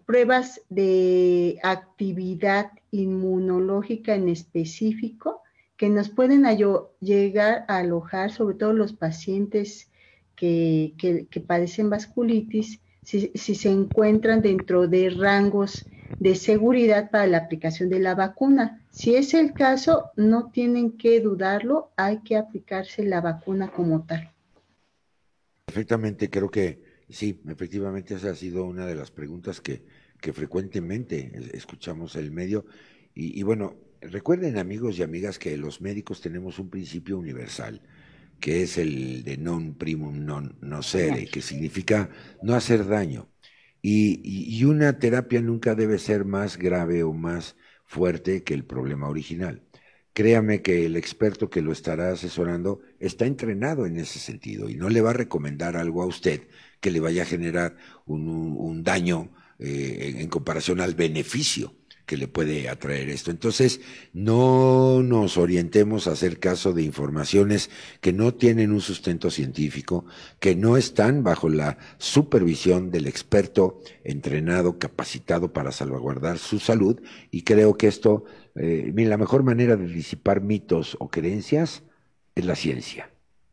pruebas 0.05 0.63
de 0.69 1.59
actividad 1.63 2.71
inmunológica 2.93 4.15
en 4.15 4.29
específico 4.29 5.43
que 5.77 5.91
nos 5.91 6.09
pueden 6.09 6.45
llegar 7.01 7.65
a 7.69 7.79
alojar, 7.79 8.31
sobre 8.31 8.55
todo 8.55 8.73
los 8.73 8.93
pacientes 8.95 9.91
que, 10.37 10.95
que 10.97 11.41
padecen 11.41 11.91
vasculitis, 11.91 12.81
si, 13.07 13.55
se 13.55 13.71
encuentran 13.71 14.43
dentro 14.43 14.89
de 14.89 15.11
rangos 15.11 15.87
de 16.19 16.35
seguridad 16.35 17.11
para 17.11 17.29
la 17.29 17.39
aplicación 17.39 17.89
de 17.89 18.01
la 18.01 18.17
vacuna. 18.17 18.85
Si 18.91 19.15
es 19.15 19.33
el 19.33 19.53
caso, 19.53 20.11
no 20.17 20.51
tienen 20.51 20.97
que 20.97 21.21
dudarlo, 21.21 21.93
hay 21.97 22.23
que 22.23 22.37
aplicarse 22.37 23.05
la 23.05 23.21
vacuna 23.21 23.69
como 23.69 24.05
tal. 24.05 24.33
Perfectamente, 25.65 26.31
creo 26.31 26.51
que 26.51 26.83
sí, 27.09 27.41
efectivamente 27.49 28.15
esa 28.15 28.31
ha 28.31 28.35
sido 28.35 28.65
una 28.65 28.87
de 28.87 28.97
las 28.97 29.13
preguntas 29.13 29.61
que, 29.61 29.85
que 30.21 30.33
frecuentemente 30.33 31.31
escuchamos 31.55 32.17
el 32.17 32.33
medio. 32.33 32.67
Y 33.15 33.43
bueno, 33.45 33.77
recuerden 34.03 34.59
amigos 34.59 34.99
y 34.99 35.03
amigas 35.03 35.39
que 35.39 35.57
los 35.57 35.81
médicos 35.81 36.21
tenemos 36.21 36.59
un 36.59 36.69
principio 36.69 37.19
universal 37.19 37.81
que 38.41 38.63
es 38.63 38.79
el 38.79 39.25
de 39.25 39.37
non 39.37 39.75
primum 39.75 40.25
non 40.25 40.57
nocere, 40.61 41.27
que 41.27 41.43
significa 41.43 42.11
no 42.43 42.55
hacer 42.55 42.87
daño. 42.87 43.29
Y, 43.83 44.21
y, 44.25 44.65
una 44.65 44.99
terapia 44.99 45.41
nunca 45.41 45.75
debe 45.75 45.99
ser 45.99 46.25
más 46.25 46.57
grave 46.59 47.05
o 47.05 47.13
más 47.13 47.57
fuerte 47.85 48.43
que 48.43 48.55
el 48.55 48.65
problema 48.65 49.09
original. 49.09 49.63
Créame 50.13 50.63
que 50.63 50.87
el 50.87 50.97
experto 50.97 51.51
que 51.51 51.63
lo 51.63 51.73
estará 51.73 52.11
asesorando 52.11 52.81
está 52.99 53.27
entrenado 53.27 53.87
en 53.87 53.99
ese 53.99 54.19
sentido 54.19 54.69
y 54.69 54.75
no 54.75 54.89
le 54.89 55.03
va 55.03 55.11
a 55.11 55.13
recomendar 55.13 55.77
algo 55.77 56.03
a 56.03 56.07
usted 56.07 56.49
que 56.81 56.91
le 56.91 57.01
vaya 57.01 57.23
a 57.23 57.27
generar 57.27 57.77
un, 58.07 58.29
un 58.29 58.83
daño 58.83 59.31
eh, 59.59 60.17
en 60.19 60.29
comparación 60.29 60.81
al 60.81 60.95
beneficio 60.95 61.75
que 62.07 62.17
le 62.17 62.29
puede 62.29 62.69
atraer 62.69 63.11
esto. 63.11 63.33
Entonces, 63.33 63.81
no 64.13 65.03
nos 65.03 65.37
orientemos 65.37 66.07
a 66.07 66.13
hacer 66.13 66.39
caso 66.39 66.73
de 66.73 66.83
informaciones 66.83 67.69
que 68.01 68.13
no 68.13 68.33
tienen 68.33 68.71
un 68.71 68.81
sustento 68.81 69.31
científico, 69.31 70.07
que 70.39 70.55
no 70.55 70.77
están 70.77 71.25
bajo 71.25 71.49
la 71.49 71.79
supervisión 71.99 72.91
del 72.91 73.09
experto 73.09 73.81
entrenado, 74.05 74.79
capacitado 74.79 75.53
para 75.53 75.73
salvaguardar 75.73 76.39
su 76.39 76.61
salud. 76.61 77.01
Y 77.33 77.43
creo 77.43 77.77
que 77.77 77.89
esto, 77.89 78.25
eh, 78.55 78.93
la 78.95 79.19
mejor 79.19 79.43
manera 79.43 79.77
de 79.77 79.89
disipar 79.89 80.41
mitos 80.41 80.97
o 81.01 81.09
creencias 81.09 81.83
es 82.35 82.47
la 82.47 82.55
ciencia 82.55 83.11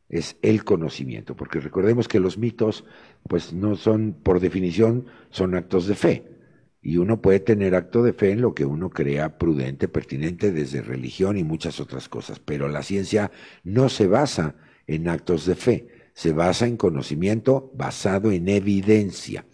es 0.09 0.37
el 0.43 0.63
conocimiento, 0.63 1.35
porque 1.35 1.59
recordemos 1.59 2.07
que 2.07 2.19
los 2.19 2.37
mitos, 2.37 2.85
pues 3.27 3.51
no 3.51 3.75
son, 3.75 4.13
por 4.13 4.39
definición, 4.39 5.07
son 5.31 5.55
actos 5.55 5.87
de 5.87 5.95
fe 5.95 6.32
y 6.83 6.97
uno 6.97 7.21
puede 7.21 7.39
tener 7.39 7.75
acto 7.75 8.03
de 8.03 8.11
fe 8.11 8.31
en 8.31 8.41
lo 8.41 8.53
que 8.53 8.65
uno 8.65 8.89
crea 8.89 9.37
prudente, 9.37 9.87
pertinente 9.87 10.51
desde 10.51 10.81
religión 10.81 11.37
y 11.37 11.43
muchas 11.45 11.79
otras 11.79 12.09
cosas, 12.09 12.39
pero 12.39 12.67
la 12.67 12.83
ciencia 12.83 13.31
no 13.63 13.87
se 13.87 14.05
basa 14.05 14.55
en 14.85 15.07
actos 15.07 15.45
de 15.45 15.55
fe, 15.55 15.87
se 16.13 16.33
basa 16.33 16.67
en 16.67 16.75
conocimiento 16.75 17.71
basado 17.73 18.33
en 18.33 18.49
evidencia. 18.49 19.45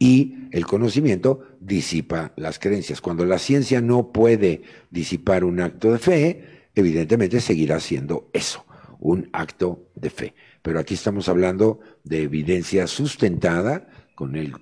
Y 0.00 0.48
el 0.50 0.66
conocimiento 0.66 1.46
disipa 1.60 2.32
las 2.36 2.58
creencias. 2.58 3.00
Cuando 3.00 3.24
la 3.24 3.38
ciencia 3.38 3.80
no 3.80 4.10
puede 4.10 4.62
disipar 4.90 5.44
un 5.44 5.60
acto 5.60 5.92
de 5.92 5.98
fe, 6.00 6.44
evidentemente 6.74 7.40
seguirá 7.40 7.78
siendo 7.78 8.28
eso, 8.32 8.66
un 8.98 9.30
acto 9.32 9.86
de 9.94 10.10
fe. 10.10 10.34
Pero 10.60 10.80
aquí 10.80 10.94
estamos 10.94 11.28
hablando 11.28 11.78
de 12.02 12.22
evidencia 12.22 12.88
sustentada, 12.88 13.86
con 14.14 14.36
el, 14.36 14.52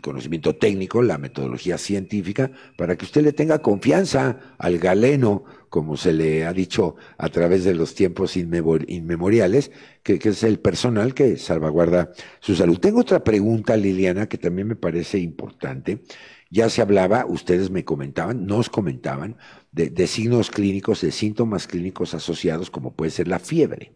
conocimiento 0.00 0.56
técnico, 0.56 1.02
la 1.02 1.18
metodología 1.18 1.78
científica, 1.78 2.50
para 2.76 2.96
que 2.96 3.06
usted 3.06 3.22
le 3.22 3.32
tenga 3.32 3.60
confianza 3.60 4.54
al 4.58 4.78
galeno, 4.78 5.44
como 5.70 5.96
se 5.96 6.12
le 6.12 6.44
ha 6.44 6.52
dicho 6.52 6.96
a 7.16 7.28
través 7.30 7.64
de 7.64 7.74
los 7.74 7.94
tiempos 7.94 8.36
inmemoriales, 8.36 9.70
que, 10.02 10.18
es 10.22 10.42
el 10.42 10.58
personal 10.58 11.14
que 11.14 11.36
salvaguarda 11.38 12.12
su 12.40 12.54
salud. 12.54 12.78
Tengo 12.78 13.00
otra 13.00 13.24
pregunta, 13.24 13.76
Liliana, 13.76 14.28
que 14.28 14.38
también 14.38 14.68
me 14.68 14.76
parece 14.76 15.18
importante. 15.18 16.02
Ya 16.50 16.68
se 16.68 16.82
hablaba, 16.82 17.24
ustedes 17.26 17.70
me 17.70 17.84
comentaban, 17.84 18.44
nos 18.44 18.68
comentaban, 18.68 19.36
de, 19.72 19.88
de 19.88 20.06
signos 20.08 20.50
clínicos, 20.50 21.00
de 21.00 21.12
síntomas 21.12 21.66
clínicos 21.66 22.12
asociados, 22.12 22.70
como 22.70 22.92
puede 22.92 23.12
ser 23.12 23.28
la 23.28 23.38
fiebre. 23.38 23.92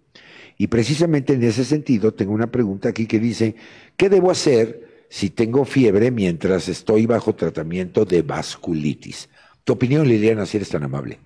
Y 0.57 0.69
precisamente 0.69 1.35
en 1.35 1.43
ese 1.43 1.65
sentido 1.65 2.15
tengo 2.15 2.33
una 2.33 2.51
pregunta 2.51 2.89
aquí 2.89 3.07
que 3.07 3.19
dice, 3.19 3.57
¿qué 3.97 4.09
debo 4.09 4.31
hacer 4.31 4.84
si 5.15 5.31
tengo 5.31 5.65
fiebre 5.65 6.11
mientras 6.11 6.69
estoy 6.69 7.07
bajo 7.07 7.37
tratamiento 7.37 8.05
de 8.05 8.23
vasculitis. 8.23 9.31
Tu 9.63 9.73
opinión, 9.73 10.09
Liliana, 10.09 10.45
si 10.45 10.57
eres 10.57 10.71
tan 10.71 10.83
amable. 10.83 11.21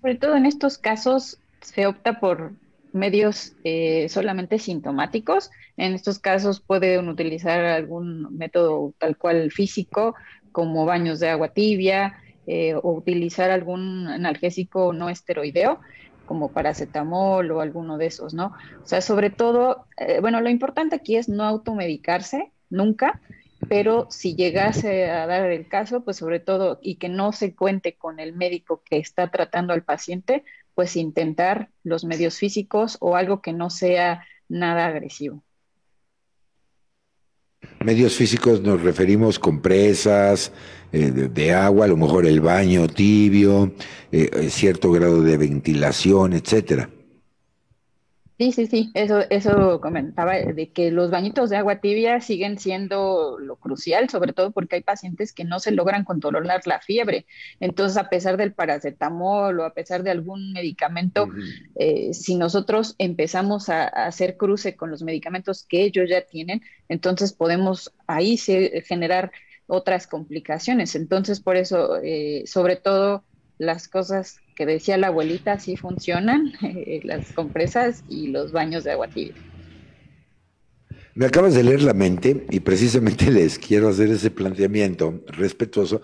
Sobre 0.00 0.14
todo 0.14 0.34
en 0.36 0.46
estos 0.46 0.78
casos 0.78 1.36
se 1.60 1.86
opta 1.86 2.20
por 2.20 2.52
medios 2.94 3.52
eh, 3.64 4.08
solamente 4.08 4.58
sintomáticos. 4.58 5.50
En 5.76 5.92
estos 5.92 6.18
casos 6.18 6.60
pueden 6.60 7.10
utilizar 7.10 7.66
algún 7.66 8.34
método 8.34 8.94
tal 8.96 9.18
cual 9.18 9.50
físico, 9.50 10.14
como 10.52 10.86
baños 10.86 11.20
de 11.20 11.28
agua 11.28 11.48
tibia, 11.48 12.14
eh, 12.46 12.74
o 12.74 12.92
utilizar 12.92 13.50
algún 13.50 14.08
analgésico 14.08 14.94
no 14.94 15.10
esteroideo 15.10 15.80
como 16.24 16.52
paracetamol 16.52 17.50
o 17.50 17.60
alguno 17.60 17.98
de 17.98 18.06
esos, 18.06 18.34
¿no? 18.34 18.46
O 18.46 18.52
sea, 18.84 19.00
sobre 19.00 19.30
todo, 19.30 19.86
eh, 19.96 20.20
bueno, 20.20 20.40
lo 20.40 20.50
importante 20.50 20.96
aquí 20.96 21.16
es 21.16 21.28
no 21.28 21.44
automedicarse 21.44 22.52
nunca, 22.70 23.20
pero 23.68 24.06
si 24.10 24.34
llegase 24.36 25.10
a 25.10 25.26
dar 25.26 25.50
el 25.50 25.68
caso, 25.68 26.04
pues 26.04 26.16
sobre 26.18 26.40
todo, 26.40 26.78
y 26.82 26.96
que 26.96 27.08
no 27.08 27.32
se 27.32 27.54
cuente 27.54 27.96
con 27.96 28.20
el 28.20 28.34
médico 28.34 28.82
que 28.84 28.98
está 28.98 29.30
tratando 29.30 29.72
al 29.72 29.84
paciente, 29.84 30.44
pues 30.74 30.96
intentar 30.96 31.70
los 31.82 32.04
medios 32.04 32.38
físicos 32.38 32.96
o 33.00 33.16
algo 33.16 33.42
que 33.42 33.52
no 33.52 33.70
sea 33.70 34.24
nada 34.48 34.86
agresivo. 34.86 35.44
Medios 37.80 38.16
físicos 38.16 38.62
nos 38.62 38.80
referimos 38.80 39.38
compresas 39.38 40.52
eh, 40.92 41.10
de, 41.10 41.52
agua, 41.54 41.86
a 41.86 41.88
lo 41.88 41.96
mejor 41.96 42.26
el 42.26 42.40
baño 42.40 42.86
tibio, 42.86 43.72
eh, 44.12 44.30
eh, 44.32 44.50
cierto 44.50 44.92
grado 44.92 45.22
de 45.22 45.36
ventilación, 45.36 46.32
etcétera. 46.32 46.88
Sí, 48.42 48.50
sí, 48.50 48.66
sí, 48.66 48.90
eso, 48.94 49.20
eso 49.30 49.80
comentaba, 49.80 50.32
de 50.34 50.72
que 50.72 50.90
los 50.90 51.12
bañitos 51.12 51.48
de 51.48 51.58
agua 51.58 51.76
tibia 51.80 52.20
siguen 52.20 52.58
siendo 52.58 53.38
lo 53.38 53.54
crucial, 53.54 54.10
sobre 54.10 54.32
todo 54.32 54.50
porque 54.50 54.74
hay 54.74 54.82
pacientes 54.82 55.32
que 55.32 55.44
no 55.44 55.60
se 55.60 55.70
logran 55.70 56.02
controlar 56.02 56.66
la 56.66 56.80
fiebre. 56.80 57.24
Entonces, 57.60 57.96
a 57.96 58.08
pesar 58.08 58.36
del 58.36 58.52
paracetamol 58.52 59.60
o 59.60 59.64
a 59.64 59.74
pesar 59.74 60.02
de 60.02 60.10
algún 60.10 60.52
medicamento, 60.52 61.28
eh, 61.76 62.14
si 62.14 62.34
nosotros 62.34 62.96
empezamos 62.98 63.68
a, 63.68 63.84
hacer 63.84 64.36
cruce 64.36 64.74
con 64.74 64.90
los 64.90 65.04
medicamentos 65.04 65.64
que 65.68 65.84
ellos 65.84 66.10
ya 66.10 66.22
tienen, 66.22 66.62
entonces 66.88 67.32
podemos 67.32 67.94
ahí 68.08 68.36
generar 68.36 69.30
otras 69.68 70.08
complicaciones. 70.08 70.96
Entonces, 70.96 71.38
por 71.38 71.56
eso, 71.56 71.98
eh, 72.02 72.42
sobre 72.46 72.74
todo, 72.74 73.22
las 73.58 73.86
cosas 73.86 74.41
que 74.54 74.66
decía 74.66 74.96
la 74.96 75.08
abuelita 75.08 75.58
sí 75.58 75.76
funcionan, 75.76 76.52
las 77.04 77.32
compresas 77.32 78.04
y 78.08 78.28
los 78.28 78.52
baños 78.52 78.84
de 78.84 78.92
agua 78.92 79.08
tibia. 79.08 79.34
Me 81.14 81.26
acabas 81.26 81.54
de 81.54 81.62
leer 81.62 81.82
la 81.82 81.92
mente 81.92 82.46
y 82.50 82.60
precisamente 82.60 83.30
les 83.30 83.58
quiero 83.58 83.88
hacer 83.88 84.10
ese 84.10 84.30
planteamiento 84.30 85.22
respetuoso, 85.26 86.02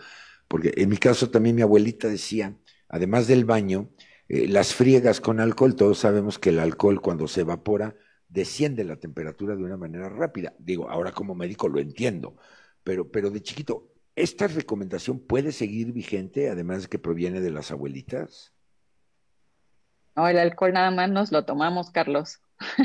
porque 0.49 0.73
en 0.77 0.89
mi 0.91 0.99
caso 0.99 1.31
también 1.31 1.57
mi 1.57 1.63
abuelita 1.63 2.09
decía, 2.09 2.55
además 2.89 3.27
del 3.27 3.45
baño, 3.45 3.91
eh, 4.29 4.47
las 4.49 4.75
friegas 4.75 5.21
con 5.21 5.41
alcohol, 5.41 5.77
todos 5.77 5.99
sabemos 5.99 6.39
que 6.39 6.51
el 6.51 6.59
alcohol 6.59 7.01
cuando 7.01 7.27
se 7.29 7.41
evapora 7.41 7.97
desciende 8.29 8.85
la 8.85 8.97
temperatura 8.97 9.57
de 9.57 9.65
una 9.65 9.79
manera 9.79 10.09
rápida. 10.11 10.55
Digo, 10.59 10.91
ahora 10.91 11.13
como 11.13 11.35
médico 11.35 11.69
lo 11.69 11.81
entiendo, 11.81 12.37
pero, 12.85 13.11
pero 13.11 13.31
de 13.31 13.43
chiquito 13.43 13.91
¿Esta 14.19 14.49
recomendación 14.49 15.21
puede 15.21 15.53
seguir 15.53 15.93
vigente, 15.93 16.51
además 16.51 16.83
de 16.83 16.89
que 16.89 16.99
proviene 16.99 17.41
de 17.41 17.51
las 17.51 17.71
abuelitas? 17.71 18.53
No, 20.17 20.27
el 20.27 20.39
alcohol 20.39 20.73
nada 20.73 20.91
más 20.91 21.09
nos 21.09 21.31
lo 21.31 21.45
tomamos, 21.45 21.91
Carlos. 21.91 22.41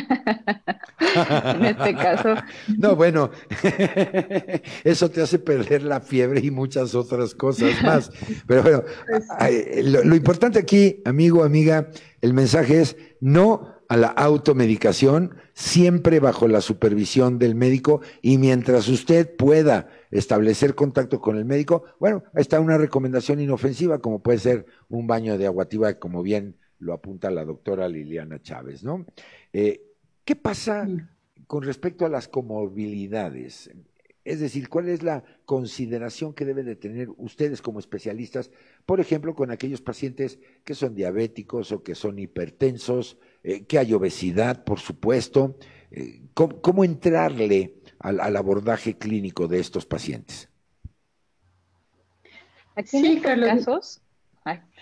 en 1.11 1.65
este 1.65 1.95
caso. 1.95 2.35
No, 2.77 2.95
bueno, 2.95 3.31
eso 4.83 5.09
te 5.09 5.23
hace 5.23 5.39
perder 5.39 5.81
la 5.81 6.01
fiebre 6.01 6.41
y 6.43 6.51
muchas 6.51 6.93
otras 6.93 7.33
cosas 7.33 7.81
más. 7.81 8.11
Pero 8.45 8.61
bueno, 8.61 8.83
pues 9.07 10.05
lo 10.05 10.15
importante 10.15 10.59
aquí, 10.59 11.01
amigo, 11.05 11.43
amiga, 11.43 11.89
el 12.21 12.35
mensaje 12.35 12.81
es 12.81 12.95
no 13.19 13.73
a 13.89 13.97
la 13.97 14.07
automedicación, 14.07 15.35
siempre 15.53 16.19
bajo 16.19 16.47
la 16.47 16.61
supervisión 16.61 17.39
del 17.39 17.55
médico 17.55 18.01
y 18.21 18.37
mientras 18.37 18.87
usted 18.87 19.35
pueda 19.35 19.87
establecer 20.13 20.75
contacto 20.75 21.19
con 21.19 21.37
el 21.37 21.45
médico, 21.45 21.83
bueno, 21.99 22.23
está 22.35 22.59
una 22.59 22.77
recomendación 22.77 23.39
inofensiva 23.39 23.99
como 23.99 24.19
puede 24.19 24.37
ser 24.37 24.65
un 24.89 25.07
baño 25.07 25.37
de 25.37 25.47
agua 25.47 25.65
tibia, 25.65 25.99
como 25.99 26.21
bien 26.21 26.55
lo 26.79 26.93
apunta 26.93 27.31
la 27.31 27.45
doctora 27.45 27.89
Liliana 27.89 28.41
Chávez, 28.41 28.83
¿no? 28.83 29.05
Eh, 29.53 29.81
¿Qué 30.23 30.35
pasa 30.35 30.87
con 31.47 31.63
respecto 31.63 32.05
a 32.05 32.09
las 32.09 32.27
comorbilidades? 32.27 33.71
Es 34.25 34.39
decir, 34.39 34.69
¿cuál 34.69 34.87
es 34.87 35.03
la 35.03 35.23
consideración 35.45 36.33
que 36.33 36.45
deben 36.45 36.65
de 36.65 36.75
tener 36.75 37.09
ustedes 37.17 37.61
como 37.61 37.79
especialistas, 37.79 38.51
por 38.85 38.99
ejemplo, 38.99 39.35
con 39.35 39.51
aquellos 39.51 39.81
pacientes 39.81 40.39
que 40.63 40.75
son 40.75 40.95
diabéticos 40.95 41.71
o 41.71 41.83
que 41.83 41.95
son 41.95 42.19
hipertensos, 42.19 43.17
eh, 43.43 43.65
que 43.65 43.79
hay 43.79 43.93
obesidad, 43.93 44.63
por 44.63 44.79
supuesto? 44.79 45.57
Eh, 45.91 46.21
¿cómo, 46.33 46.83
entrarle 46.85 47.81
al, 48.03 48.35
abordaje 48.35 48.97
clínico 48.97 49.47
de 49.47 49.59
estos 49.59 49.85
pacientes? 49.85 50.49
Aquí 52.75 52.97
en 52.97 53.21
casos, 53.21 54.01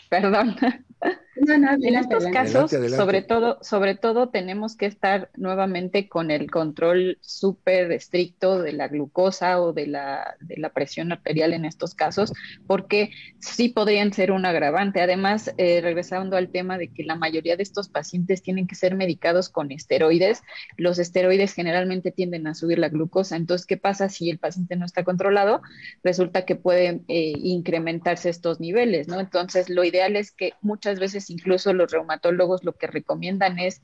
perdón, 0.10 0.56
en 1.36 1.96
estos 1.96 2.26
casos, 2.28 2.72
sobre 2.72 3.22
todo, 3.22 3.58
sobre 3.62 3.96
todo 3.96 4.30
tenemos 4.30 4.76
que 4.76 4.86
estar 4.86 5.30
nuevamente 5.36 6.10
con 6.10 6.30
el 6.30 6.52
control 6.52 7.18
súper 7.22 7.92
estricto 7.94 8.62
de 8.62 8.74
la 8.74 8.90
glucosa 8.90 9.62
o 9.62 9.72
de 9.72 9.88
la, 9.88 10.36
de 10.42 10.58
la 10.58 10.74
presión 10.74 11.12
arterial 11.12 11.54
en 11.54 11.64
estos 11.64 11.96
casos, 11.96 12.34
porque 12.68 13.12
sí 13.40 13.70
podrían 13.70 14.12
ser 14.12 14.32
un 14.32 14.46
agravante. 14.46 15.02
Además, 15.02 15.54
eh, 15.58 15.80
regresando 15.82 16.36
al 16.36 16.50
tema 16.50 16.78
de 16.78 16.90
que 16.90 17.04
la 17.04 17.16
mayoría 17.16 17.56
de 17.56 17.64
estos 17.64 17.88
pacientes 17.88 18.42
tienen 18.42 18.68
que 18.68 18.76
ser 18.76 18.96
medicados 18.96 19.50
con 19.50 19.72
esteroides, 19.72 20.42
los 20.76 21.00
esteroides 21.00 21.54
generalmente 21.54 22.12
tienden 22.12 22.48
a 22.48 22.56
subir 22.56 22.78
la 22.78 22.90
glucosa. 22.90 23.38
Entonces, 23.38 23.66
¿qué 23.66 23.78
pasa 23.78 24.10
si 24.10 24.30
el 24.30 24.38
paciente 24.38 24.76
no 24.76 24.86
está 24.86 25.06
controlado? 25.06 25.62
Resulta 26.04 26.46
que 26.46 26.56
pueden 26.56 27.06
eh, 27.08 27.34
incrementarse 27.38 28.30
estos 28.30 28.60
niveles, 28.60 29.08
¿no? 29.08 29.20
Entonces, 29.20 29.70
lo 29.70 29.86
ideal 29.86 30.18
es 30.18 30.32
que 30.32 30.54
muchas 30.62 31.00
veces 31.00 31.21
incluso 31.30 31.74
los 31.74 31.92
reumatólogos 31.92 32.64
lo 32.64 32.74
que 32.74 32.88
recomiendan 32.88 33.60
es 33.60 33.82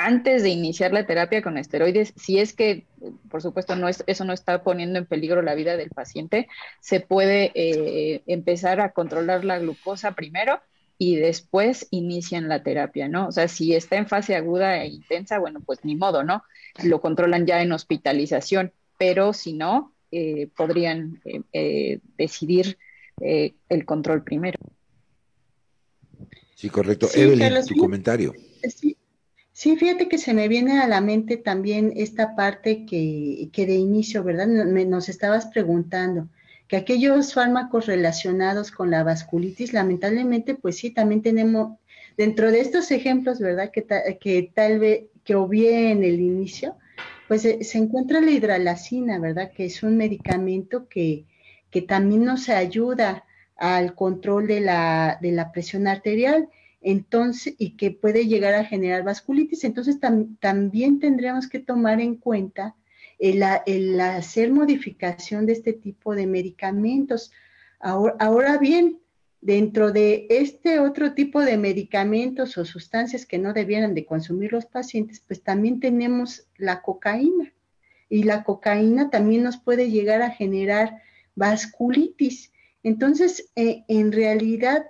antes 0.00 0.42
de 0.42 0.48
iniciar 0.48 0.92
la 0.92 1.06
terapia 1.06 1.42
con 1.42 1.58
esteroides, 1.58 2.14
si 2.16 2.38
es 2.38 2.54
que, 2.54 2.86
por 3.30 3.42
supuesto, 3.42 3.76
no 3.76 3.86
es, 3.86 4.02
eso 4.06 4.24
no 4.24 4.32
está 4.32 4.62
poniendo 4.62 4.98
en 4.98 5.04
peligro 5.04 5.42
la 5.42 5.54
vida 5.54 5.76
del 5.76 5.90
paciente, 5.90 6.48
se 6.80 7.00
puede 7.00 7.52
eh, 7.54 8.22
empezar 8.26 8.80
a 8.80 8.92
controlar 8.92 9.44
la 9.44 9.58
glucosa 9.58 10.12
primero 10.12 10.58
y 10.96 11.16
después 11.16 11.86
inician 11.90 12.48
la 12.48 12.62
terapia, 12.62 13.08
¿no? 13.08 13.28
O 13.28 13.32
sea, 13.32 13.46
si 13.46 13.74
está 13.74 13.96
en 13.96 14.06
fase 14.06 14.34
aguda 14.34 14.82
e 14.82 14.88
intensa, 14.88 15.38
bueno, 15.38 15.60
pues 15.60 15.84
ni 15.84 15.96
modo, 15.96 16.24
¿no? 16.24 16.44
Lo 16.82 17.02
controlan 17.02 17.46
ya 17.46 17.60
en 17.60 17.72
hospitalización, 17.72 18.72
pero 18.96 19.34
si 19.34 19.52
no, 19.52 19.92
eh, 20.12 20.48
podrían 20.56 21.20
eh, 21.52 22.00
decidir 22.16 22.78
el 23.22 23.84
control 23.84 24.24
primero. 24.24 24.58
Sí, 26.60 26.68
correcto. 26.68 27.08
Evelyn, 27.14 27.64
tu 27.66 27.74
comentario. 27.76 28.34
Sí, 29.50 29.76
fíjate 29.78 30.08
que 30.08 30.18
se 30.18 30.34
me 30.34 30.46
viene 30.46 30.78
a 30.78 30.86
la 30.86 31.00
mente 31.00 31.38
también 31.38 31.94
esta 31.96 32.36
parte 32.36 32.84
que, 32.84 33.48
que 33.50 33.64
de 33.64 33.76
inicio, 33.76 34.22
¿verdad? 34.22 34.46
nos 34.46 35.08
estabas 35.08 35.46
preguntando 35.46 36.28
que 36.68 36.76
aquellos 36.76 37.32
fármacos 37.32 37.86
relacionados 37.86 38.70
con 38.70 38.90
la 38.90 39.02
vasculitis, 39.02 39.72
lamentablemente, 39.72 40.54
pues 40.54 40.76
sí, 40.76 40.90
también 40.90 41.22
tenemos, 41.22 41.78
dentro 42.18 42.52
de 42.52 42.60
estos 42.60 42.90
ejemplos, 42.90 43.38
¿verdad? 43.38 43.70
Que, 43.70 43.86
que 44.20 44.52
tal 44.54 44.80
vez, 44.80 45.04
que 45.24 45.36
obvié 45.36 45.92
en 45.92 46.04
el 46.04 46.20
inicio, 46.20 46.76
pues 47.26 47.40
se, 47.40 47.64
se, 47.64 47.78
encuentra 47.78 48.20
la 48.20 48.32
hidralacina, 48.32 49.18
¿verdad? 49.18 49.50
Que 49.50 49.64
es 49.64 49.82
un 49.82 49.96
medicamento 49.96 50.88
que, 50.88 51.24
que 51.70 51.80
también 51.80 52.26
nos 52.26 52.50
ayuda 52.50 53.24
al 53.60 53.94
control 53.94 54.48
de 54.48 54.60
la, 54.60 55.18
de 55.22 55.30
la 55.30 55.52
presión 55.52 55.86
arterial 55.86 56.48
entonces, 56.80 57.54
y 57.58 57.76
que 57.76 57.90
puede 57.90 58.26
llegar 58.26 58.54
a 58.54 58.64
generar 58.64 59.04
vasculitis. 59.04 59.64
Entonces, 59.64 59.98
también 60.00 60.98
tendríamos 60.98 61.48
que 61.48 61.58
tomar 61.58 62.00
en 62.00 62.16
cuenta 62.16 62.74
el, 63.18 63.42
el, 63.66 64.00
hacer 64.00 64.50
modificación 64.50 65.44
de 65.46 65.52
este 65.52 65.74
tipo 65.74 66.14
de 66.14 66.26
medicamentos. 66.26 67.32
Ahora, 67.78 68.16
ahora, 68.18 68.56
bien, 68.56 68.98
dentro 69.42 69.92
de 69.92 70.26
este 70.30 70.78
otro 70.80 71.12
tipo 71.12 71.40
de 71.42 71.58
medicamentos 71.58 72.56
o 72.56 72.64
sustancias 72.64 73.26
que 73.26 73.38
no 73.38 73.52
debieran 73.52 73.94
de 73.94 74.06
consumir 74.06 74.52
los 74.52 74.64
pacientes, 74.64 75.20
pues 75.20 75.42
también 75.42 75.80
tenemos 75.80 76.46
la 76.56 76.80
cocaína. 76.80 77.52
Y 78.08 78.22
la 78.22 78.42
cocaína 78.42 79.10
también 79.10 79.42
nos 79.42 79.58
puede 79.58 79.90
llegar 79.90 80.22
a 80.22 80.30
generar 80.30 81.02
vasculitis. 81.34 82.49
Entonces, 82.82 83.50
eh, 83.56 83.84
en 83.88 84.12
realidad, 84.12 84.86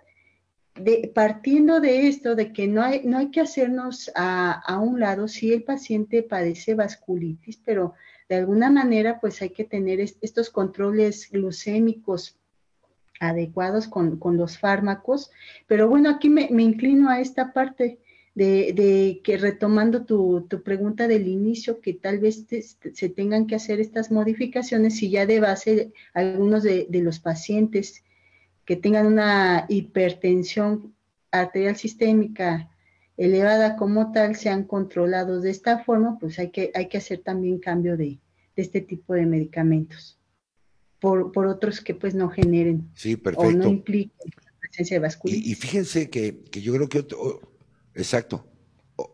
de, 0.74 1.11
partiendo 1.14 1.80
de 1.80 2.09
esto, 2.09 2.34
de 2.34 2.53
que 2.53 2.66
no 2.66 2.82
hay, 2.82 3.03
no 3.05 3.18
hay 3.18 3.30
que 3.30 3.41
hacernos 3.41 4.11
a, 4.14 4.78
un 4.80 5.01
lado 5.01 5.28
si 5.28 5.53
el 5.53 5.64
paciente 5.64 6.22
padece 6.22 6.74
vasculitis, 6.74 7.61
pero 7.64 7.95
de 8.28 8.36
alguna 8.36 8.70
manera 8.70 9.20
pues 9.20 9.43
hay 9.43 9.51
que 9.51 9.64
tener 9.64 10.01
estos 10.01 10.51
controles 10.51 11.28
glucémicos 11.30 12.36
adecuados 13.18 13.86
con, 13.86 14.18
los 14.36 14.59
fármacos. 14.59 15.30
Pero 15.66 15.88
bueno, 15.88 16.09
aquí 16.11 16.30
me, 16.30 16.49
inclino 16.62 17.11
a 17.11 17.20
esta 17.20 17.53
parte 17.53 17.99
de, 18.41 19.20
que 19.22 19.36
retomando 19.36 20.07
tu, 20.07 20.47
pregunta 20.64 21.07
del 21.07 21.28
inicio, 21.28 21.80
que 21.80 21.93
tal 21.93 22.18
vez 22.18 22.47
se 22.49 23.09
tengan 23.11 23.47
que 23.47 23.55
hacer 23.55 23.80
estas 23.80 24.11
modificaciones 24.11 24.97
si 24.97 25.11
ya 25.11 25.26
de 25.26 25.41
base 25.41 25.93
algunos 26.14 26.62
de, 26.62 26.86
los 26.91 27.20
pacientes 27.20 28.03
que 28.64 28.76
tengan 28.76 29.07
una 29.07 29.66
hipertensión 29.68 30.95
arterial 31.30 31.76
sistémica 31.76 32.70
elevada 33.18 33.76
como 33.76 34.11
tal 34.12 34.34
sean 34.36 34.64
controlados 34.64 35.43
de 35.43 35.51
esta 35.51 35.84
forma, 35.84 36.18
pues 36.18 36.38
hay 36.38 36.51
que, 36.51 36.70
hay 36.74 36.88
que 36.88 36.97
hacer 36.97 37.18
también 37.18 37.59
cambio 37.59 37.97
de, 37.99 38.20
este 38.57 38.80
tipo 38.80 39.14
de 39.14 39.24
medicamentos 39.24 40.18
por, 40.99 41.47
otros 41.47 41.80
que 41.80 41.95
pues 41.95 42.14
no 42.14 42.28
generen 42.28 42.91
o 43.36 43.51
no 43.51 43.68
impliquen 43.68 44.30
la 44.45 44.53
presencia 44.61 44.97
de 44.97 45.01
vasculitis. 45.01 45.47
Y, 45.47 45.55
fíjense 45.55 46.11
que, 46.11 46.43
yo 46.53 46.74
creo 46.74 46.88
que 46.91 46.99
otro, 46.99 47.41
exacto, 48.01 48.46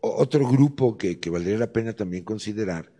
otro 0.01 0.47
grupo 0.47 0.97
que, 0.97 1.19
valdría 1.29 1.57
la 1.57 1.71
pena 1.71 1.93
también 1.93 2.23
considerar 2.23 2.91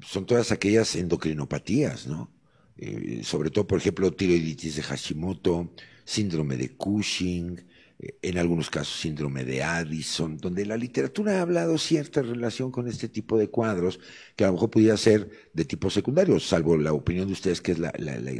son 0.00 0.26
todas 0.26 0.52
aquellas 0.52 0.94
endocrinopatías, 0.96 2.06
¿no? 2.06 2.32
Eh, 2.76 3.22
sobre 3.24 3.50
todo, 3.50 3.66
por 3.66 3.78
ejemplo, 3.78 4.12
tiroiditis 4.12 4.76
de 4.76 4.82
Hashimoto, 4.82 5.72
síndrome 6.04 6.58
de 6.58 6.76
Cushing, 6.76 7.64
eh, 7.98 8.18
en 8.20 8.36
algunos 8.36 8.68
casos 8.68 9.00
síndrome 9.00 9.44
de 9.44 9.62
Addison, 9.62 10.36
donde 10.36 10.66
la 10.66 10.76
literatura 10.76 11.38
ha 11.38 11.42
hablado 11.42 11.78
cierta 11.78 12.20
relación 12.20 12.70
con 12.70 12.88
este 12.88 13.08
tipo 13.08 13.38
de 13.38 13.48
cuadros, 13.48 13.98
que 14.36 14.44
a 14.44 14.48
lo 14.48 14.54
mejor 14.54 14.70
pudiera 14.70 14.96
ser 14.98 15.30
de 15.54 15.64
tipo 15.64 15.88
secundario, 15.88 16.38
salvo 16.38 16.76
la 16.76 16.92
opinión 16.92 17.26
de 17.26 17.32
ustedes, 17.32 17.62
que 17.62 17.72
es 17.72 17.78
la, 17.78 17.90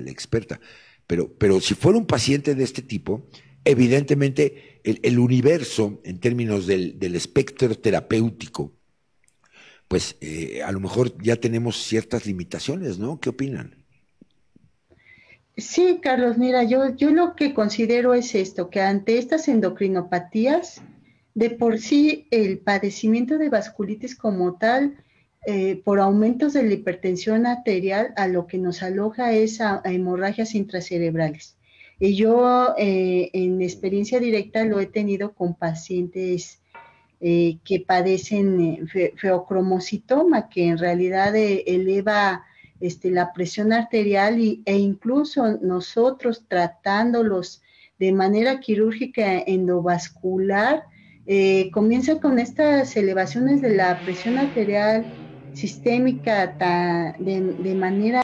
experta. 0.07 0.61
Pero, 1.07 1.33
pero 1.39 1.61
si 1.61 1.75
fuera 1.75 1.99
un 1.99 2.07
paciente 2.07 2.55
de 2.55 2.65
este 2.65 2.83
tipo, 2.83 3.27
evidentemente 3.67 4.81
el, 4.85 5.19
universo 5.19 6.01
en 6.05 6.19
términos 6.21 6.67
del, 6.67 7.15
espectro 7.15 7.75
terapéutico, 7.75 8.73
pues 9.89 10.17
eh, 10.21 10.63
a 10.65 10.73
lo 10.73 10.81
mejor 10.81 11.21
ya 11.23 11.37
tenemos 11.37 11.77
ciertas 11.83 12.25
limitaciones, 12.27 12.99
¿no? 12.99 13.21
¿Qué 13.21 13.29
opinan? 13.29 13.85
Sí, 15.57 16.01
Carlos, 16.03 16.39
mira, 16.39 16.65
yo, 16.65 16.95
yo 16.97 17.11
lo 17.11 17.35
que 17.35 17.55
considero 17.55 18.15
es 18.15 18.35
esto, 18.35 18.71
que 18.71 18.81
ante 18.81 19.19
estas 19.19 19.49
endocrinopatías, 19.49 20.83
de 21.35 21.51
por 21.51 21.79
sí 21.79 22.29
el 22.31 22.59
padecimiento 22.59 23.39
de 23.39 23.49
vasculitis 23.49 24.17
como 24.17 24.57
tal, 24.59 24.97
eh, 25.47 25.81
por 25.85 26.01
aumentos 26.01 26.53
de 26.53 26.63
la 26.63 26.75
hipertensión 26.75 27.47
arterial, 27.47 28.13
a 28.17 28.27
lo 28.29 28.47
que 28.47 28.59
nos 28.59 28.83
aloja 28.83 29.33
es 29.33 29.61
a, 29.61 29.81
hemorragias 29.85 30.55
intracerebrales. 30.55 31.56
Y 31.99 32.15
yo 32.15 32.75
eh, 32.77 33.31
en 33.33 33.63
experiencia 33.63 34.21
directa 34.21 34.65
lo 34.65 34.81
he 34.81 34.87
tenido 34.87 35.33
con 35.33 35.55
pacientes 35.55 36.61
eh, 37.21 37.59
que 37.65 37.81
padecen 37.81 38.87
feocromocitoma, 39.17 40.49
que 40.49 40.67
en 40.69 40.79
realidad 40.79 41.35
eleva 41.35 42.45
este, 42.81 43.11
la 43.11 43.33
presión 43.33 43.73
arterial 43.73 44.39
e 44.39 44.77
incluso 44.77 45.57
nosotros 45.63 46.45
tratándolos 46.47 47.63
de 47.99 48.13
manera 48.13 48.61
quirúrgica 48.61 49.39
endovascular, 49.39 50.85
eh, 51.27 51.71
comienza 51.73 52.21
con 52.21 52.39
estas 52.39 52.97
elevaciones 52.97 53.63
de 53.63 53.75
la 53.75 53.99
presión 54.01 54.39
arterial 54.39 55.07
sistémica 55.55 56.47
de, 57.19 57.75
manera 57.75 58.23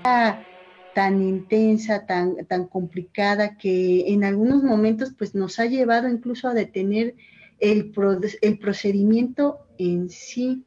tan 0.95 1.23
intensa, 1.23 2.07
tan, 2.07 2.45
tan 2.47 2.67
complicada, 2.67 3.57
que 3.57 4.13
en 4.13 4.25
algunos 4.25 4.63
momentos 4.63 5.13
pues, 5.17 5.35
nos 5.35 5.59
ha 5.59 5.67
llevado 5.67 6.09
incluso 6.09 6.49
a 6.49 6.55
detener 6.55 7.15
el, 7.61 7.93
el 8.43 8.59
procedimiento 8.59 9.61
en 9.79 10.11
sí. 10.11 10.65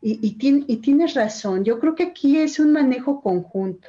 Y, 0.00 0.78
tienes 0.80 1.14
razón, 1.14 1.64
yo 1.64 1.80
creo 1.80 1.96
que 1.96 2.04
aquí 2.04 2.38
es 2.38 2.60
un 2.60 2.72
manejo 2.72 3.20
conjunto. 3.20 3.88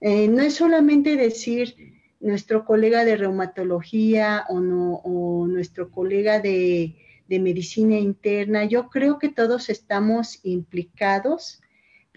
Eh, 0.00 0.26
no 0.28 0.42
es 0.42 0.54
solamente 0.54 1.16
decir 1.16 1.76
nuestro 2.20 2.64
colega 2.64 3.04
de 3.04 3.16
reumatología 3.16 4.44
o, 4.48 4.58
no, 4.58 5.00
nuestro 5.46 5.90
colega 5.90 6.40
de, 6.40 6.96
medicina 7.28 7.98
interna, 7.98 8.64
yo 8.64 8.88
creo 8.88 9.18
que 9.18 9.28
todos 9.28 9.68
estamos 9.68 10.40
implicados 10.44 11.60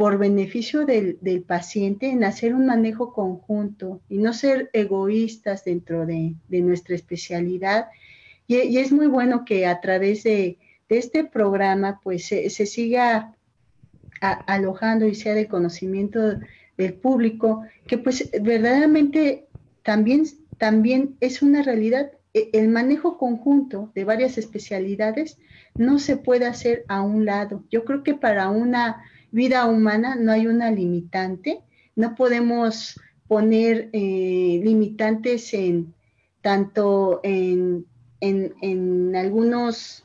por 0.01 0.17
beneficio 0.17 0.83
del, 0.87 1.43
paciente 1.45 2.09
en 2.09 2.23
hacer 2.23 2.55
un 2.55 2.65
manejo 2.65 3.13
conjunto 3.13 4.01
y 4.09 4.17
no 4.17 4.33
ser 4.33 4.71
egoístas 4.73 5.63
dentro 5.63 6.07
de, 6.07 6.33
nuestra 6.49 6.95
especialidad. 6.95 7.85
y, 8.47 8.79
es 8.79 8.91
muy 8.91 9.05
bueno 9.05 9.45
que 9.45 9.67
a 9.67 9.79
través 9.79 10.23
de, 10.23 10.57
este 10.89 11.23
programa 11.23 11.99
pues 12.03 12.25
se, 12.25 12.49
siga 12.49 13.35
alojando 14.19 15.05
y 15.05 15.13
sea 15.13 15.35
de 15.35 15.47
conocimiento 15.47 16.19
del 16.77 16.93
público, 16.95 17.63
que 17.85 17.99
pues 17.99 18.27
verdaderamente 18.41 19.45
también, 19.83 20.23
también 20.57 21.15
es 21.19 21.43
una 21.43 21.61
realidad 21.61 22.11
e, 22.33 22.49
el 22.53 22.69
manejo 22.69 23.19
conjunto 23.19 23.91
de 23.93 24.03
varias 24.03 24.39
especialidades 24.39 25.37
no 25.75 25.99
se 25.99 26.17
puede 26.17 26.47
hacer 26.47 26.85
a 26.87 27.03
un 27.03 27.25
lado. 27.25 27.63
Yo 27.69 27.85
creo 27.85 28.01
que 28.01 28.15
para 28.15 28.49
una 28.49 29.03
vida 29.31 29.65
humana 29.65 30.15
no 30.15 30.31
hay 30.31 30.47
una 30.47 30.71
limitante, 30.71 31.61
no 31.95 32.15
podemos 32.15 32.99
poner 33.27 33.89
eh, 33.93 34.61
limitantes 34.63 35.53
en 35.53 35.93
tanto 36.41 37.21
en, 37.23 37.85
en, 38.19 39.15
algunos, 39.15 40.03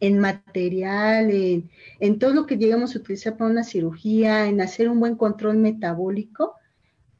en 0.00 0.18
material, 0.18 1.30
en, 1.30 1.70
en, 1.98 2.18
todo 2.18 2.34
lo 2.34 2.46
que 2.46 2.56
llegamos 2.56 2.94
a 2.94 2.98
utilizar 2.98 3.36
para 3.36 3.50
una 3.50 3.64
cirugía, 3.64 4.46
en 4.46 4.60
hacer 4.60 4.88
un 4.88 5.00
buen 5.00 5.16
control 5.16 5.56
metabólico. 5.56 6.54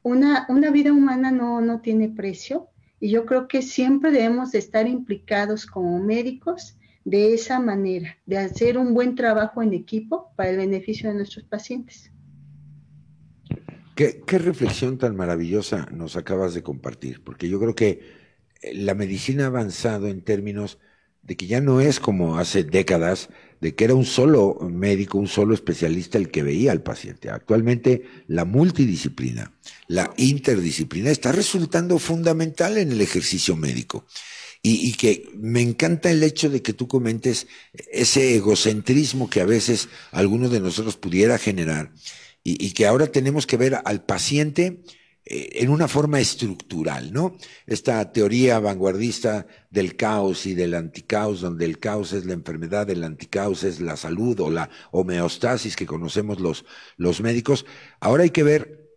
Una, 0.03 0.45
una 0.49 0.71
vida 0.71 0.93
humana 0.93 1.31
no, 1.31 1.61
no 1.61 1.81
tiene 1.81 2.09
precio 2.09 2.67
y 2.99 3.09
yo 3.09 3.25
creo 3.25 3.47
que 3.47 3.61
siempre 3.61 4.11
debemos 4.11 4.51
de 4.51 4.59
estar 4.59 4.87
implicados 4.87 5.65
como 5.65 5.99
médicos 5.99 6.77
de 7.03 7.33
esa 7.33 7.59
manera, 7.59 8.17
de 8.25 8.37
hacer 8.37 8.77
un 8.77 8.93
buen 8.93 9.15
trabajo 9.15 9.61
en 9.63 9.73
equipo 9.73 10.31
para 10.35 10.49
el 10.49 10.57
beneficio 10.57 11.09
de 11.09 11.15
nuestros 11.15 11.45
pacientes. 11.45 12.11
¿Qué, 13.95 14.39
reflexión 14.39 14.97
tan 14.97 15.15
maravillosa 15.15 15.87
nos 15.91 16.15
acabas 16.15 16.53
de 16.53 16.63
compartir? 16.63 17.23
Porque 17.23 17.49
yo 17.49 17.59
creo 17.59 17.75
que 17.75 18.01
eh, 18.61 18.73
la 18.73 18.95
medicina 18.95 19.43
ha 19.43 19.47
avanzado 19.47 20.07
en 20.07 20.23
términos 20.23 20.79
de 21.21 21.37
que 21.37 21.45
ya 21.45 21.61
no 21.61 21.81
es 21.81 21.99
como 21.99 22.37
hace 22.37 22.63
décadas, 22.63 23.29
de 23.59 23.75
que 23.75 23.83
era 23.83 23.93
un 23.93 24.05
solo 24.05 24.57
médico, 24.61 25.19
un 25.19 25.27
solo 25.27 25.53
especialista 25.53 26.17
el 26.17 26.31
que 26.31 26.41
veía 26.41 26.71
al 26.71 26.81
paciente. 26.81 27.29
Actualmente 27.29 28.03
la 28.27 28.43
multidisciplina, 28.43 29.53
la 29.87 30.11
interdisciplina 30.17 31.11
está 31.11 31.31
resultando 31.31 31.99
fundamental 31.99 32.77
en 32.77 32.91
el 32.91 33.01
ejercicio 33.01 33.55
médico. 33.55 34.07
Y, 34.63 34.93
que 34.93 35.27
me 35.33 35.59
encanta 35.61 36.11
el 36.11 36.21
hecho 36.21 36.47
de 36.47 36.61
que 36.61 36.73
tú 36.73 36.87
comentes 36.87 37.47
ese 37.91 38.35
egocentrismo 38.35 39.27
que 39.27 39.41
a 39.41 39.45
veces 39.45 39.89
alguno 40.11 40.49
de 40.49 40.59
nosotros 40.59 40.97
pudiera 40.97 41.39
generar 41.39 41.91
y, 42.43 42.71
que 42.73 42.85
ahora 42.85 43.07
tenemos 43.07 43.45
que 43.45 43.57
ver 43.57 43.79
al 43.83 44.03
paciente 44.03 44.83
eh, 45.25 45.49
en 45.53 45.69
una 45.69 45.87
forma 45.87 46.19
estructural, 46.19 47.13
¿no? 47.13 47.37
Esta 47.67 48.11
teoría 48.11 48.59
vanguardista 48.59 49.45
del 49.69 49.95
caos 49.95 50.45
y 50.47 50.55
del 50.55 50.73
anticaos, 50.73 51.41
donde 51.41 51.65
el 51.65 51.77
caos 51.77 52.13
es 52.13 52.25
la 52.25 52.33
enfermedad, 52.33 52.89
el 52.89 53.03
anticaos 53.03 53.63
es 53.63 53.79
la 53.79 53.95
salud 53.95 54.39
o 54.39 54.49
la 54.49 54.69
homeostasis 54.91 55.75
que 55.75 55.85
conocemos 55.85 56.39
los, 56.39 56.65
los 56.97 57.21
médicos. 57.21 57.65
Ahora 57.99 58.23
hay 58.23 58.31
que 58.31 58.43
ver 58.43 58.89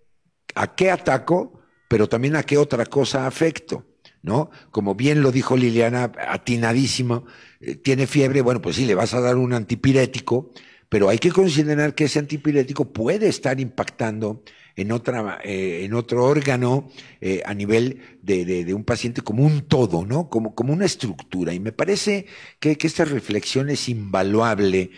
a 0.55 0.75
qué 0.75 0.91
ataco, 0.91 1.61
pero 1.89 2.09
también 2.09 2.37
a 2.37 2.45
qué 2.45 2.57
otra 2.57 2.87
cosa 2.87 3.27
afecto. 3.27 3.85
¿No? 4.25 4.51
Como 4.71 4.95
bien 4.95 5.23
lo 5.23 5.31
dijo 5.31 5.57
Liliana, 5.57 6.11
atinadísimo, 6.29 7.27
eh, 7.61 7.77
tiene 7.77 8.07
fiebre, 8.07 8.41
bueno, 8.41 8.61
pues 8.61 8.77
sí, 8.77 8.87
le 8.87 8.95
vas 8.95 9.13
a 9.13 9.21
dar 9.21 9.37
un 9.37 9.53
antipirético, 9.53 10.51
pero 10.89 11.11
hay 11.11 11.19
que 11.19 11.31
considerar 11.31 11.95
que 11.95 12.05
ese 12.05 12.19
antipirético 12.19 12.93
puede 12.93 13.29
estar 13.29 13.61
impactando 13.61 14.43
en, 14.77 14.93
otra, 14.93 15.41
eh, 15.45 15.83
en 15.85 15.93
otro 15.93 16.25
órgano 16.25 16.91
eh, 17.21 17.43
a 17.45 17.53
nivel 17.53 18.01
de, 18.23 18.73
un 18.75 18.85
paciente 18.85 19.21
como 19.21 19.45
un 19.45 19.69
todo, 19.69 20.07
¿no? 20.07 20.31
Como, 20.31 20.55
como 20.55 20.73
una 20.73 20.87
estructura. 20.87 21.53
Y 21.53 21.61
me 21.61 21.73
parece 21.73 22.27
que, 22.61 22.77
que 22.77 22.87
esta 22.87 23.05
reflexión 23.05 23.69
es 23.69 23.89
invaluable 23.89 24.91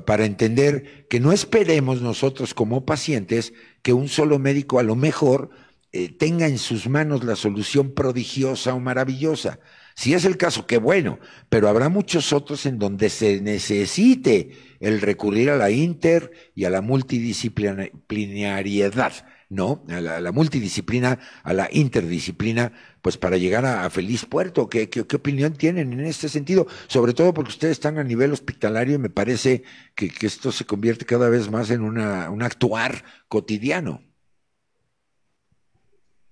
para 0.00 0.24
entender 0.24 1.06
que 1.08 1.20
no 1.20 1.32
esperemos 1.32 2.00
nosotros 2.00 2.54
como 2.54 2.84
pacientes 2.84 3.52
que 3.82 3.92
un 3.92 4.08
solo 4.08 4.38
médico 4.38 4.78
a 4.78 4.82
lo 4.82 4.96
mejor 4.96 5.50
eh, 5.92 6.08
tenga 6.08 6.46
en 6.46 6.58
sus 6.58 6.88
manos 6.88 7.22
la 7.22 7.36
solución 7.36 7.92
prodigiosa 7.92 8.74
o 8.74 8.80
maravillosa. 8.80 9.60
Si 9.94 10.14
es 10.14 10.24
el 10.24 10.38
caso, 10.38 10.66
qué 10.66 10.78
bueno, 10.78 11.18
pero 11.50 11.68
habrá 11.68 11.90
muchos 11.90 12.32
otros 12.32 12.64
en 12.64 12.78
donde 12.78 13.10
se 13.10 13.42
necesite 13.42 14.52
el 14.80 15.02
recurrir 15.02 15.50
a 15.50 15.56
la 15.56 15.70
inter 15.70 16.32
y 16.54 16.64
a 16.64 16.70
la 16.70 16.80
multidisciplinariedad, 16.80 19.12
¿no? 19.50 19.84
A 19.88 20.00
la, 20.00 20.32
multidisciplina, 20.32 21.18
a 21.42 21.52
la 21.52 21.68
interdisciplina, 21.70 22.72
pues 23.02 23.18
para 23.18 23.36
llegar 23.36 23.66
a, 23.66 23.90
feliz 23.90 24.24
puerto. 24.24 24.70
¿Qué, 24.70 24.88
¿Qué, 24.88 25.16
opinión 25.16 25.52
tienen 25.52 25.92
en 25.92 26.06
este 26.06 26.30
sentido? 26.30 26.66
Sobre 26.86 27.12
todo 27.12 27.34
porque 27.34 27.50
ustedes 27.50 27.72
están 27.72 27.98
a 27.98 28.04
nivel 28.04 28.32
hospitalario 28.32 28.94
y 28.94 28.98
me 28.98 29.10
parece 29.10 29.62
que, 29.94 30.10
esto 30.22 30.52
se 30.52 30.64
convierte 30.64 31.04
cada 31.04 31.28
vez 31.28 31.50
más 31.50 31.70
en 31.70 31.82
una, 31.82 32.30
un 32.30 32.42
actuar 32.42 33.04
cotidiano. 33.28 34.00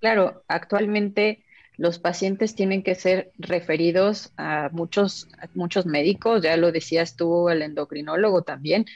Claro, 0.01 0.45
actualmente 0.49 1.45
los 1.77 1.99
pacientes 1.99 2.55
tienen 2.55 2.83
que 2.83 2.95
ser 2.95 3.33
referidos 3.39 4.33
a 4.37 4.69
muchos, 4.73 5.29
muchos 5.55 5.87
médicos, 5.87 6.43
ya 6.43 6.57
lo 6.57 6.73
decías 6.73 7.17
tú, 7.17 7.49
el 7.51 7.63
endocrinólogo 7.63 8.43
también. 8.43 8.87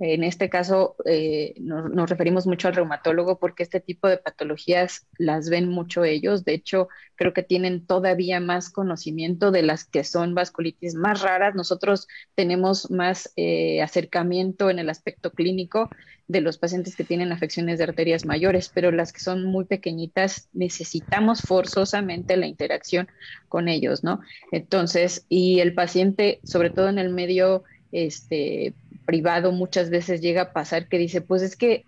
En 0.00 0.24
este 0.24 0.48
caso 0.48 0.96
eh, 1.04 1.52
nos, 1.60 2.08
referimos 2.08 2.46
mucho 2.46 2.68
al 2.68 2.74
reumatólogo 2.74 3.38
porque 3.38 3.62
este 3.62 3.80
tipo 3.80 4.08
de 4.08 4.16
patologías 4.16 5.06
las 5.18 5.50
ven 5.50 5.68
mucho 5.68 6.04
ellos. 6.04 6.46
De 6.46 6.54
hecho, 6.54 6.88
creo 7.16 7.34
que 7.34 7.42
tienen 7.42 7.84
todavía 7.84 8.40
más 8.40 8.70
conocimiento 8.70 9.50
de 9.50 9.62
las 9.62 9.84
que 9.84 10.02
son 10.04 10.34
vasculitis 10.34 10.94
más 10.94 11.20
raras. 11.20 11.54
Nosotros 11.54 12.08
tenemos 12.34 12.90
más 12.90 13.30
eh, 13.36 13.82
acercamiento 13.82 14.70
en 14.70 14.78
el 14.78 14.88
aspecto 14.88 15.32
clínico 15.32 15.90
de 16.28 16.40
los 16.40 16.56
pacientes 16.56 16.96
que 16.96 17.04
tienen 17.04 17.32
afecciones 17.32 17.76
de 17.78 17.84
arterias 17.84 18.24
mayores, 18.24 18.70
pero 18.72 18.92
las 18.92 19.12
que 19.12 19.20
son 19.20 19.44
muy 19.44 19.66
pequeñitas 19.66 20.48
necesitamos 20.52 21.42
forzosamente 21.42 22.36
la 22.38 22.46
interacción 22.46 23.08
con 23.48 23.68
ellos, 23.68 24.02
¿no? 24.02 24.20
Entonces, 24.52 25.26
y 25.28 25.58
el 25.58 25.74
paciente, 25.74 26.40
sobre 26.44 26.70
todo 26.70 26.88
en 26.88 26.98
el 26.98 27.10
medio 27.10 27.64
este, 27.92 28.74
privado, 29.06 29.52
muchas 29.52 29.90
veces 29.90 30.20
llega 30.20 30.42
a 30.42 30.52
pasar 30.52 30.88
que 30.88 30.98
dice, 30.98 31.20
pues 31.20 31.42
es 31.42 31.56
que 31.56 31.84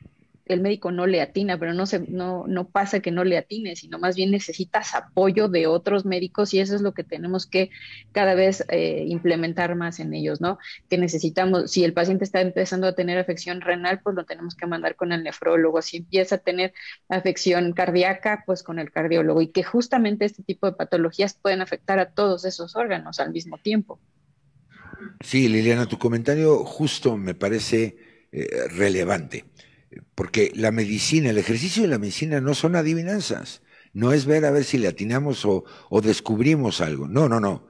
el 0.46 0.60
médico 0.60 0.90
no 0.90 1.06
le 1.06 1.20
atina, 1.20 1.58
pero 1.58 1.72
no, 1.72 1.86
se, 1.86 2.00
no, 2.00 2.46
no 2.46 2.68
pasa 2.68 3.00
que 3.00 3.10
no 3.10 3.24
le 3.24 3.38
atine, 3.38 3.76
sino 3.76 3.98
más 3.98 4.16
bien 4.16 4.30
necesitas 4.30 4.94
apoyo 4.94 5.48
de 5.48 5.66
otros 5.66 6.04
médicos 6.04 6.52
y 6.54 6.60
eso 6.60 6.74
es 6.74 6.80
lo 6.80 6.92
que 6.94 7.04
tenemos 7.04 7.46
que 7.46 7.70
cada 8.12 8.34
vez 8.34 8.64
eh, 8.68 9.04
implementar 9.08 9.74
más 9.76 10.00
en 10.00 10.14
ellos, 10.14 10.40
¿no? 10.40 10.58
Que 10.88 10.98
necesitamos, 10.98 11.70
si 11.70 11.84
el 11.84 11.92
paciente 11.92 12.24
está 12.24 12.40
empezando 12.40 12.86
a 12.86 12.94
tener 12.94 13.18
afección 13.18 13.60
renal, 13.60 14.00
pues 14.02 14.16
lo 14.16 14.24
tenemos 14.24 14.54
que 14.56 14.66
mandar 14.66 14.96
con 14.96 15.12
el 15.12 15.22
nefrólogo, 15.22 15.80
si 15.82 15.98
empieza 15.98 16.36
a 16.36 16.38
tener 16.38 16.72
afección 17.08 17.72
cardíaca, 17.72 18.42
pues 18.46 18.62
con 18.62 18.78
el 18.78 18.90
cardiólogo 18.90 19.42
y 19.42 19.48
que 19.48 19.62
justamente 19.62 20.24
este 20.24 20.42
tipo 20.42 20.66
de 20.66 20.72
patologías 20.72 21.34
pueden 21.34 21.62
afectar 21.62 21.98
a 21.98 22.10
todos 22.10 22.44
esos 22.44 22.76
órganos 22.76 23.20
al 23.20 23.32
mismo 23.32 23.58
tiempo. 23.58 24.00
Sí, 25.20 25.48
Liliana, 25.48 25.86
tu 25.86 25.98
comentario 25.98 26.64
justo 26.64 27.16
me 27.16 27.34
parece 27.34 27.96
eh, 28.32 28.68
relevante 28.68 29.44
porque 30.14 30.52
la 30.54 30.70
medicina, 30.70 31.30
el 31.30 31.38
ejercicio 31.38 31.82
de 31.82 31.88
la 31.88 31.98
medicina 31.98 32.40
no 32.40 32.54
son 32.54 32.76
adivinanzas, 32.76 33.62
no 33.92 34.12
es 34.12 34.24
ver 34.24 34.44
a 34.44 34.50
ver 34.50 34.64
si 34.64 34.78
le 34.78 34.88
atinamos 34.88 35.44
o, 35.44 35.64
descubrimos 36.02 36.80
algo, 36.80 37.08
no, 37.08 37.28
no, 37.28 37.40
no. 37.40 37.66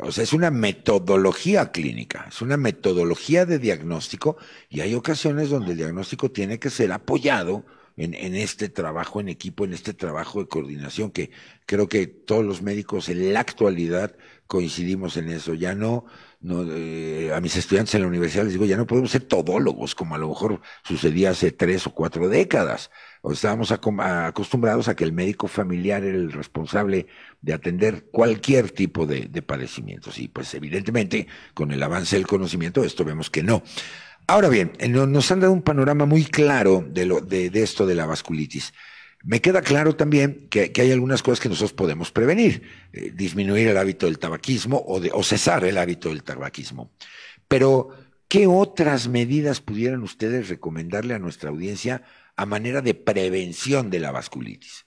O 0.00 0.10
sea, 0.10 0.24
es 0.24 0.32
una 0.32 0.50
metodología 0.50 1.70
clínica, 1.70 2.26
es 2.28 2.40
una 2.40 2.56
metodología 2.56 3.44
de 3.44 3.58
diagnóstico 3.58 4.38
y 4.70 4.80
hay 4.80 4.94
ocasiones 4.94 5.50
donde 5.50 5.72
el 5.72 5.78
diagnóstico 5.78 6.30
tiene 6.30 6.58
que 6.58 6.70
ser 6.70 6.92
apoyado 6.92 7.66
en, 7.98 8.14
en, 8.14 8.34
este 8.34 8.70
trabajo 8.70 9.20
en 9.20 9.28
equipo, 9.28 9.66
en 9.66 9.74
este 9.74 9.92
trabajo 9.92 10.40
de 10.40 10.48
coordinación, 10.48 11.10
que 11.10 11.30
creo 11.66 11.88
que 11.88 12.06
todos 12.06 12.42
los 12.42 12.62
médicos 12.62 13.10
en 13.10 13.34
la 13.34 13.40
actualidad 13.40 14.16
coincidimos 14.52 15.16
en 15.16 15.30
eso. 15.30 15.54
Ya 15.54 15.74
no 15.74 16.04
no, 16.42 16.62
a 16.62 17.40
mis 17.40 17.56
estudiantes 17.56 17.94
en 17.94 18.02
la 18.02 18.08
universidad 18.08 18.42
les 18.42 18.54
digo, 18.54 18.64
ya 18.64 18.76
no 18.76 18.86
podemos 18.86 19.12
ser 19.12 19.22
todólogos, 19.22 19.94
como 19.94 20.16
a 20.16 20.18
lo 20.18 20.28
mejor 20.28 20.60
sucedía 20.82 21.30
hace 21.30 21.52
tres 21.52 21.86
o 21.86 21.94
cuatro 21.94 22.28
décadas. 22.28 22.90
O 23.22 23.32
estábamos 23.32 23.70
acostumbrados 23.70 24.88
a 24.88 24.96
que 24.96 25.04
el 25.04 25.12
médico 25.12 25.46
familiar 25.46 26.02
era 26.02 26.16
el 26.16 26.32
responsable 26.32 27.06
de 27.40 27.52
atender 27.52 28.06
cualquier 28.10 28.72
tipo 28.72 29.06
de, 29.06 29.28
padecimientos. 29.42 30.18
Y 30.18 30.26
pues 30.26 30.52
evidentemente, 30.54 31.28
con 31.54 31.70
el 31.70 31.82
avance 31.82 32.16
del 32.16 32.26
conocimiento, 32.26 32.82
esto 32.82 33.04
vemos 33.04 33.30
que 33.30 33.44
no. 33.44 33.62
Ahora 34.26 34.48
bien, 34.48 34.72
nos 34.90 35.30
han 35.30 35.40
dado 35.40 35.52
un 35.52 35.62
panorama 35.62 36.06
muy 36.06 36.24
claro 36.24 36.84
de, 36.88 37.06
lo, 37.06 37.20
de 37.20 37.50
esto 37.54 37.86
de 37.86 37.94
la 37.94 38.06
vasculitis. 38.06 38.72
Me 39.24 39.40
queda 39.40 39.62
claro 39.62 39.94
también 39.94 40.48
que, 40.48 40.72
hay 40.76 40.90
algunas 40.90 41.22
cosas 41.22 41.40
que 41.40 41.48
nosotros 41.48 41.72
podemos 41.72 42.10
prevenir, 42.10 42.62
eh, 42.92 43.12
disminuir 43.14 43.68
el 43.68 43.76
hábito 43.76 44.06
del 44.06 44.18
tabaquismo 44.18 44.82
o, 44.86 45.22
cesar 45.22 45.64
el 45.64 45.78
hábito 45.78 46.08
del 46.08 46.24
tabaquismo. 46.24 46.90
Pero, 47.46 47.90
¿qué 48.28 48.46
otras 48.46 49.08
medidas 49.08 49.60
pudieran 49.60 50.02
ustedes 50.02 50.48
recomendarle 50.48 51.14
a 51.14 51.18
nuestra 51.18 51.50
audiencia 51.50 52.02
a 52.36 52.46
manera 52.46 52.80
de 52.80 52.94
prevención 52.94 53.90
de 53.90 54.00
la 54.00 54.10
vasculitis? 54.10 54.86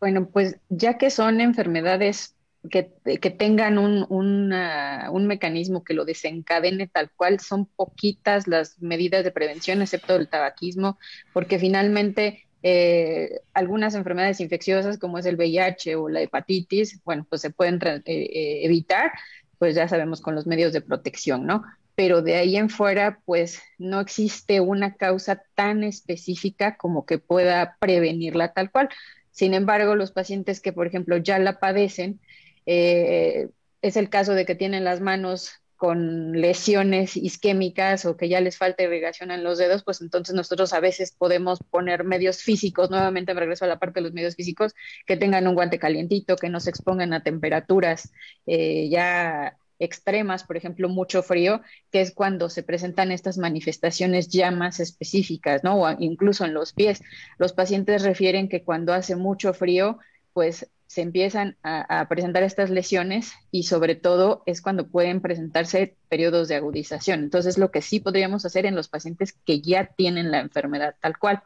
Bueno, 0.00 0.28
pues 0.28 0.56
ya 0.68 0.98
que 0.98 1.10
son 1.10 1.40
enfermedades 1.40 2.34
que, 2.70 3.30
tengan 3.30 3.78
un, 3.78 4.06
un, 4.08 5.26
mecanismo 5.26 5.82
que 5.82 5.94
lo 5.94 6.04
desencadene 6.04 6.86
tal 6.86 7.10
cual. 7.10 7.40
Son 7.40 7.66
poquitas 7.66 8.46
las 8.46 8.80
medidas 8.80 9.24
de 9.24 9.30
prevención, 9.30 9.82
excepto 9.82 10.16
el 10.16 10.28
tabaquismo, 10.28 10.98
porque 11.32 11.58
finalmente 11.58 12.46
eh, 12.62 13.40
algunas 13.54 13.94
enfermedades 13.94 14.40
infecciosas 14.40 14.98
como 14.98 15.18
es 15.18 15.26
el 15.26 15.36
VIH 15.36 15.96
o 15.96 16.08
la 16.08 16.22
hepatitis, 16.22 17.02
bueno, 17.04 17.26
pues 17.28 17.40
se 17.40 17.50
pueden 17.50 17.80
eh, 17.82 18.60
evitar, 18.62 19.12
pues 19.58 19.74
ya 19.74 19.88
sabemos 19.88 20.20
con 20.20 20.34
los 20.34 20.46
medios 20.46 20.72
de 20.72 20.80
protección, 20.80 21.46
¿no? 21.46 21.64
Pero 21.94 22.22
de 22.22 22.36
ahí 22.36 22.56
en 22.56 22.70
fuera, 22.70 23.20
pues 23.24 23.60
no 23.78 24.00
existe 24.00 24.60
una 24.60 24.94
causa 24.94 25.42
tan 25.54 25.82
específica 25.84 26.76
como 26.76 27.04
que 27.04 27.18
pueda 27.18 27.76
prevenirla 27.80 28.52
tal 28.52 28.70
cual. 28.70 28.88
Sin 29.30 29.54
embargo, 29.54 29.94
los 29.96 30.12
pacientes 30.12 30.60
que, 30.60 30.72
por 30.72 30.86
ejemplo, 30.86 31.16
ya 31.16 31.38
la 31.38 31.58
padecen, 31.58 32.20
es 32.66 33.96
el 33.96 34.08
caso 34.10 34.34
de 34.34 34.46
que 34.46 34.54
tienen 34.54 34.84
las 34.84 35.00
manos 35.00 35.62
con 35.82 36.40
lesiones 36.40 37.16
isquémicas 37.16 38.04
o 38.04 38.16
que 38.16 38.28
ya 38.28 38.40
les 38.40 38.56
falta 38.56 38.84
irrigación 38.84 39.32
en 39.32 39.42
los 39.42 39.58
dedos, 39.58 39.82
pues 39.82 40.00
entonces 40.00 40.32
nosotros 40.32 40.72
a 40.74 40.78
veces 40.78 41.10
podemos 41.10 41.58
poner 41.58 42.04
medios 42.04 42.40
físicos, 42.40 42.88
nuevamente 42.88 43.34
me 43.34 43.40
regreso 43.40 43.64
a 43.64 43.68
la 43.68 43.80
parte 43.80 43.98
de 43.98 44.04
los 44.04 44.12
medios 44.12 44.36
físicos, 44.36 44.74
que 45.06 45.16
tengan 45.16 45.48
un 45.48 45.56
guante 45.56 45.80
calientito, 45.80 46.36
que 46.36 46.48
no 46.50 46.60
se 46.60 46.70
expongan 46.70 47.12
a 47.12 47.24
temperaturas 47.24 48.12
eh, 48.46 48.88
ya 48.90 49.56
extremas, 49.80 50.44
por 50.44 50.56
ejemplo, 50.56 50.88
mucho 50.88 51.24
frío, 51.24 51.62
que 51.90 52.00
es 52.00 52.12
cuando 52.14 52.48
se 52.48 52.62
presentan 52.62 53.10
estas 53.10 53.36
manifestaciones 53.36 54.28
ya 54.28 54.52
más 54.52 54.78
específicas, 54.78 55.64
¿no? 55.64 55.82
O 55.82 55.96
incluso 55.98 56.44
en 56.44 56.54
los 56.54 56.72
pies. 56.72 57.02
Los 57.38 57.52
pacientes 57.52 58.04
refieren 58.04 58.48
que 58.48 58.62
cuando 58.62 58.92
hace 58.92 59.16
mucho 59.16 59.52
frío, 59.52 59.98
pues 60.32 60.70
se 60.92 61.00
empiezan 61.00 61.56
a, 61.62 62.06
presentar 62.10 62.42
estas 62.42 62.68
lesiones 62.68 63.32
y 63.50 63.62
sobre 63.62 63.94
todo 63.94 64.42
es 64.44 64.60
cuando 64.60 64.88
pueden 64.88 65.22
presentarse 65.22 65.96
periodos 66.10 66.48
de 66.48 66.56
agudización. 66.56 67.20
Entonces, 67.20 67.56
lo 67.56 67.70
que 67.70 67.80
sí 67.80 67.98
podríamos 67.98 68.44
hacer 68.44 68.66
en 68.66 68.74
los 68.74 68.88
pacientes 68.88 69.32
que 69.32 69.62
ya 69.62 69.86
tienen 69.86 70.30
la 70.30 70.40
enfermedad 70.40 70.94
tal 71.00 71.16
cual, 71.16 71.44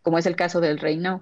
como 0.00 0.16
es 0.16 0.24
el 0.24 0.36
caso 0.36 0.62
del 0.62 0.78
Raynaud. 0.78 1.20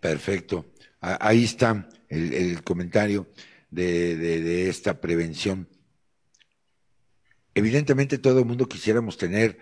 Perfecto. 0.00 0.66
Ahí 1.00 1.44
está 1.44 1.88
el, 2.10 2.62
comentario 2.64 3.26
de, 3.70 4.68
esta 4.68 5.00
prevención. 5.00 5.66
Evidentemente 7.54 8.18
todo 8.18 8.40
el 8.40 8.44
mundo 8.44 8.68
quisiéramos 8.68 9.16
tener 9.16 9.58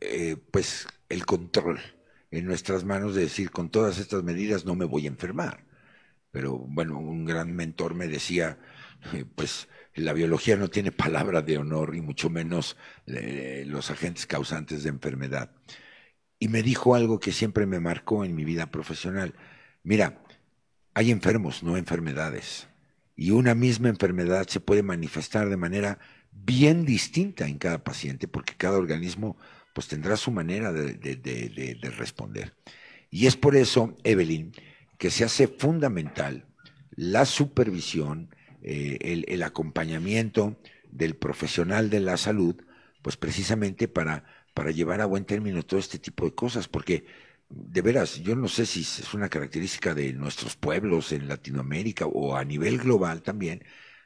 eh, 0.00 0.36
pues 0.52 0.86
el 1.08 1.26
control 1.26 1.80
en 2.36 2.46
nuestras 2.46 2.84
manos 2.84 3.14
de 3.14 3.22
decir, 3.22 3.50
con 3.50 3.70
todas 3.70 3.98
estas 3.98 4.22
medidas 4.22 4.64
no 4.64 4.74
me 4.74 4.84
voy 4.84 5.06
a 5.06 5.08
enfermar. 5.08 5.64
Pero 6.30 6.58
bueno, 6.58 6.98
un 6.98 7.24
gran 7.24 7.54
mentor 7.54 7.94
me 7.94 8.08
decía, 8.08 8.58
eh, 9.12 9.24
pues 9.34 9.68
la 9.94 10.12
biología 10.12 10.56
no 10.56 10.68
tiene 10.68 10.92
palabra 10.92 11.42
de 11.42 11.58
honor 11.58 11.94
y 11.94 12.00
mucho 12.00 12.30
menos 12.30 12.76
eh, 13.06 13.64
los 13.66 13.90
agentes 13.90 14.26
causantes 14.26 14.82
de 14.82 14.88
enfermedad. 14.90 15.52
Y 16.38 16.48
me 16.48 16.62
dijo 16.62 16.94
algo 16.94 17.20
que 17.20 17.32
siempre 17.32 17.66
me 17.66 17.80
marcó 17.80 18.24
en 18.24 18.34
mi 18.34 18.44
vida 18.44 18.66
profesional. 18.66 19.34
Mira, 19.82 20.22
hay 20.94 21.10
enfermos, 21.10 21.62
no 21.62 21.76
enfermedades. 21.76 22.68
Y 23.16 23.30
una 23.30 23.54
misma 23.54 23.88
enfermedad 23.88 24.48
se 24.48 24.60
puede 24.60 24.82
manifestar 24.82 25.48
de 25.48 25.56
manera 25.56 25.98
bien 26.32 26.84
distinta 26.84 27.46
en 27.46 27.58
cada 27.58 27.84
paciente, 27.84 28.26
porque 28.28 28.54
cada 28.56 28.78
organismo 28.78 29.36
pues 29.74 29.88
tendrá 29.88 30.16
su 30.16 30.30
manera 30.30 30.72
de, 30.72 31.92
responder. 31.98 32.56
Y 33.10 33.26
es 33.26 33.36
por 33.36 33.56
eso, 33.56 33.94
Evelyn, 34.04 34.52
que 34.96 35.10
se 35.10 35.24
hace 35.24 35.48
fundamental 35.48 36.46
la 36.96 37.26
supervisión, 37.26 38.34
eh, 38.62 38.98
el, 39.02 39.26
el, 39.28 39.42
acompañamiento 39.42 40.56
del 40.90 41.16
profesional 41.16 41.90
de 41.90 42.00
la 42.00 42.16
salud, 42.16 42.56
pues 43.02 43.16
precisamente 43.16 43.88
para, 43.88 44.24
para 44.54 44.70
llevar 44.70 45.00
a 45.00 45.06
buen 45.06 45.24
término 45.24 45.64
todo 45.64 45.80
este 45.80 45.98
tipo 45.98 46.24
de 46.24 46.34
cosas, 46.34 46.68
porque 46.68 47.04
de 47.48 47.82
veras, 47.82 48.20
yo 48.22 48.36
no 48.36 48.48
sé 48.48 48.66
si 48.66 48.80
es 48.80 49.12
una 49.12 49.28
característica 49.28 49.94
de 49.94 50.12
nuestros 50.12 50.56
pueblos 50.56 51.12
en 51.12 51.28
Latinoamérica 51.28 52.06
o 52.06 52.36
a 52.36 52.44
nivel 52.44 52.78
global 52.78 53.22
también, 53.22 53.64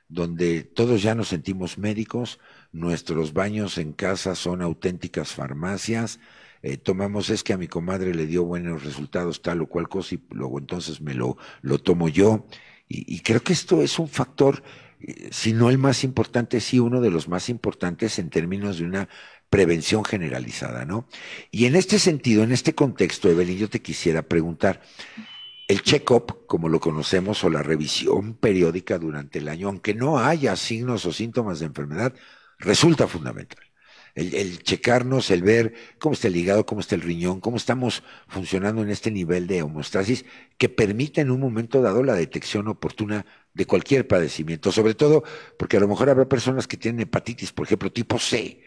donde 0.08 0.62
todos 0.62 1.02
ya 1.02 1.14
nos 1.14 1.28
sentimos 1.28 1.78
médicos, 1.78 2.40
nuestros 2.72 3.32
baños 3.32 3.78
en 3.78 3.92
casa 3.92 4.34
son 4.34 4.62
auténticas 4.62 5.32
farmacias, 5.32 6.20
eh, 6.62 6.76
tomamos 6.76 7.30
es 7.30 7.44
que 7.44 7.52
a 7.52 7.58
mi 7.58 7.68
comadre 7.68 8.14
le 8.14 8.26
dio 8.26 8.44
buenos 8.44 8.84
resultados 8.84 9.42
tal 9.42 9.62
o 9.62 9.66
cual 9.68 9.88
cosa 9.88 10.16
y 10.16 10.22
luego 10.30 10.58
entonces 10.58 11.00
me 11.00 11.14
lo, 11.14 11.36
lo 11.62 11.78
tomo 11.78 12.08
yo. 12.08 12.46
Y, 12.90 13.20
creo 13.20 13.42
que 13.42 13.52
esto 13.52 13.82
es 13.82 13.98
un 13.98 14.08
factor, 14.08 14.62
eh, 15.00 15.28
si 15.30 15.52
no 15.52 15.68
el 15.68 15.76
más 15.76 16.04
importante, 16.04 16.58
sí 16.60 16.78
uno 16.80 17.02
de 17.02 17.10
los 17.10 17.28
más 17.28 17.50
importantes 17.50 18.18
en 18.18 18.30
términos 18.30 18.78
de 18.78 18.86
una 18.86 19.08
prevención 19.50 20.04
generalizada, 20.04 20.86
¿no? 20.86 21.06
Y 21.50 21.66
en 21.66 21.76
este 21.76 21.98
sentido, 21.98 22.42
en 22.44 22.52
este 22.52 22.74
contexto, 22.74 23.28
Evelyn, 23.28 23.58
yo 23.58 23.68
te 23.68 23.82
quisiera 23.82 24.22
preguntar, 24.22 24.80
el 25.68 25.82
check-up, 25.82 26.46
como 26.46 26.70
lo 26.70 26.80
conocemos, 26.80 27.44
o 27.44 27.50
la 27.50 27.62
revisión 27.62 28.34
periódica 28.34 28.98
durante 28.98 29.38
el 29.38 29.48
año, 29.48 29.68
aunque 29.68 29.94
no 29.94 30.18
haya 30.18 30.56
signos 30.56 31.04
o 31.04 31.12
síntomas 31.12 31.60
de 31.60 31.66
enfermedad, 31.66 32.14
resulta 32.58 33.06
fundamental. 33.06 33.64
El, 34.14 34.62
checarnos, 34.64 35.30
el 35.30 35.42
ver 35.42 35.74
cómo 36.00 36.14
está 36.14 36.26
el 36.26 36.36
hígado, 36.36 36.66
cómo 36.66 36.80
está 36.80 36.96
el 36.96 37.02
riñón, 37.02 37.40
cómo 37.40 37.56
estamos 37.56 38.02
funcionando 38.26 38.82
en 38.82 38.90
este 38.90 39.12
nivel 39.12 39.46
de 39.46 39.62
homostasis 39.62 40.24
que 40.56 40.68
permite 40.68 41.20
en 41.20 41.30
un 41.30 41.38
momento 41.38 41.82
dado 41.82 42.02
la 42.02 42.14
detección 42.14 42.66
oportuna 42.66 43.26
de 43.54 43.66
cualquier 43.66 44.08
padecimiento, 44.08 44.72
sobre 44.72 44.94
todo 44.94 45.22
porque 45.56 45.76
a 45.76 45.80
lo 45.80 45.86
mejor 45.86 46.10
habrá 46.10 46.28
personas 46.28 46.66
que 46.66 46.76
tienen 46.76 47.02
hepatitis, 47.02 47.52
por 47.52 47.66
ejemplo, 47.66 47.92
tipo 47.92 48.18
C, 48.18 48.60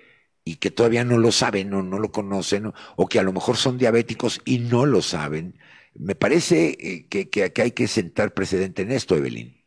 y 0.45 0.55
que 0.55 0.71
todavía 0.71 1.03
no 1.03 1.17
lo 1.17 1.31
saben 1.33 1.73
o 1.73 1.83
no 1.83 1.99
lo 1.99 2.11
conocen, 2.11 2.71
o 2.95 3.07
que 3.07 3.19
a 3.19 3.23
lo 3.23 3.33
mejor 3.33 3.57
son 3.57 3.77
diabéticos 3.77 4.41
y 4.45 4.59
no 4.59 4.85
lo 4.85 5.01
saben. 5.01 5.59
Me 5.93 6.15
parece 6.15 6.77
eh, 6.79 7.07
que, 7.09 7.29
que, 7.29 7.51
que 7.51 7.61
hay 7.61 7.71
que 7.71 7.87
sentar 7.87 8.33
precedente 8.33 8.83
en 8.83 8.91
esto, 8.91 9.17
Evelyn. 9.17 9.61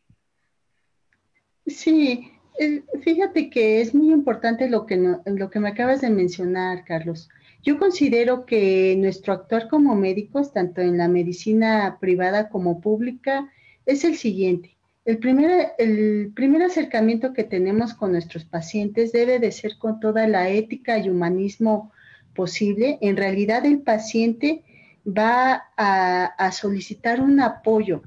Sí, 1.67 2.34
Fíjate 3.01 3.49
que 3.49 3.81
es 3.81 3.93
muy 3.93 4.11
importante 4.11 4.69
lo 4.69 4.85
que, 4.85 4.95
lo 5.25 5.49
que 5.49 5.59
me 5.59 5.69
acabas 5.69 6.01
de 6.01 6.09
mencionar, 6.09 6.85
Carlos. 6.85 7.29
Yo 7.63 7.77
considero 7.79 8.45
que 8.45 8.95
nuestro 8.97 9.33
actuar 9.33 9.67
como 9.67 9.95
médicos, 9.95 10.53
tanto 10.53 10.81
en 10.81 10.97
la 10.97 11.07
medicina 11.07 11.97
privada 11.99 12.49
como 12.49 12.79
pública, 12.79 13.51
es 13.85 14.03
el 14.03 14.15
siguiente. 14.15 14.77
El 15.03 15.17
primer, 15.17 15.73
el 15.77 16.31
primer 16.35 16.63
acercamiento 16.63 17.33
que 17.33 17.43
tenemos 17.43 17.93
con 17.93 18.11
nuestros 18.11 18.45
pacientes 18.45 19.11
debe 19.11 19.39
de 19.39 19.51
ser 19.51 19.77
con 19.77 19.99
toda 19.99 20.27
la 20.27 20.49
ética 20.49 20.97
y 20.97 21.09
humanismo 21.09 21.91
posible. 22.33 22.97
En 23.01 23.17
realidad 23.17 23.65
el 23.65 23.79
paciente 23.79 24.63
va 25.05 25.65
a 25.77 26.51
solicitar 26.51 27.21
un 27.21 27.39
apoyo, 27.39 28.01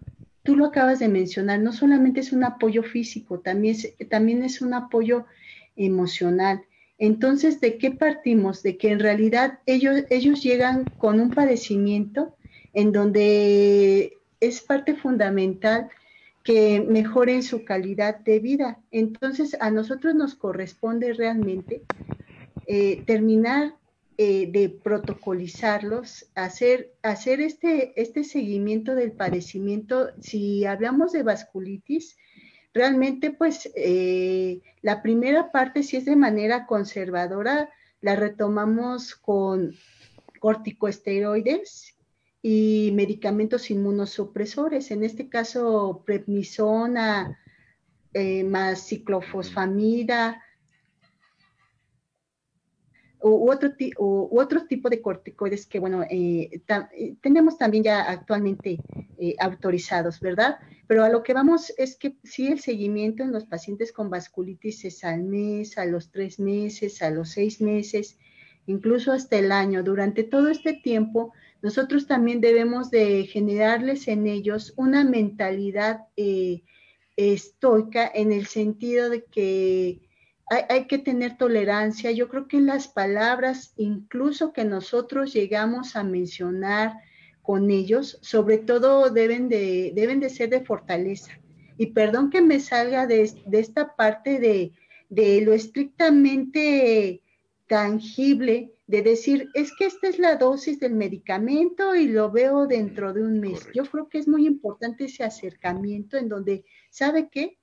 tú 0.48 0.56
lo 0.56 0.64
acabas 0.64 0.98
de 0.98 1.08
mencionar, 1.08 1.60
no 1.60 1.74
solamente 1.74 2.20
es 2.20 2.32
un 2.32 2.42
apoyo 2.42 2.82
físico, 2.82 3.40
también 3.40 3.74
es, 3.74 3.94
también 4.08 4.42
es 4.42 4.62
un 4.62 4.72
apoyo 4.72 5.26
emocional. 5.76 6.62
Entonces, 6.96 7.60
¿de 7.60 7.76
qué 7.76 7.90
partimos? 7.90 8.62
De 8.62 8.78
que 8.78 8.88
en 8.88 8.98
realidad 8.98 9.58
ellos, 9.66 10.04
ellos 10.08 10.42
llegan 10.42 10.90
con 10.96 11.20
un 11.20 11.34
padecimiento 11.34 12.34
en 12.72 12.92
donde 12.92 14.14
es 14.40 14.62
parte 14.62 14.94
fundamental 14.94 15.90
que 16.42 16.80
mejoren 16.80 17.42
su 17.42 17.66
calidad 17.66 18.20
de 18.20 18.38
vida. 18.38 18.80
Entonces, 18.90 19.54
a 19.60 19.70
nosotros 19.70 20.14
nos 20.14 20.34
corresponde 20.34 21.12
realmente 21.12 21.82
eh, 22.66 23.04
terminar 23.06 23.74
eh, 24.20 24.50
de 24.50 24.68
protocolizarlos, 24.68 26.26
hacer, 26.34 26.92
hacer 27.02 27.40
este, 27.40 27.92
este 28.00 28.24
seguimiento 28.24 28.96
del 28.96 29.12
padecimiento. 29.12 30.10
Si 30.20 30.64
hablamos 30.64 31.12
de 31.12 31.22
vasculitis, 31.22 32.16
realmente 32.74 33.30
pues 33.30 33.70
eh, 33.76 34.60
la 34.82 35.02
primera 35.02 35.52
parte, 35.52 35.84
si 35.84 35.98
es 35.98 36.04
de 36.04 36.16
manera 36.16 36.66
conservadora, 36.66 37.70
la 38.00 38.16
retomamos 38.16 39.14
con 39.14 39.76
corticosteroides 40.40 41.96
y 42.42 42.90
medicamentos 42.94 43.70
inmunosupresores, 43.70 44.90
en 44.90 45.04
este 45.04 45.28
caso 45.28 46.02
prednisona, 46.04 47.38
eh, 48.14 48.42
más 48.42 48.88
ciclofosfamida, 48.88 50.42
u 53.20 53.50
otro, 53.50 53.70
u 53.98 54.40
otro 54.40 54.66
tipo 54.66 54.88
de 54.88 55.00
corticoides 55.00 55.66
que, 55.66 55.80
bueno, 55.80 56.02
eh, 56.04 56.50
eh, 56.92 57.14
tenemos 57.20 57.58
también 57.58 57.84
ya 57.84 58.02
actualmente 58.02 58.78
eh, 59.18 59.34
autorizados, 59.40 60.20
¿verdad? 60.20 60.58
Pero 60.86 61.04
a 61.04 61.08
lo 61.08 61.22
que 61.22 61.34
vamos 61.34 61.72
es 61.76 61.96
que 61.96 62.16
sí 62.24 62.48
el 62.48 62.60
seguimiento 62.60 63.22
en 63.22 63.32
los 63.32 63.44
pacientes 63.44 63.92
con 63.92 64.10
vasculitis 64.10 64.84
es 64.84 65.04
al 65.04 65.24
mes, 65.24 65.78
a 65.78 65.84
los 65.84 66.10
tres 66.10 66.38
meses, 66.38 67.02
a 67.02 67.10
los 67.10 67.30
seis 67.30 67.60
meses, 67.60 68.18
incluso 68.66 69.12
hasta 69.12 69.36
el 69.36 69.52
año. 69.52 69.82
Durante 69.82 70.22
todo 70.22 70.48
este 70.48 70.74
tiempo, 70.74 71.32
nosotros 71.60 72.06
también 72.06 72.40
debemos 72.40 72.90
de 72.90 73.24
generarles 73.26 74.08
en 74.08 74.26
ellos 74.26 74.72
una 74.76 75.04
mentalidad 75.04 76.06
estoica 77.16 78.10
en 78.14 78.32
el 78.32 78.46
sentido 78.46 79.10
de 79.10 79.24
que 79.24 80.07
hay, 80.50 80.86
que 80.86 80.98
tener 80.98 81.36
tolerancia. 81.36 82.10
Yo 82.10 82.28
creo 82.28 82.48
que 82.48 82.56
en 82.56 82.66
las 82.66 82.88
palabras, 82.88 83.72
incluso 83.76 84.52
que 84.52 84.64
nosotros 84.64 85.32
llegamos 85.32 85.96
a 85.96 86.04
mencionar 86.04 86.94
con 87.42 87.70
ellos, 87.70 88.18
sobre 88.22 88.58
todo 88.58 89.10
deben 89.10 89.48
de, 89.48 89.92
deben 89.94 90.20
de 90.20 90.30
ser 90.30 90.50
de 90.50 90.64
fortaleza. 90.64 91.32
Y 91.76 91.86
perdón 91.88 92.30
que 92.30 92.40
me 92.40 92.60
salga 92.60 93.06
de, 93.06 93.30
esta 93.52 93.94
parte 93.94 94.38
de, 94.38 94.72
de 95.08 95.40
lo 95.42 95.52
estrictamente 95.52 97.22
tangible, 97.66 98.72
de 98.86 99.02
decir, 99.02 99.50
es 99.54 99.70
que 99.76 99.84
esta 99.84 100.08
es 100.08 100.18
la 100.18 100.36
dosis 100.36 100.80
del 100.80 100.94
medicamento 100.94 101.94
y 101.94 102.08
lo 102.08 102.30
veo 102.30 102.66
dentro 102.66 103.12
de 103.12 103.22
un 103.22 103.38
mes. 103.38 103.68
Yo 103.74 103.84
creo 103.84 104.08
que 104.08 104.18
es 104.18 104.26
muy 104.26 104.46
importante 104.46 105.04
ese 105.04 105.24
acercamiento 105.24 106.16
en 106.16 106.30
donde, 106.30 106.64
¿sabe 106.90 107.28
qué? 107.30 107.58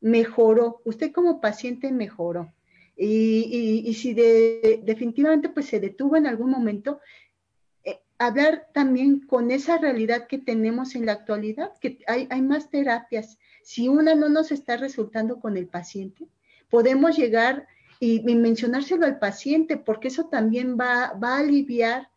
Mejoró, 0.00 0.80
usted 0.84 1.12
como 1.12 1.40
paciente 1.40 1.92
mejoró. 1.92 2.52
Y, 2.96 3.94
si 3.94 4.12
definitivamente 4.12 5.48
pues 5.48 5.66
se 5.66 5.80
detuvo 5.80 6.16
en 6.16 6.26
algún 6.26 6.50
momento, 6.50 7.00
eh, 7.82 8.00
hablar 8.18 8.68
también 8.74 9.20
con 9.20 9.50
esa 9.50 9.78
realidad 9.78 10.26
que 10.26 10.38
tenemos 10.38 10.94
en 10.94 11.06
la 11.06 11.12
actualidad, 11.12 11.72
que 11.80 11.98
hay, 12.06 12.28
hay 12.30 12.42
más 12.42 12.70
terapias. 12.70 13.38
Si 13.62 13.88
una 13.88 14.14
no 14.14 14.28
nos 14.28 14.52
está 14.52 14.76
resultando 14.76 15.40
con 15.40 15.56
el 15.56 15.66
paciente, 15.66 16.26
podemos 16.68 17.16
llegar 17.16 17.66
y, 18.00 18.20
mencionárselo 18.34 19.04
al 19.04 19.18
paciente, 19.18 19.76
porque 19.76 20.08
eso 20.08 20.26
también 20.26 20.76
va, 20.78 21.12
va 21.12 21.36
a 21.36 21.40
aliviar 21.40 22.08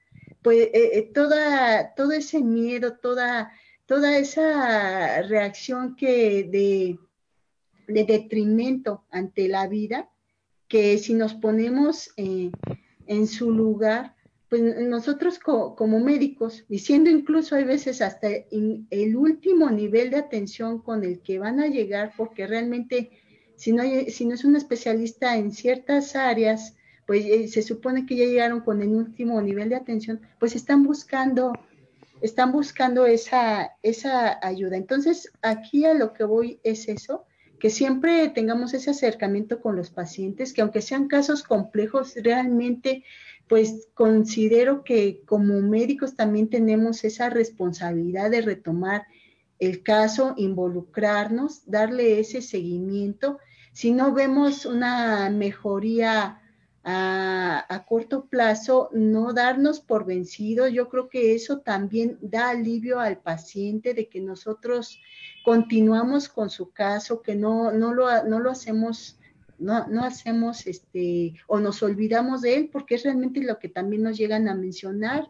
pues, 0.42 0.58
eh, 0.58 0.72
eh, 0.74 1.12
toda, 1.14 1.94
todo 1.96 2.14
ese 2.14 2.42
miedo, 2.42 2.98
toda, 2.98 3.52
toda 3.86 4.18
esa 4.18 5.22
reacción 5.24 5.96
que 5.96 6.44
de, 6.44 7.00
de 7.88 8.04
detrimento 8.06 9.04
ante 9.10 9.48
la 9.48 9.68
vida, 9.68 10.10
que 10.68 10.98
si 10.98 11.14
nos 11.14 11.34
ponemos 11.34 12.12
eh, 12.18 12.52
en 13.08 13.28
su 13.28 13.52
lugar, 13.52 14.16
pues 14.50 14.62
nosotros 14.62 15.40
como 15.40 16.00
médicos, 16.00 16.66
diciendo 16.70 17.10
incluso 17.10 17.56
hay 17.56 17.64
veces 17.64 18.02
hasta 18.02 18.28
el 18.30 19.16
último 19.16 19.70
nivel 19.72 20.12
de 20.12 20.18
atención 20.18 20.80
con 20.80 21.04
el 21.04 21.22
que 21.22 21.40
van 21.40 21.60
a 21.60 21.68
llegar, 21.68 22.14
porque 22.16 22.46
realmente 22.46 23.12
si 23.56 23.72
no, 23.72 23.84
si 24.10 24.26
no 24.26 24.36
es 24.36 24.44
un 24.44 24.56
especialista 24.56 25.38
en 25.38 25.52
ciertas 25.52 26.16
áreas, 26.16 26.76
pues 27.06 27.26
eh, 27.26 27.48
se 27.48 27.62
supone 27.62 28.06
que 28.06 28.16
ya 28.16 28.26
llegaron 28.26 28.62
con 28.62 28.82
el 28.82 28.90
último 28.90 29.42
nivel 29.42 29.70
de 29.70 29.76
atención, 29.76 30.22
pues 30.40 30.56
están 30.56 30.84
buscando, 30.84 31.54
están 32.22 32.52
buscando 32.52 33.06
esa, 33.06 33.72
esa 33.82 34.40
ayuda. 34.46 34.78
Entonces, 34.78 35.32
aquí 35.42 35.86
a 35.86 35.94
lo 35.94 36.14
que 36.14 36.24
voy 36.24 36.60
es 36.64 36.88
eso, 36.88 37.26
que 37.64 37.70
siempre 37.70 38.28
tengamos 38.28 38.74
ese 38.74 38.90
acercamiento 38.90 39.62
con 39.62 39.78
los 39.78 39.90
pacientes, 39.90 40.52
que 40.52 40.62
aunque 40.62 40.82
sean 40.82 41.08
casos 41.08 41.44
complejos, 41.44 42.14
realmente, 42.18 43.06
pues 43.48 43.88
considero 43.94 44.84
que 44.84 45.22
como 45.26 45.62
médicos 45.62 46.18
también 46.18 46.50
tenemos 46.50 47.06
esa 47.06 47.30
responsabilidad 47.30 48.30
de 48.32 48.42
retomar 48.42 49.08
el 49.60 49.82
caso, 49.82 50.34
involucrarnos, 50.36 51.62
darle 51.66 52.20
ese 52.20 52.42
seguimiento. 52.42 53.40
Si 53.72 53.94
no 53.94 54.14
vemos 54.14 54.66
una 54.66 55.30
mejoría 55.30 56.42
a, 56.84 57.86
corto 57.88 58.26
plazo, 58.26 58.90
no 58.94 59.34
darnos 59.34 59.80
por 59.80 60.06
vencidos. 60.06 60.72
Yo 60.72 60.90
creo 60.90 61.10
que 61.10 61.36
eso 61.36 61.60
también 61.60 62.18
da 62.22 62.50
alivio 62.50 63.00
al 63.00 63.20
paciente 63.20 63.94
de 63.94 64.10
que 64.10 64.20
nosotros 64.20 65.00
continuamos 65.44 66.28
con 66.28 66.50
su 66.50 66.72
caso, 66.72 67.22
que 67.22 67.36
no, 67.36 67.72
no, 67.72 67.94
lo, 67.94 68.24
no 68.26 68.40
lo 68.40 68.52
hacemos 68.52 69.20
no, 69.60 69.88
no, 69.88 70.04
hacemos 70.04 70.68
este, 70.68 71.36
o 71.48 71.60
nos 71.60 71.84
olvidamos 71.84 72.42
de 72.42 72.56
él, 72.56 72.70
porque 72.72 72.96
es 72.96 73.04
realmente 73.04 73.42
lo 73.42 73.60
que 73.60 73.70
también 73.70 74.04
nos 74.04 74.18
llegan 74.18 74.50
a 74.50 74.56
mencionar. 74.56 75.30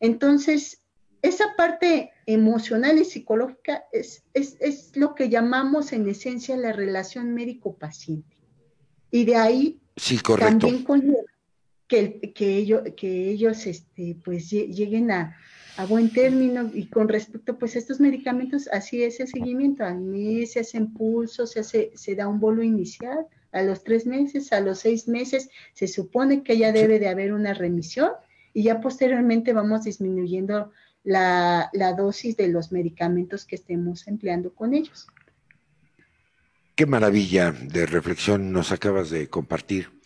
Entonces, 0.00 0.82
esa 1.22 1.56
parte 1.56 2.10
emocional 2.26 2.98
y 2.98 3.04
psicológica 3.06 3.84
es, 3.92 4.24
es, 4.34 4.94
lo 4.94 5.14
que 5.14 5.30
llamamos 5.30 5.94
en 5.94 6.06
esencia 6.06 6.54
la 6.58 6.72
relación 6.72 7.32
médico-paciente. 7.32 8.36
Y 9.10 9.24
de 9.24 9.36
ahí 9.36 9.80
también 10.38 10.84
que, 11.86 12.32
que, 12.34 12.56
ellos, 12.56 12.82
que 12.96 13.30
ellos 13.30 13.66
este, 13.66 14.16
pues, 14.24 14.50
lleguen 14.50 15.10
a, 15.10 15.36
buen 15.88 16.12
término 16.12 16.70
y 16.72 16.86
con 16.86 17.08
respecto 17.08 17.58
pues 17.58 17.74
a 17.74 17.80
estos 17.80 17.98
medicamentos, 17.98 18.68
así 18.72 19.02
es 19.02 19.18
el 19.18 19.26
seguimiento. 19.26 19.84
Al 19.84 20.00
mes 20.00 20.52
se 20.52 20.60
hacen 20.60 20.92
pulsos, 20.92 21.50
se, 21.50 21.60
hace, 21.60 21.90
se 21.96 22.14
da 22.14 22.28
un 22.28 22.38
bolo 22.38 22.62
inicial, 22.62 23.26
a 23.54 23.62
los 23.62 23.84
tres 23.84 24.04
meses, 24.04 24.52
a 24.52 24.60
los 24.60 24.80
seis 24.80 25.08
meses, 25.08 25.48
se 25.72 25.86
supone 25.86 26.42
que 26.42 26.58
ya 26.58 26.72
debe 26.72 26.98
de 26.98 27.08
haber 27.08 27.32
una 27.32 27.54
remisión 27.54 28.10
y 28.52 28.64
ya 28.64 28.80
posteriormente 28.80 29.52
vamos 29.52 29.84
disminuyendo 29.84 30.72
la, 31.04 31.70
dosis 31.96 32.36
de 32.36 32.48
los 32.48 32.72
medicamentos 32.72 33.44
que 33.44 33.54
estemos 33.54 34.08
empleando 34.08 34.52
con 34.52 34.74
ellos. 34.74 35.06
Qué 36.76 36.86
maravilla 36.86 37.52
de 37.52 37.86
reflexión 37.86 38.50
nos 38.50 38.72
acabas 38.72 39.08
de 39.08 39.28
compartir. 39.30 40.00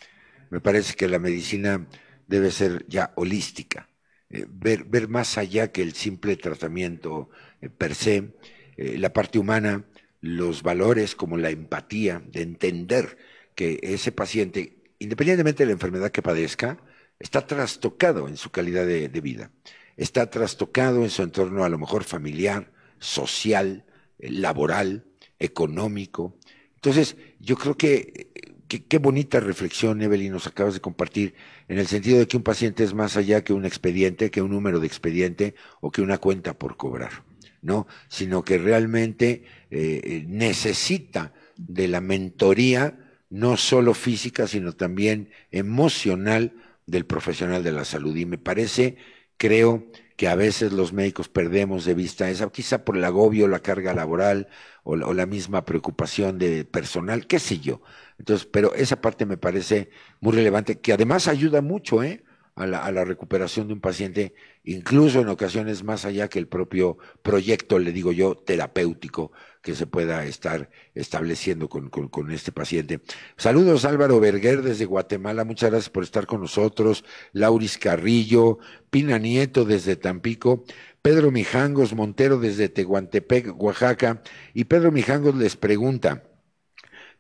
Me 0.50 0.60
parece 0.60 0.94
que 0.96 1.08
la 1.08 1.18
medicina 1.18 1.88
debe 2.26 2.50
ser 2.50 2.84
ya 2.88 3.12
holística, 3.16 3.88
eh, 4.28 4.44
ver, 4.46 5.08
más 5.08 5.38
allá 5.38 5.72
que 5.72 5.80
el 5.80 5.94
simple 5.94 6.36
tratamiento 6.36 7.30
eh, 7.62 7.70
per 7.70 7.94
se, 7.94 8.34
eh, 8.76 8.98
la 8.98 9.14
parte 9.14 9.38
humana, 9.38 9.86
los 10.20 10.62
valores 10.62 11.14
como 11.14 11.38
la 11.38 11.48
empatía, 11.48 12.22
de 12.26 12.42
entender 12.42 13.16
que 13.54 13.80
ese 13.82 14.12
paciente, 14.12 14.82
independientemente 14.98 15.62
de 15.62 15.68
la 15.68 15.72
enfermedad 15.72 16.10
que 16.10 16.20
padezca, 16.20 16.82
está 17.18 17.46
trastocado 17.46 18.28
en 18.28 18.36
su 18.36 18.50
calidad 18.50 18.86
de 18.86 19.20
vida 19.22 19.50
está 19.96 20.30
trastocado 20.30 21.02
en 21.02 21.10
su 21.10 21.22
entorno 21.22 21.64
a 21.64 21.68
lo 21.68 21.76
mejor 21.76 22.04
familiar, 22.04 22.70
social, 23.00 23.84
laboral, 24.18 25.04
económico. 25.38 26.38
Entonces, 26.78 27.16
yo 27.40 27.56
creo 27.56 27.76
que 27.76 28.28
qué 28.68 28.98
bonita 28.98 29.40
reflexión, 29.40 30.02
Evelyn, 30.02 30.32
nos 30.32 30.46
acabas 30.46 30.74
de 30.74 30.80
compartir, 30.80 31.34
en 31.68 31.78
el 31.78 31.86
sentido 31.86 32.18
de 32.18 32.28
que 32.28 32.36
un 32.36 32.42
paciente 32.42 32.84
es 32.84 32.94
más 32.94 33.16
allá 33.16 33.42
que 33.42 33.52
un 33.52 33.64
expediente, 33.64 34.30
que 34.30 34.42
un 34.42 34.50
número 34.50 34.78
de 34.78 34.86
expediente 34.86 35.55
o 35.80 35.90
que 35.90 36.02
una 36.02 36.18
cuenta 36.18 36.59
por 36.59 36.76
cobrar, 36.76 37.24
¿no? 37.62 37.86
Sino 38.09 38.44
que 38.44 38.59
realmente 38.59 39.44
eh, 39.70 40.00
eh, 40.05 40.24
necesita 40.28 41.32
de 41.56 41.88
la 41.88 42.00
mentoría, 42.00 42.98
no 43.30 43.56
solo 43.56 43.94
física, 43.94 44.46
sino 44.46 44.72
también 44.72 45.30
emocional 45.50 46.52
del 46.86 47.06
profesional 47.06 47.62
de 47.64 47.72
la 47.72 47.84
salud. 47.84 48.16
Y 48.16 48.26
me 48.26 48.38
parece 48.38 48.96
Creo 49.38 49.86
que 50.18 50.26
a 50.26 50.34
veces 50.34 50.72
los 50.72 50.92
médicos 50.92 51.28
perdemos 51.28 51.84
de 51.84 51.94
vista 51.94 52.28
esa, 52.28 52.50
quizá 52.50 52.84
por 52.84 52.96
el 52.96 53.04
agobio, 53.04 53.46
la 53.46 53.60
carga 53.60 53.94
laboral 53.94 54.48
o 54.82 54.96
la, 54.96 55.26
misma 55.26 55.64
preocupación 55.64 56.38
de 56.38 56.64
personal, 56.64 57.28
qué 57.28 57.38
sé 57.38 57.60
yo. 57.60 57.82
Entonces, 58.18 58.44
pero 58.44 58.74
esa 58.74 59.00
parte 59.00 59.26
me 59.26 59.36
parece 59.36 59.90
muy 60.20 60.32
relevante, 60.34 60.80
que 60.80 60.92
además 60.92 61.28
ayuda 61.28 61.62
mucho, 61.62 62.02
¿eh? 62.02 62.24
A 62.56 62.66
la, 62.66 62.84
a 62.84 62.90
la, 62.90 63.04
recuperación 63.04 63.68
de 63.68 63.74
un 63.74 63.80
paciente, 63.80 64.34
incluso 64.64 65.20
en 65.20 65.28
ocasiones 65.28 65.84
más 65.84 66.04
allá 66.04 66.26
que 66.28 66.40
el 66.40 66.48
propio 66.48 66.98
proyecto, 67.22 67.78
le 67.78 67.92
digo 67.92 68.10
yo, 68.10 68.34
terapéutico 68.34 69.30
que 69.68 69.74
se 69.74 69.86
pueda 69.86 70.24
estar 70.24 70.70
estableciendo 70.94 71.68
con, 71.68 71.90
con, 71.90 72.30
este 72.30 72.52
paciente. 72.52 73.02
Saludos 73.36 73.84
Álvaro 73.84 74.18
Berger 74.18 74.62
desde 74.62 74.86
Guatemala, 74.86 75.44
muchas 75.44 75.68
gracias 75.68 75.90
por 75.90 76.04
estar 76.04 76.26
con 76.26 76.40
nosotros. 76.40 77.04
Lauris 77.34 77.76
Carrillo, 77.76 78.60
Pina 78.88 79.18
Nieto 79.18 79.66
desde 79.66 79.96
Tampico, 79.96 80.64
Pedro 81.02 81.30
Mijangos 81.30 81.92
Montero 81.92 82.38
desde 82.38 82.70
Tehuantepec, 82.70 83.60
Oaxaca. 83.62 84.22
Y 84.54 84.64
Pedro 84.64 84.90
Mijangos 84.90 85.34
les 85.34 85.56
pregunta, 85.56 86.22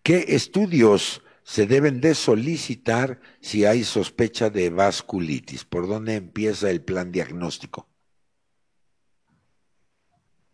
¿qué 0.02 0.24
estudios 0.28 1.22
se 1.42 1.66
deben 1.66 2.00
de 2.00 2.14
solicitar 2.14 3.20
si 3.42 3.66
hay 3.66 3.84
sospecha 3.84 4.48
de 4.48 4.70
vasculitis? 4.70 5.66
¿Por 5.66 5.86
dónde 5.86 6.14
empieza 6.14 6.70
el 6.70 6.80
plan 6.80 7.12
diagnóstico? 7.12 7.86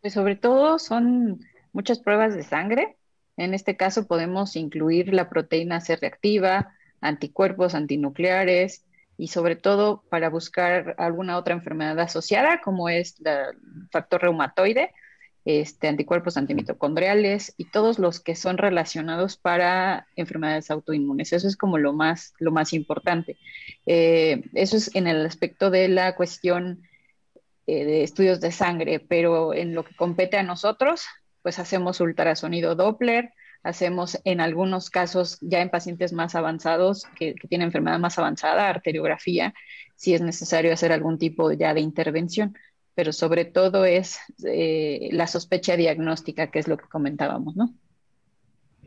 Pues 0.00 0.12
sobre 0.12 0.34
todo 0.34 0.80
son 0.80 1.38
muchas 1.74 1.98
pruebas 1.98 2.34
de 2.34 2.42
sangre. 2.42 2.96
En 3.36 3.52
este 3.52 3.76
caso 3.76 4.06
podemos 4.06 4.56
incluir 4.56 5.12
la 5.12 5.28
proteína 5.28 5.80
C 5.80 5.96
reactiva, 5.96 6.72
anticuerpos 7.02 7.74
antinucleares 7.74 8.84
y 9.18 9.28
sobre 9.28 9.56
todo 9.56 10.02
para 10.09 10.30
buscar 10.30 10.94
alguna 10.98 11.36
otra 11.36 11.55
enfermedad 11.55 12.01
asociada 12.01 12.60
como 12.62 12.88
es 12.88 13.16
el 13.24 13.88
factor 13.90 14.22
reumatoide, 14.22 14.92
este, 15.44 15.88
anticuerpos 15.88 16.38
antimitocondriales 16.38 17.55
y 17.59 17.66
todos 17.66 17.98
los 17.98 18.18
que 18.18 18.34
son 18.34 18.56
relacionados 18.56 19.36
para 19.36 20.06
enfermedades 20.16 20.70
autoinmunes. 20.70 21.34
Eso 21.34 21.46
es 21.48 21.56
como 21.56 21.76
lo 21.76 21.92
más, 21.92 22.32
lo 22.38 22.51
más 22.51 22.72
importante. 22.72 23.36
Eh, 23.84 24.42
eso 24.55 24.76
es 24.78 24.94
en 24.94 25.06
el 25.06 25.26
aspecto 25.26 25.70
de 25.70 25.88
la 25.88 26.16
cuestión 26.16 26.82
eh, 27.66 27.84
de 27.84 28.02
estudios 28.05 28.40
de 28.40 28.52
sangre, 28.52 29.01
pero 29.01 29.52
en 29.52 29.74
lo 29.74 29.84
que 29.84 29.94
compete 29.94 30.38
a 30.38 30.42
nosotros, 30.42 31.05
pues 31.44 31.58
hacemos 31.58 32.00
ultrasonido 32.00 32.74
Doppler, 32.74 33.34
hacemos 33.62 34.18
en 34.24 34.40
algunos 34.40 34.88
casos 34.88 35.36
ya 35.42 35.60
en 35.60 35.68
pacientes 35.68 36.14
más 36.14 36.34
avanzados, 36.34 37.04
que, 37.18 37.34
tienen 37.50 37.66
enfermedad 37.66 37.98
más 37.98 38.18
avanzada, 38.18 38.70
arteriografía, 38.70 39.52
si 39.94 40.14
es 40.14 40.22
necesario 40.22 40.72
hacer 40.72 40.90
algún 40.90 41.18
tipo 41.18 41.52
ya 41.52 41.74
de 41.74 41.82
intervención, 41.82 42.56
pero 42.94 43.12
sobre 43.12 43.44
todo 43.44 43.84
es 43.84 44.16
eh, 44.42 45.10
la 45.12 45.26
sospecha 45.26 45.76
diagnóstica, 45.76 46.50
que 46.50 46.60
es 46.60 46.66
lo 46.66 46.78
que 46.78 46.88
comentábamos, 46.88 47.54
¿no? 47.56 47.74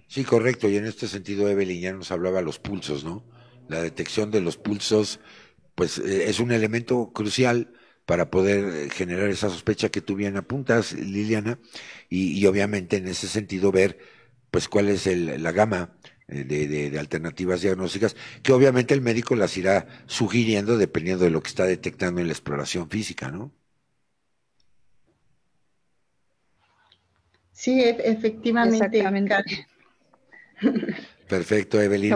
Sí, 0.07 0.23
correcto, 0.23 0.67
y 0.67 0.77
en 0.77 0.87
este 0.87 1.07
sentido 1.07 1.47
Evelyn 1.47 1.79
ya 1.79 1.93
nos 1.93 2.09
hablaba 2.09 2.41
los 2.41 2.57
pulsos, 2.57 3.03
¿no? 3.03 3.23
La 3.67 3.83
detección 3.83 4.31
de 4.31 4.41
los 4.41 4.57
pulsos, 4.57 5.19
pues 5.75 5.99
eh, 5.99 6.27
es 6.27 6.39
un 6.39 6.51
elemento 6.51 7.11
crucial 7.13 7.71
para 8.07 8.31
poder 8.31 8.63
eh, 8.73 8.89
generar 8.89 9.29
esa 9.29 9.49
sospecha 9.49 9.89
que 9.89 9.99
tú 9.99 10.15
bien 10.15 10.37
apuntas, 10.37 10.93
Liliana, 10.93 11.59
y, 12.09 12.43
obviamente 12.45 12.95
en 12.95 13.07
ese 13.09 13.27
sentido 13.27 13.69
ver 13.73 13.99
pues 14.49 14.69
cuál 14.69 14.87
es 14.87 15.05
la 15.05 15.51
gama 15.51 15.91
eh, 16.29 16.45
de, 16.45 16.97
alternativas 16.97 17.61
diagnósticas, 17.61 18.15
que 18.43 18.53
obviamente 18.53 18.93
el 18.93 19.01
médico 19.01 19.35
las 19.35 19.57
irá 19.57 19.87
sugiriendo 20.05 20.77
dependiendo 20.77 21.25
de 21.25 21.31
lo 21.31 21.43
que 21.43 21.49
está 21.49 21.65
detectando 21.65 22.21
en 22.21 22.27
la 22.27 22.33
exploración 22.33 22.89
física, 22.89 23.29
¿no? 23.29 23.51
Sí, 27.51 27.81
e, 27.81 27.89
efectivamente. 28.05 29.67
Perfecto, 31.27 31.81
Evelyn. 31.81 32.15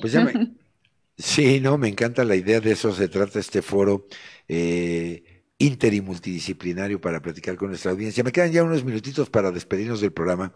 Pues 0.00 0.14
sí, 1.18 1.60
no, 1.60 1.78
me 1.78 1.88
encanta 1.88 2.24
la 2.24 2.36
idea 2.36 2.60
de 2.60 2.72
eso 2.72 2.92
se 2.92 3.08
trata 3.08 3.38
este 3.38 3.62
foro 3.62 4.06
eh, 4.48 5.44
inter 5.58 5.92
y 5.94 6.00
multidisciplinario 6.00 7.00
para 7.00 7.20
platicar 7.20 7.56
con 7.56 7.68
nuestra 7.68 7.90
audiencia. 7.90 8.24
Me 8.24 8.32
quedan 8.32 8.52
ya 8.52 8.62
unos 8.62 8.84
minutitos 8.84 9.28
para 9.30 9.50
despedirnos 9.50 10.00
del 10.00 10.12
programa, 10.12 10.54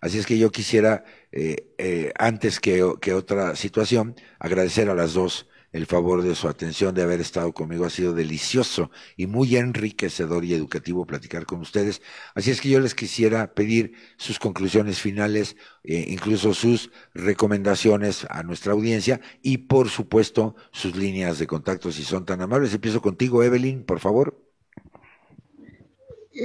así 0.00 0.18
es 0.18 0.26
que 0.26 0.38
yo 0.38 0.50
quisiera, 0.50 1.04
eh, 1.32 1.74
eh, 1.78 2.12
antes 2.18 2.60
que, 2.60 2.94
que 3.00 3.12
otra 3.14 3.56
situación, 3.56 4.14
agradecer 4.38 4.88
a 4.88 4.94
las 4.94 5.14
dos 5.14 5.48
el 5.74 5.86
favor 5.86 6.22
de 6.22 6.36
su 6.36 6.46
atención, 6.46 6.94
de 6.94 7.02
haber 7.02 7.20
estado 7.20 7.52
conmigo. 7.52 7.84
Ha 7.84 7.90
sido 7.90 8.14
delicioso 8.14 8.92
y 9.16 9.26
muy 9.26 9.56
enriquecedor 9.56 10.44
y 10.44 10.54
educativo 10.54 11.04
platicar 11.04 11.46
con 11.46 11.60
ustedes. 11.60 12.00
Así 12.36 12.52
es 12.52 12.60
que 12.60 12.68
yo 12.68 12.78
les 12.78 12.94
quisiera 12.94 13.54
pedir 13.54 13.94
sus 14.16 14.38
conclusiones 14.38 15.00
finales, 15.00 15.56
eh, 15.82 16.04
incluso 16.08 16.54
sus 16.54 16.92
recomendaciones 17.12 18.24
a 18.30 18.44
nuestra 18.44 18.72
audiencia 18.72 19.20
y, 19.42 19.58
por 19.58 19.88
supuesto, 19.88 20.54
sus 20.70 20.94
líneas 20.94 21.40
de 21.40 21.48
contacto, 21.48 21.90
si 21.90 22.04
son 22.04 22.24
tan 22.24 22.40
amables. 22.40 22.72
Empiezo 22.72 23.02
contigo, 23.02 23.42
Evelyn, 23.42 23.82
por 23.82 23.98
favor. 23.98 24.40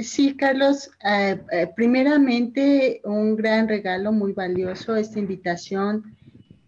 Sí, 0.02 0.36
Carlos, 0.36 0.90
eh, 1.04 1.40
eh, 1.52 1.68
primeramente 1.76 3.00
un 3.04 3.36
gran 3.36 3.68
regalo 3.68 4.10
muy 4.10 4.32
valioso, 4.32 4.96
esta 4.96 5.20
invitación 5.20 6.16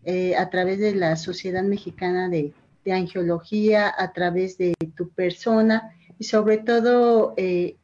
eh, 0.05 0.35
a 0.37 0.51
través 0.51 0.79
de 0.79 0.95
la 0.95 1.17
Sociedad 1.17 1.63
Mexicana 1.63 2.29
de, 2.29 2.53
Angiología, 2.91 3.95
a 3.97 4.13
través 4.13 4.59
de 4.59 4.75
tu 4.97 5.11
persona 5.11 5.95
y 6.19 6.25
sobre 6.25 6.59
todo 6.59 7.33
eh, 7.37 7.77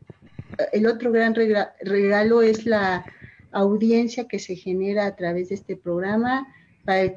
el 0.72 0.88
otro 0.88 1.12
gran 1.12 1.36
regalo 1.36 2.42
es 2.42 2.66
la 2.66 3.04
audiencia 3.52 4.26
que 4.26 4.40
se 4.40 4.56
genera 4.56 5.06
a 5.06 5.14
través 5.14 5.50
de 5.50 5.54
este 5.54 5.76
programa 5.76 6.48
para 6.84 7.02
el, 7.02 7.12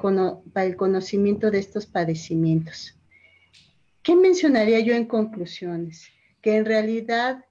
para 0.52 0.66
el 0.66 0.76
conocimiento 0.76 1.50
de 1.50 1.58
estos 1.58 1.86
padecimientos. 1.86 2.96
¿Qué 4.02 4.14
mencionaría 4.14 4.80
yo 4.80 4.94
en 4.94 5.06
conclusiones? 5.06 6.08
Que 6.40 6.56
en 6.56 6.64
realidad 6.64 7.44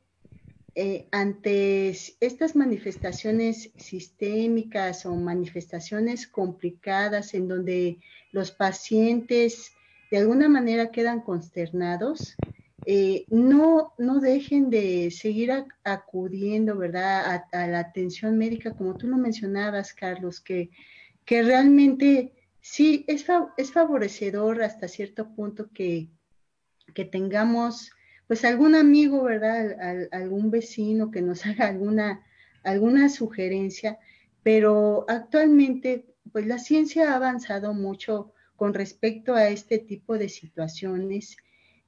eh, 0.74 1.08
ante 1.12 1.90
estas 1.90 2.56
manifestaciones 2.56 3.72
sistémicas 3.76 5.06
o 5.06 5.16
manifestaciones 5.16 6.28
complicadas 6.28 7.34
en 7.34 7.50
donde 7.50 8.00
los 8.32 8.52
pacientes 8.52 9.74
de 10.12 10.18
alguna 10.18 10.48
manera 10.48 10.92
quedan 10.92 11.22
consternados, 11.22 12.38
eh, 12.86 13.26
no, 13.30 13.94
no 13.98 14.20
dejen 14.20 14.70
de 14.70 15.12
seguir 15.12 15.52
acudiendo, 15.84 16.78
¿verdad?, 16.78 17.46
a, 17.52 17.68
la 17.68 17.80
atención 17.80 18.38
médica, 18.38 18.74
como 18.74 18.98
tú 18.98 19.08
lo 19.08 19.18
mencionabas, 19.18 19.94
Carlos, 19.94 20.42
que, 20.42 20.70
que 21.26 21.44
realmente 21.44 22.34
sí 22.60 23.06
es, 23.08 23.26
es 23.58 23.72
favorecedor 23.72 24.64
hasta 24.64 24.88
cierto 24.88 25.34
punto 25.36 25.70
que, 25.74 26.10
que 26.94 27.06
tengamos 27.06 27.92
pues 28.32 28.46
algún 28.46 28.76
amigo, 28.76 29.24
¿verdad? 29.24 30.08
algún 30.14 30.52
vecino 30.52 31.12
que 31.12 31.22
nos 31.22 31.46
haga 31.46 31.68
alguna, 31.68 32.26
alguna 32.64 33.10
sugerencia, 33.10 34.00
pero 34.42 35.04
actualmente 35.10 36.06
pues 36.32 36.48
la 36.48 36.58
ciencia 36.58 37.12
ha 37.12 37.18
avanzado 37.18 37.74
mucho 37.74 38.32
con 38.56 38.74
respecto 38.74 39.36
a 39.36 39.50
este 39.50 39.80
tipo 39.80 40.18
de 40.18 40.30
situaciones 40.30 41.36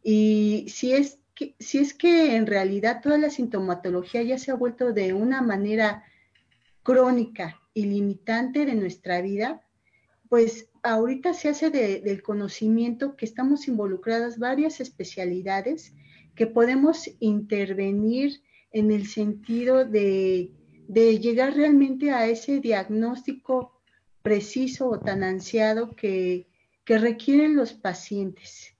y 0.03 0.65
si 0.67 0.91
es 0.91 1.17
que, 1.33 1.55
si 1.59 1.77
es 1.77 1.93
que 1.93 2.35
en 2.35 2.45
realidad 2.45 2.99
toda 3.01 3.17
la 3.17 3.29
sintomatología 3.29 4.21
ya 4.21 4.37
se 4.37 4.51
ha 4.51 4.55
vuelto 4.55 4.91
de 4.91 5.13
una 5.13 5.41
manera 5.41 6.03
crónica 6.83 7.61
y 7.73 7.85
limitante 7.85 8.65
de 8.65 8.75
nuestra 8.75 9.21
vida, 9.21 9.61
pues 10.27 10.67
ahorita 10.81 11.33
se 11.33 11.47
hace 11.47 11.69
del 11.69 12.21
conocimiento 12.21 13.15
que 13.15 13.23
estamos 13.23 13.69
involucradas 13.69 14.39
varias 14.39 14.81
especialidades 14.81 15.93
que 16.35 16.47
podemos 16.47 17.09
intervenir 17.19 18.41
en 18.71 18.91
el 18.91 19.07
sentido 19.07 19.85
de, 19.85 20.51
llegar 20.87 21.55
realmente 21.55 22.11
a 22.11 22.27
ese 22.27 22.59
diagnóstico 22.59 23.79
preciso 24.21 24.89
o 24.89 24.99
tan 24.99 25.23
ansiado 25.23 25.95
que, 25.95 26.47
requieren 26.85 27.55
los 27.55 27.73
pacientes. 27.73 28.75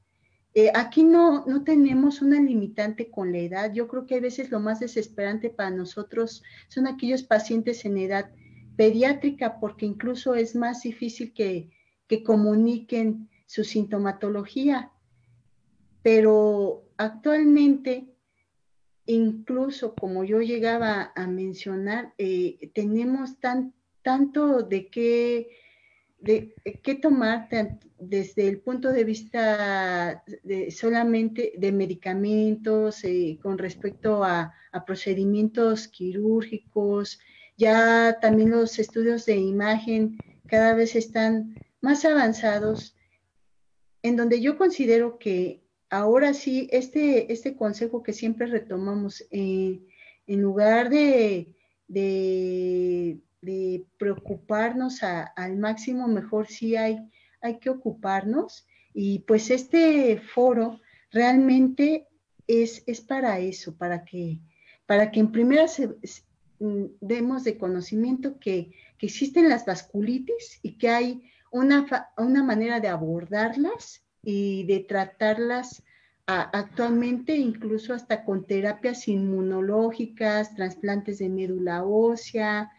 Eh, 0.54 0.72
aquí 0.76 1.04
no, 1.04 1.46
no 1.46 1.64
tenemos 1.64 2.22
una 2.22 2.40
limitante 2.40 3.10
con 3.10 3.32
la 3.32 3.40
edad. 3.40 3.74
Yo 3.74 3.88
creo 3.88 4.06
que 4.06 4.16
a 4.16 4.20
veces 4.20 4.52
lo 4.52 4.60
más 4.60 4.82
desesperante 4.82 5.50
para 5.50 5.72
nosotros 5.72 6.44
son 6.68 6.86
aquellos 6.86 7.24
pacientes 7.24 7.86
en 7.86 7.98
edad 7.98 8.30
pediátrica, 8.76 9.60
porque 9.60 9.86
incluso 9.86 10.36
es 10.36 10.54
más 10.54 10.84
difícil 10.84 11.34
que, 11.34 11.72
que 12.08 12.24
comuniquen 12.24 13.30
su 13.46 13.64
sintomatología. 13.64 14.92
Pero 16.02 16.83
actualmente, 16.98 18.08
incluso 19.06 19.96
como 19.96 20.24
yo 20.24 20.42
llegaba 20.42 21.12
a 21.16 21.28
mencionar, 21.28 22.14
eh, 22.18 22.72
tenemos 22.74 23.40
tan, 23.40 23.74
tanto 24.02 24.64
de 24.64 24.88
qué, 24.88 25.50
de, 26.20 26.56
tomar 27.02 27.50
desde 28.00 28.48
el 28.48 28.60
punto 28.60 28.92
de 28.92 29.04
vista 29.04 30.24
de 30.44 30.72
solamente 30.72 31.54
de 31.58 31.72
medicamentos, 31.72 33.04
eh, 33.04 33.38
con 33.42 33.58
respecto 33.58 34.24
a 34.24 34.54
procedimientos 34.86 35.88
quirúrgicos, 35.88 37.20
ya 37.58 38.20
también 38.20 38.52
los 38.52 38.80
estudios 38.80 39.26
de 39.26 39.38
imagen 39.38 40.18
cada 40.48 40.74
vez 40.74 40.96
están 40.96 41.56
más 41.82 42.06
avanzados, 42.06 42.96
en 44.02 44.16
donde 44.16 44.42
yo 44.42 44.58
considero 44.58 45.18
que 45.18 45.63
ahora 45.94 46.34
sí, 46.34 46.68
este, 46.72 47.32
este 47.32 47.56
consejo 47.56 48.02
que 48.02 48.14
siempre 48.14 48.48
retomamos, 48.48 49.24
eh, 49.30 49.80
en 50.26 50.42
lugar 50.42 50.90
de, 50.90 51.54
preocuparnos 53.98 55.04
al 55.04 55.58
máximo, 55.58 56.08
mejor 56.08 56.48
sí 56.48 56.76
hay, 56.76 56.98
hay 57.42 57.60
que 57.60 57.70
ocuparnos. 57.70 58.66
Y 58.94 59.20
pues 59.20 59.52
este 59.52 60.20
foro 60.20 60.80
realmente 61.12 62.08
es, 62.48 62.84
es 62.88 63.02
para 63.02 63.40
eso, 63.40 63.76
para 63.76 64.04
que, 64.04 64.40
para 64.88 65.12
que 65.12 65.20
en 65.20 65.32
primera 65.32 65.66
mm, 66.60 66.86
demos 67.02 67.44
de 67.44 67.58
conocimiento 67.58 68.40
que, 68.40 68.72
que, 68.98 69.06
existen 69.06 69.48
las 69.48 69.66
vasculitis 69.66 70.60
y 70.64 70.78
que 70.78 70.90
hay 70.90 71.24
una, 71.52 71.86
una 72.18 72.44
manera 72.44 72.80
de 72.80 72.88
abordarlas 72.88 74.03
y 74.24 74.64
de 74.66 74.80
tratarlas 74.80 75.84
actualmente 76.26 77.36
incluso 77.36 77.94
hasta 77.94 78.24
con 78.24 78.46
terapias 78.46 79.08
inmunológicas, 79.08 80.56
trasplantes 80.56 81.20
de 81.20 81.30
médula 81.30 81.84
ósea, 81.84 82.72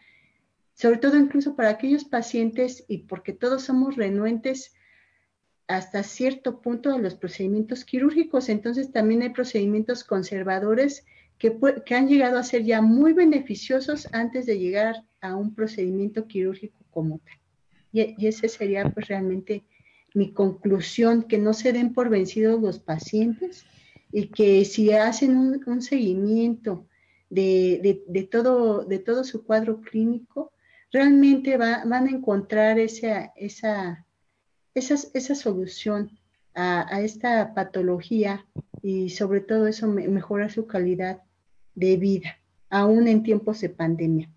sobre 0.73 0.97
todo 0.97 1.17
incluso 1.17 1.55
para 1.55 1.69
aquellos 1.69 2.05
pacientes 2.05 2.83
y 2.87 2.99
porque 2.99 3.33
todos 3.33 3.63
somos 3.63 3.95
renuentes 3.95 4.73
hasta 5.67 6.03
cierto 6.03 6.59
punto 6.61 6.91
de 6.91 6.99
los 6.99 7.15
procedimientos 7.15 7.85
quirúrgicos, 7.85 8.49
entonces 8.49 8.91
también 8.91 9.21
hay 9.21 9.29
procedimientos 9.29 10.03
conservadores 10.03 11.05
que, 11.37 11.57
que 11.85 11.95
han 11.95 12.07
llegado 12.07 12.37
a 12.37 12.43
ser 12.43 12.63
ya 12.63 12.81
muy 12.81 13.13
beneficiosos 13.13 14.07
antes 14.11 14.45
de 14.45 14.59
llegar 14.59 15.03
a 15.21 15.35
un 15.35 15.53
procedimiento 15.53 16.27
quirúrgico 16.27 16.85
como 16.91 17.19
tal. 17.19 17.39
Y, 17.91 18.15
y 18.17 18.27
ese 18.27 18.47
sería 18.47 18.89
pues 18.89 19.07
realmente 19.07 19.63
mi 20.15 20.31
conclusión, 20.31 21.23
que 21.23 21.37
no 21.37 21.53
se 21.53 21.73
den 21.73 21.93
por 21.93 22.09
vencidos 22.09 22.61
los 22.61 22.79
pacientes 22.79 23.65
y 24.11 24.27
que 24.27 24.63
si 24.63 24.91
hacen 24.91 25.37
un, 25.37 25.81
seguimiento 25.81 26.87
de, 27.29 28.29
todo, 28.31 28.85
de 28.85 28.99
todo 28.99 29.25
su 29.25 29.43
cuadro 29.43 29.81
clínico, 29.81 30.53
realmente 30.91 31.57
van 31.57 31.91
a 31.91 32.09
encontrar 32.09 32.79
esa, 32.79 33.33
esa, 33.35 34.05
esa, 34.73 35.35
solución 35.35 36.17
a, 36.53 37.01
esta 37.01 37.53
patología 37.53 38.45
y 38.81 39.09
sobre 39.09 39.41
todo 39.41 39.67
eso 39.67 39.87
mejora 39.87 40.49
su 40.49 40.65
calidad 40.65 41.21
de 41.73 41.97
vida, 41.97 42.39
aún 42.69 43.09
en 43.09 43.21
tiempos 43.21 43.59
de 43.59 43.69
pandemia. 43.69 44.31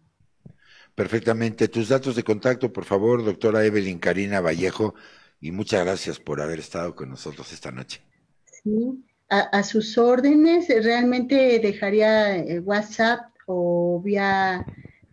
Perfectamente. 0.97 1.69
Tus 1.69 1.91
datos 1.91 2.17
de 2.17 2.25
contacto, 2.25 2.73
por 2.73 2.85
favor, 2.85 3.25
doctora 3.25 3.65
Evelyn 3.65 4.01
Karina 4.01 4.41
Vallejo, 4.41 4.97
y 5.41 5.53
muchas 5.53 5.85
gracias 5.85 6.19
por 6.19 6.41
haber 6.41 6.59
estado 6.59 6.95
con 6.95 7.11
nosotros 7.11 7.53
esta 7.53 7.71
noche. 7.71 8.01
Sí, 8.45 9.05
a, 9.29 9.63
sus 9.63 9.99
órdenes, 9.99 10.69
realmente 10.69 11.59
dejaría 11.59 12.37
eh, 12.37 12.61
WhatsApp 12.61 13.31
o 13.47 14.01
vía 14.03 14.67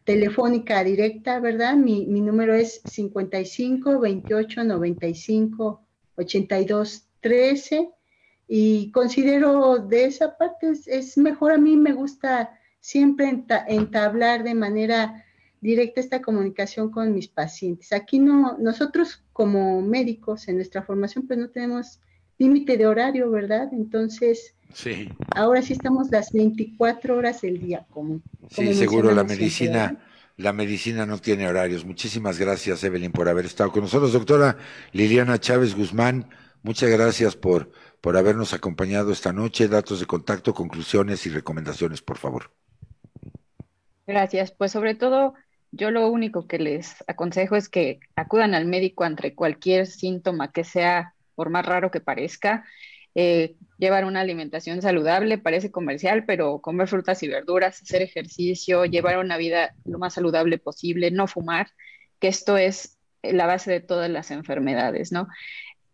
telefónica 0.06 0.84
directa, 0.84 1.40
¿verdad? 1.40 1.76
Mi, 1.76 2.06
mi 2.06 2.22
número 2.22 2.54
es 2.54 2.82
55 2.86 4.00
28 4.00 4.64
95 4.64 5.82
82 6.16 7.08
13 7.20 7.90
y 8.48 8.92
considero 8.92 9.80
de 9.80 10.06
esa 10.06 10.38
parte 10.38 10.72
es, 10.86 11.18
mejor, 11.18 11.52
a 11.52 11.58
mí 11.58 11.76
me 11.76 11.94
gusta 11.94 12.58
siempre 12.80 13.44
entablar 13.68 14.44
de 14.44 14.54
manera 14.54 15.25
directa 15.66 16.00
esta 16.00 16.22
comunicación 16.22 16.92
con 16.92 17.14
mis 17.14 17.28
pacientes. 17.28 17.92
Aquí 17.92 18.20
no, 18.20 18.58
nosotros 18.60 19.24
como 19.34 19.82
médicos 19.82 20.48
en 20.48 20.58
nuestra 20.58 20.84
formación 20.84 21.28
pues 21.28 21.40
no 21.40 21.50
tenemos 21.50 22.00
límite 22.38 22.78
de 22.78 22.86
horario, 22.86 23.32
¿verdad? 23.32 23.70
Entonces, 23.74 24.56
sí. 24.74 25.10
ahora 25.36 25.62
sí 25.62 25.74
estamos 25.74 26.10
las 26.12 26.32
24 26.32 27.18
horas 27.18 27.42
del 27.42 27.60
día 27.60 27.86
como, 27.90 28.22
Sí, 28.50 28.74
seguro 28.74 29.12
la 29.14 29.24
medicina 29.24 30.00
la 30.38 30.52
medicina 30.52 31.06
no 31.06 31.18
tiene 31.18 31.48
horarios. 31.48 31.86
Muchísimas 31.86 32.38
gracias, 32.38 32.84
Evelyn, 32.84 33.14
por 33.14 33.30
haber 33.30 33.46
estado 33.46 33.72
con 33.72 33.84
nosotros. 33.84 34.12
Doctora 34.12 34.58
Liliana 34.92 35.40
Chávez 35.40 35.76
Guzmán, 35.76 36.30
muchas 36.62 36.90
gracias 36.90 37.38
por, 37.38 37.72
por 38.02 38.18
habernos 38.18 38.54
acompañado 38.54 39.14
esta 39.14 39.32
noche. 39.32 39.70
Datos 39.70 40.02
de 40.02 40.06
contacto, 40.06 40.54
conclusiones 40.54 41.26
y 41.26 41.30
recomendaciones, 41.30 42.02
por 42.02 42.18
favor. 42.18 42.52
Gracias. 44.06 44.52
Pues 44.52 44.74
sobre 44.74 44.94
todo 44.94 45.36
yo 45.76 45.92
lo 45.92 46.08
único 46.08 46.48
que 46.48 46.58
les 46.58 47.04
aconsejo 47.08 47.56
es 47.56 47.70
que 47.70 48.00
acudan 48.16 48.56
al 48.56 48.66
médico 48.66 49.04
ante 49.04 49.36
cualquier 49.36 49.88
síntoma 49.88 50.52
que 50.52 50.64
sea, 50.64 51.14
por 51.36 51.50
más 51.50 51.66
raro 51.66 51.92
que 51.92 52.00
parezca. 52.00 52.66
Eh, 53.14 53.56
llevar 53.78 54.06
una 54.06 54.22
alimentación 54.22 54.82
saludable, 54.82 55.38
parece 55.38 55.72
comercial, 55.72 56.26
pero 56.26 56.60
comer 56.60 56.88
frutas 56.88 57.24
y 57.24 57.28
verduras, 57.28 57.82
hacer 57.82 58.02
ejercicio, 58.02 58.86
llevar 58.86 59.18
una 59.20 59.38
vida 59.38 59.76
lo 59.86 60.00
más 60.00 60.14
saludable 60.14 60.58
posible, 60.58 61.12
no 61.12 61.28
fumar, 61.28 61.68
que 62.20 62.30
esto 62.30 62.58
es 62.58 62.98
la 63.22 63.46
base 63.46 63.72
de 63.72 63.82
todas 63.82 64.10
las 64.10 64.32
enfermedades, 64.32 65.12
¿no? 65.12 65.28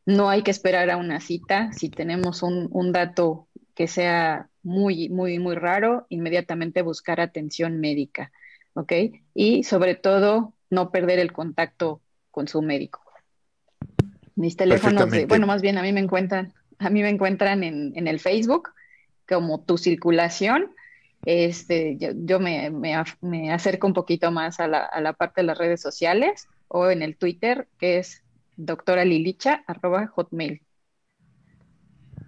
No 0.05 0.29
hay 0.29 0.43
que 0.43 0.51
esperar 0.51 0.89
a 0.89 0.97
una 0.97 1.19
cita. 1.19 1.71
Si 1.73 1.89
tenemos 1.89 2.43
un, 2.43 2.67
un 2.71 2.91
dato 2.91 3.47
que 3.75 3.87
sea 3.87 4.49
muy, 4.63 5.09
muy, 5.09 5.39
muy 5.39 5.55
raro, 5.55 6.05
inmediatamente 6.09 6.81
buscar 6.81 7.19
atención 7.19 7.79
médica. 7.79 8.31
¿Ok? 8.73 8.93
Y 9.33 9.63
sobre 9.63 9.95
todo, 9.95 10.53
no 10.69 10.91
perder 10.91 11.19
el 11.19 11.31
contacto 11.31 12.01
con 12.31 12.47
su 12.47 12.61
médico. 12.61 13.01
Mis 14.35 14.55
teléfonos, 14.55 15.09
bueno, 15.27 15.45
más 15.45 15.61
bien 15.61 15.77
a 15.77 15.83
mí 15.83 15.91
me 15.91 15.99
encuentran, 15.99 16.53
a 16.79 16.89
mí 16.89 17.01
me 17.01 17.09
encuentran 17.09 17.63
en, 17.63 17.93
en 17.95 18.07
el 18.07 18.19
Facebook 18.19 18.69
como 19.27 19.61
tu 19.61 19.77
circulación. 19.77 20.73
Este, 21.25 21.97
yo, 21.99 22.39
me, 22.39 22.71
me, 22.71 23.51
acerco 23.51 23.85
un 23.85 23.93
poquito 23.93 24.31
más 24.31 24.59
a 24.59 24.67
la, 24.67 24.85
a 24.85 25.01
la, 25.01 25.13
parte 25.13 25.41
de 25.41 25.47
las 25.47 25.57
redes 25.57 25.79
sociales 25.79 26.47
o 26.67 26.89
en 26.89 27.03
el 27.03 27.15
Twitter, 27.15 27.67
que 27.77 27.99
es 27.99 28.23
doctora 28.55 29.05
Lilicha, 29.05 29.63
arroba 29.67 30.07
hotmail. 30.07 30.61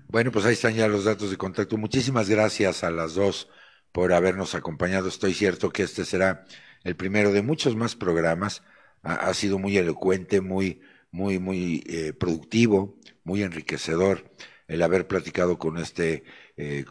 Bueno, 0.09 0.31
pues 0.31 0.45
ahí 0.45 0.53
están 0.53 0.75
ya 0.75 0.87
los 0.87 1.05
datos 1.05 1.31
de 1.31 1.37
contacto. 1.37 1.75
Muchísimas 1.75 2.29
gracias 2.29 2.83
a 2.83 2.91
las 2.91 3.15
dos 3.15 3.49
por 3.93 4.11
habernos 4.11 4.55
acompañado. 4.55 5.07
Estoy 5.07 5.33
cierto 5.33 5.69
que 5.69 5.83
este 5.83 6.03
será 6.03 6.43
el 6.83 6.97
primero 6.97 7.31
de 7.31 7.41
muchos 7.41 7.77
más 7.77 7.95
programas. 7.95 8.63
Ha, 9.03 9.33
sido 9.33 9.59
muy 9.59 9.77
elocuente, 9.77 10.41
muy, 10.41 10.81
muy, 11.11 11.37
muy 11.37 11.83
eh, 11.87 12.13
productivo, 12.13 12.97
muy 13.23 13.43
enriquecedor 13.43 14.31
el 14.67 14.81
haber 14.81 15.07
platicado 15.07 15.57
con 15.57 15.77
este, 15.77 16.23
eh, 16.55 16.85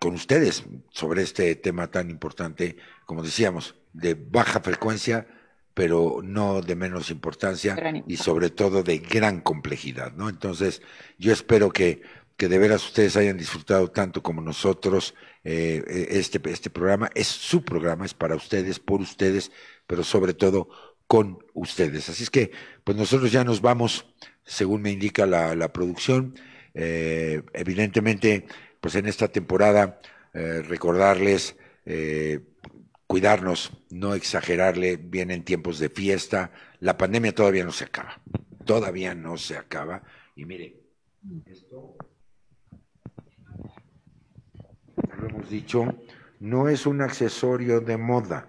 con 0.00 0.14
ustedes 0.14 0.64
sobre 0.90 1.22
este 1.22 1.54
tema 1.56 1.90
tan 1.90 2.08
importante, 2.08 2.76
como 3.04 3.22
decíamos, 3.22 3.74
de 3.92 4.14
baja 4.14 4.60
frecuencia, 4.60 5.26
pero 5.74 6.20
no 6.22 6.62
de 6.62 6.76
menos 6.76 7.10
importancia 7.10 7.76
y 8.06 8.16
sobre 8.16 8.48
todo 8.48 8.84
de 8.84 8.98
gran 8.98 9.40
complejidad, 9.40 10.12
¿no? 10.12 10.28
Entonces, 10.28 10.80
yo 11.18 11.32
espero 11.32 11.70
que 11.70 12.02
que 12.36 12.48
de 12.48 12.58
veras 12.58 12.84
ustedes 12.84 13.16
hayan 13.16 13.38
disfrutado 13.38 13.90
tanto 13.90 14.22
como 14.22 14.42
nosotros 14.42 15.14
eh, 15.48 15.84
eh, 15.86 16.06
este, 16.10 16.40
este 16.50 16.70
programa. 16.70 17.08
Es 17.14 17.28
su 17.28 17.64
programa, 17.64 18.04
es 18.04 18.14
para 18.14 18.34
ustedes, 18.34 18.80
por 18.80 19.00
ustedes, 19.00 19.52
pero 19.86 20.02
sobre 20.02 20.34
todo 20.34 20.68
con 21.06 21.38
ustedes. 21.54 22.08
Así 22.08 22.24
es 22.24 22.30
que, 22.30 22.50
pues 22.82 22.96
nosotros 22.96 23.30
ya 23.30 23.44
nos 23.44 23.60
vamos, 23.60 24.12
según 24.42 24.82
me 24.82 24.90
indica 24.90 25.24
la, 25.24 25.54
la 25.54 25.72
producción. 25.72 26.34
Eh, 26.74 27.42
evidentemente, 27.52 28.46
pues 28.80 28.96
en 28.96 29.06
esta 29.06 29.28
temporada, 29.28 30.00
recordarles, 30.34 31.56
cuidarnos, 33.06 33.72
no 33.88 34.14
exagerarle, 34.14 34.96
vienen 34.96 35.44
tiempos 35.44 35.78
de 35.78 35.88
fiesta, 35.88 36.52
la 36.80 36.98
pandemia 36.98 37.34
todavía 37.34 37.64
no 37.64 37.72
se 37.72 37.84
acaba, 37.84 38.20
todavía 38.66 39.14
no 39.14 39.38
se 39.38 39.56
acaba. 39.56 40.02
Y 40.34 40.44
mire, 40.44 40.76
esto 41.46 41.96
lo 45.26 45.38
hemos 45.38 45.50
dicho, 45.50 45.94
no 46.40 46.68
es 46.68 46.86
un 46.86 47.02
accesorio 47.02 47.80
de 47.80 47.96
moda, 47.96 48.48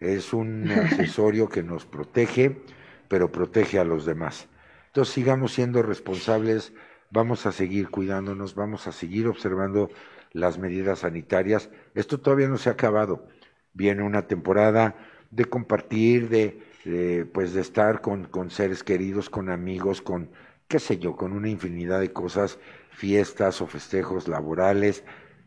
es 0.00 0.32
un 0.32 0.70
accesorio 0.70 1.48
que 1.48 1.62
nos 1.62 1.86
protege, 1.86 2.60
pero 3.08 3.32
protege 3.32 3.78
a 3.78 3.84
los 3.84 4.04
demás. 4.04 4.48
Entonces 4.86 5.14
sigamos 5.14 5.52
siendo 5.52 5.82
responsables, 5.82 6.72
vamos 7.10 7.46
a 7.46 7.52
seguir 7.52 7.88
cuidándonos, 7.90 8.54
vamos 8.54 8.86
a 8.86 8.92
seguir 8.92 9.26
observando 9.26 9.90
las 10.32 10.58
medidas 10.58 11.00
sanitarias. 11.00 11.70
Esto 11.94 12.20
todavía 12.20 12.48
no 12.48 12.58
se 12.58 12.68
ha 12.68 12.72
acabado. 12.72 13.26
Viene 13.72 14.02
una 14.02 14.26
temporada 14.26 14.96
de 15.30 15.44
compartir, 15.46 16.28
de, 16.28 17.26
pues 17.32 17.54
de 17.54 17.60
estar 17.60 18.00
con, 18.00 18.24
con 18.24 18.50
seres 18.50 18.82
queridos, 18.84 19.30
con 19.30 19.50
amigos, 19.50 20.00
con 20.00 20.30
qué 20.68 20.78
sé 20.78 20.98
yo, 20.98 21.16
con 21.16 21.32
una 21.32 21.48
infinidad 21.48 22.00
de 22.00 22.12
cosas, 22.12 22.58
fiestas 22.90 23.60
o 23.60 23.66
festejos 23.66 24.28
laborales, 24.28 25.04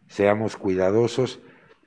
seamos 0.08 0.58
cuidadosos. 0.58 1.40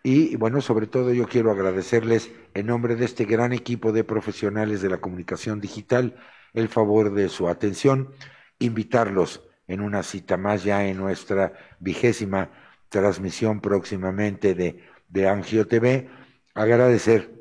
Y 0.03 0.37
bueno, 0.37 0.61
sobre 0.61 0.87
todo 0.87 1.13
yo 1.13 1.27
quiero 1.27 1.51
agradecerles 1.51 2.31
en 2.55 2.67
nombre 2.67 2.97
de 2.97 3.05
este 3.05 3.25
gran 3.25 3.53
equipo 3.53 3.93
de 3.93 4.05
profesionales 4.05 4.81
de 4.83 4.89
la 4.89 4.99
comunicación 4.99 5.61
digital 5.61 6.17
el 6.55 6.69
favor 6.69 7.13
de 7.13 7.29
su 7.29 7.49
atención, 7.49 8.11
invitarlos 8.59 9.43
en 9.69 9.81
una 9.81 10.03
cita 10.03 10.37
más 10.37 10.65
ya 10.65 10.87
en 10.87 10.97
nuestra 10.97 11.53
vigésima 11.79 12.51
transmisión 12.89 13.61
próximamente 13.61 14.55
de, 14.55 14.83
de 15.09 15.29
Angio 15.29 15.69
TV, 15.69 16.09
agradecer 16.55 17.41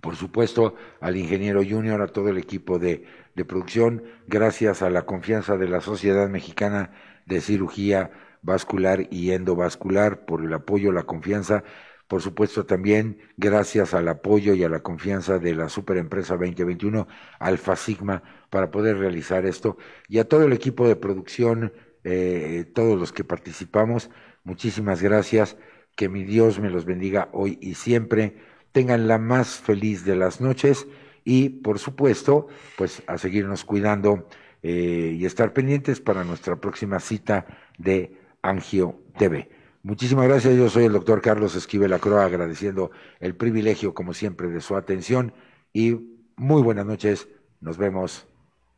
por 0.00 0.16
supuesto 0.16 0.74
al 1.00 1.16
ingeniero 1.16 1.62
junior, 1.62 2.02
a 2.02 2.08
todo 2.08 2.28
el 2.28 2.36
equipo 2.36 2.80
de, 2.80 3.06
de 3.36 3.44
producción, 3.44 4.02
gracias 4.26 4.82
a 4.82 4.90
la 4.90 5.06
confianza 5.06 5.56
de 5.56 5.68
la 5.68 5.80
Sociedad 5.80 6.28
Mexicana 6.28 6.90
de 7.24 7.40
Cirugía 7.40 8.10
vascular 8.42 9.06
y 9.10 9.30
endovascular, 9.30 10.24
por 10.24 10.44
el 10.44 10.52
apoyo, 10.52 10.92
la 10.92 11.04
confianza, 11.04 11.64
por 12.08 12.20
supuesto 12.20 12.66
también 12.66 13.18
gracias 13.36 13.94
al 13.94 14.08
apoyo 14.08 14.52
y 14.54 14.64
a 14.64 14.68
la 14.68 14.80
confianza 14.80 15.38
de 15.38 15.54
la 15.54 15.68
Superempresa 15.68 16.34
2021, 16.34 17.08
Alfa 17.38 17.76
Sigma, 17.76 18.22
para 18.50 18.70
poder 18.70 18.98
realizar 18.98 19.46
esto, 19.46 19.78
y 20.08 20.18
a 20.18 20.28
todo 20.28 20.44
el 20.44 20.52
equipo 20.52 20.86
de 20.86 20.96
producción, 20.96 21.72
eh, 22.04 22.70
todos 22.74 22.98
los 22.98 23.12
que 23.12 23.24
participamos, 23.24 24.10
muchísimas 24.44 25.00
gracias, 25.00 25.56
que 25.96 26.08
mi 26.08 26.24
Dios 26.24 26.58
me 26.58 26.70
los 26.70 26.84
bendiga 26.84 27.28
hoy 27.32 27.58
y 27.62 27.74
siempre, 27.74 28.36
tengan 28.72 29.06
la 29.06 29.18
más 29.18 29.56
feliz 29.56 30.04
de 30.04 30.16
las 30.16 30.40
noches 30.40 30.86
y, 31.24 31.48
por 31.48 31.78
supuesto, 31.78 32.48
pues 32.76 33.02
a 33.06 33.18
seguirnos 33.18 33.64
cuidando 33.64 34.26
eh, 34.62 35.16
y 35.18 35.24
estar 35.24 35.52
pendientes 35.52 36.00
para 36.00 36.24
nuestra 36.24 36.56
próxima 36.56 37.00
cita 37.00 37.46
de 37.78 38.21
Angio 38.42 39.00
TV. 39.18 39.48
Muchísimas 39.82 40.28
gracias, 40.28 40.54
yo 40.56 40.68
soy 40.68 40.84
el 40.84 40.92
doctor 40.92 41.20
Carlos 41.22 41.56
Esquivel 41.56 41.92
Acroa, 41.92 42.24
agradeciendo 42.24 42.90
el 43.18 43.34
privilegio, 43.34 43.94
como 43.94 44.14
siempre, 44.14 44.48
de 44.48 44.60
su 44.60 44.76
atención 44.76 45.32
y 45.72 45.96
muy 46.36 46.62
buenas 46.62 46.86
noches, 46.86 47.28
nos 47.60 47.78
vemos, 47.78 48.26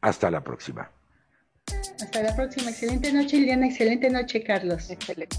hasta 0.01 0.31
la 0.31 0.43
próxima. 0.43 0.91
Hasta 2.01 2.23
la 2.23 2.35
próxima, 2.37 2.71
excelente 2.71 3.13
noche, 3.13 3.39
Liliana, 3.39 3.67
excelente 3.67 4.11
noche, 4.11 4.43
Carlos. 4.43 4.91
Excelente. 4.91 5.37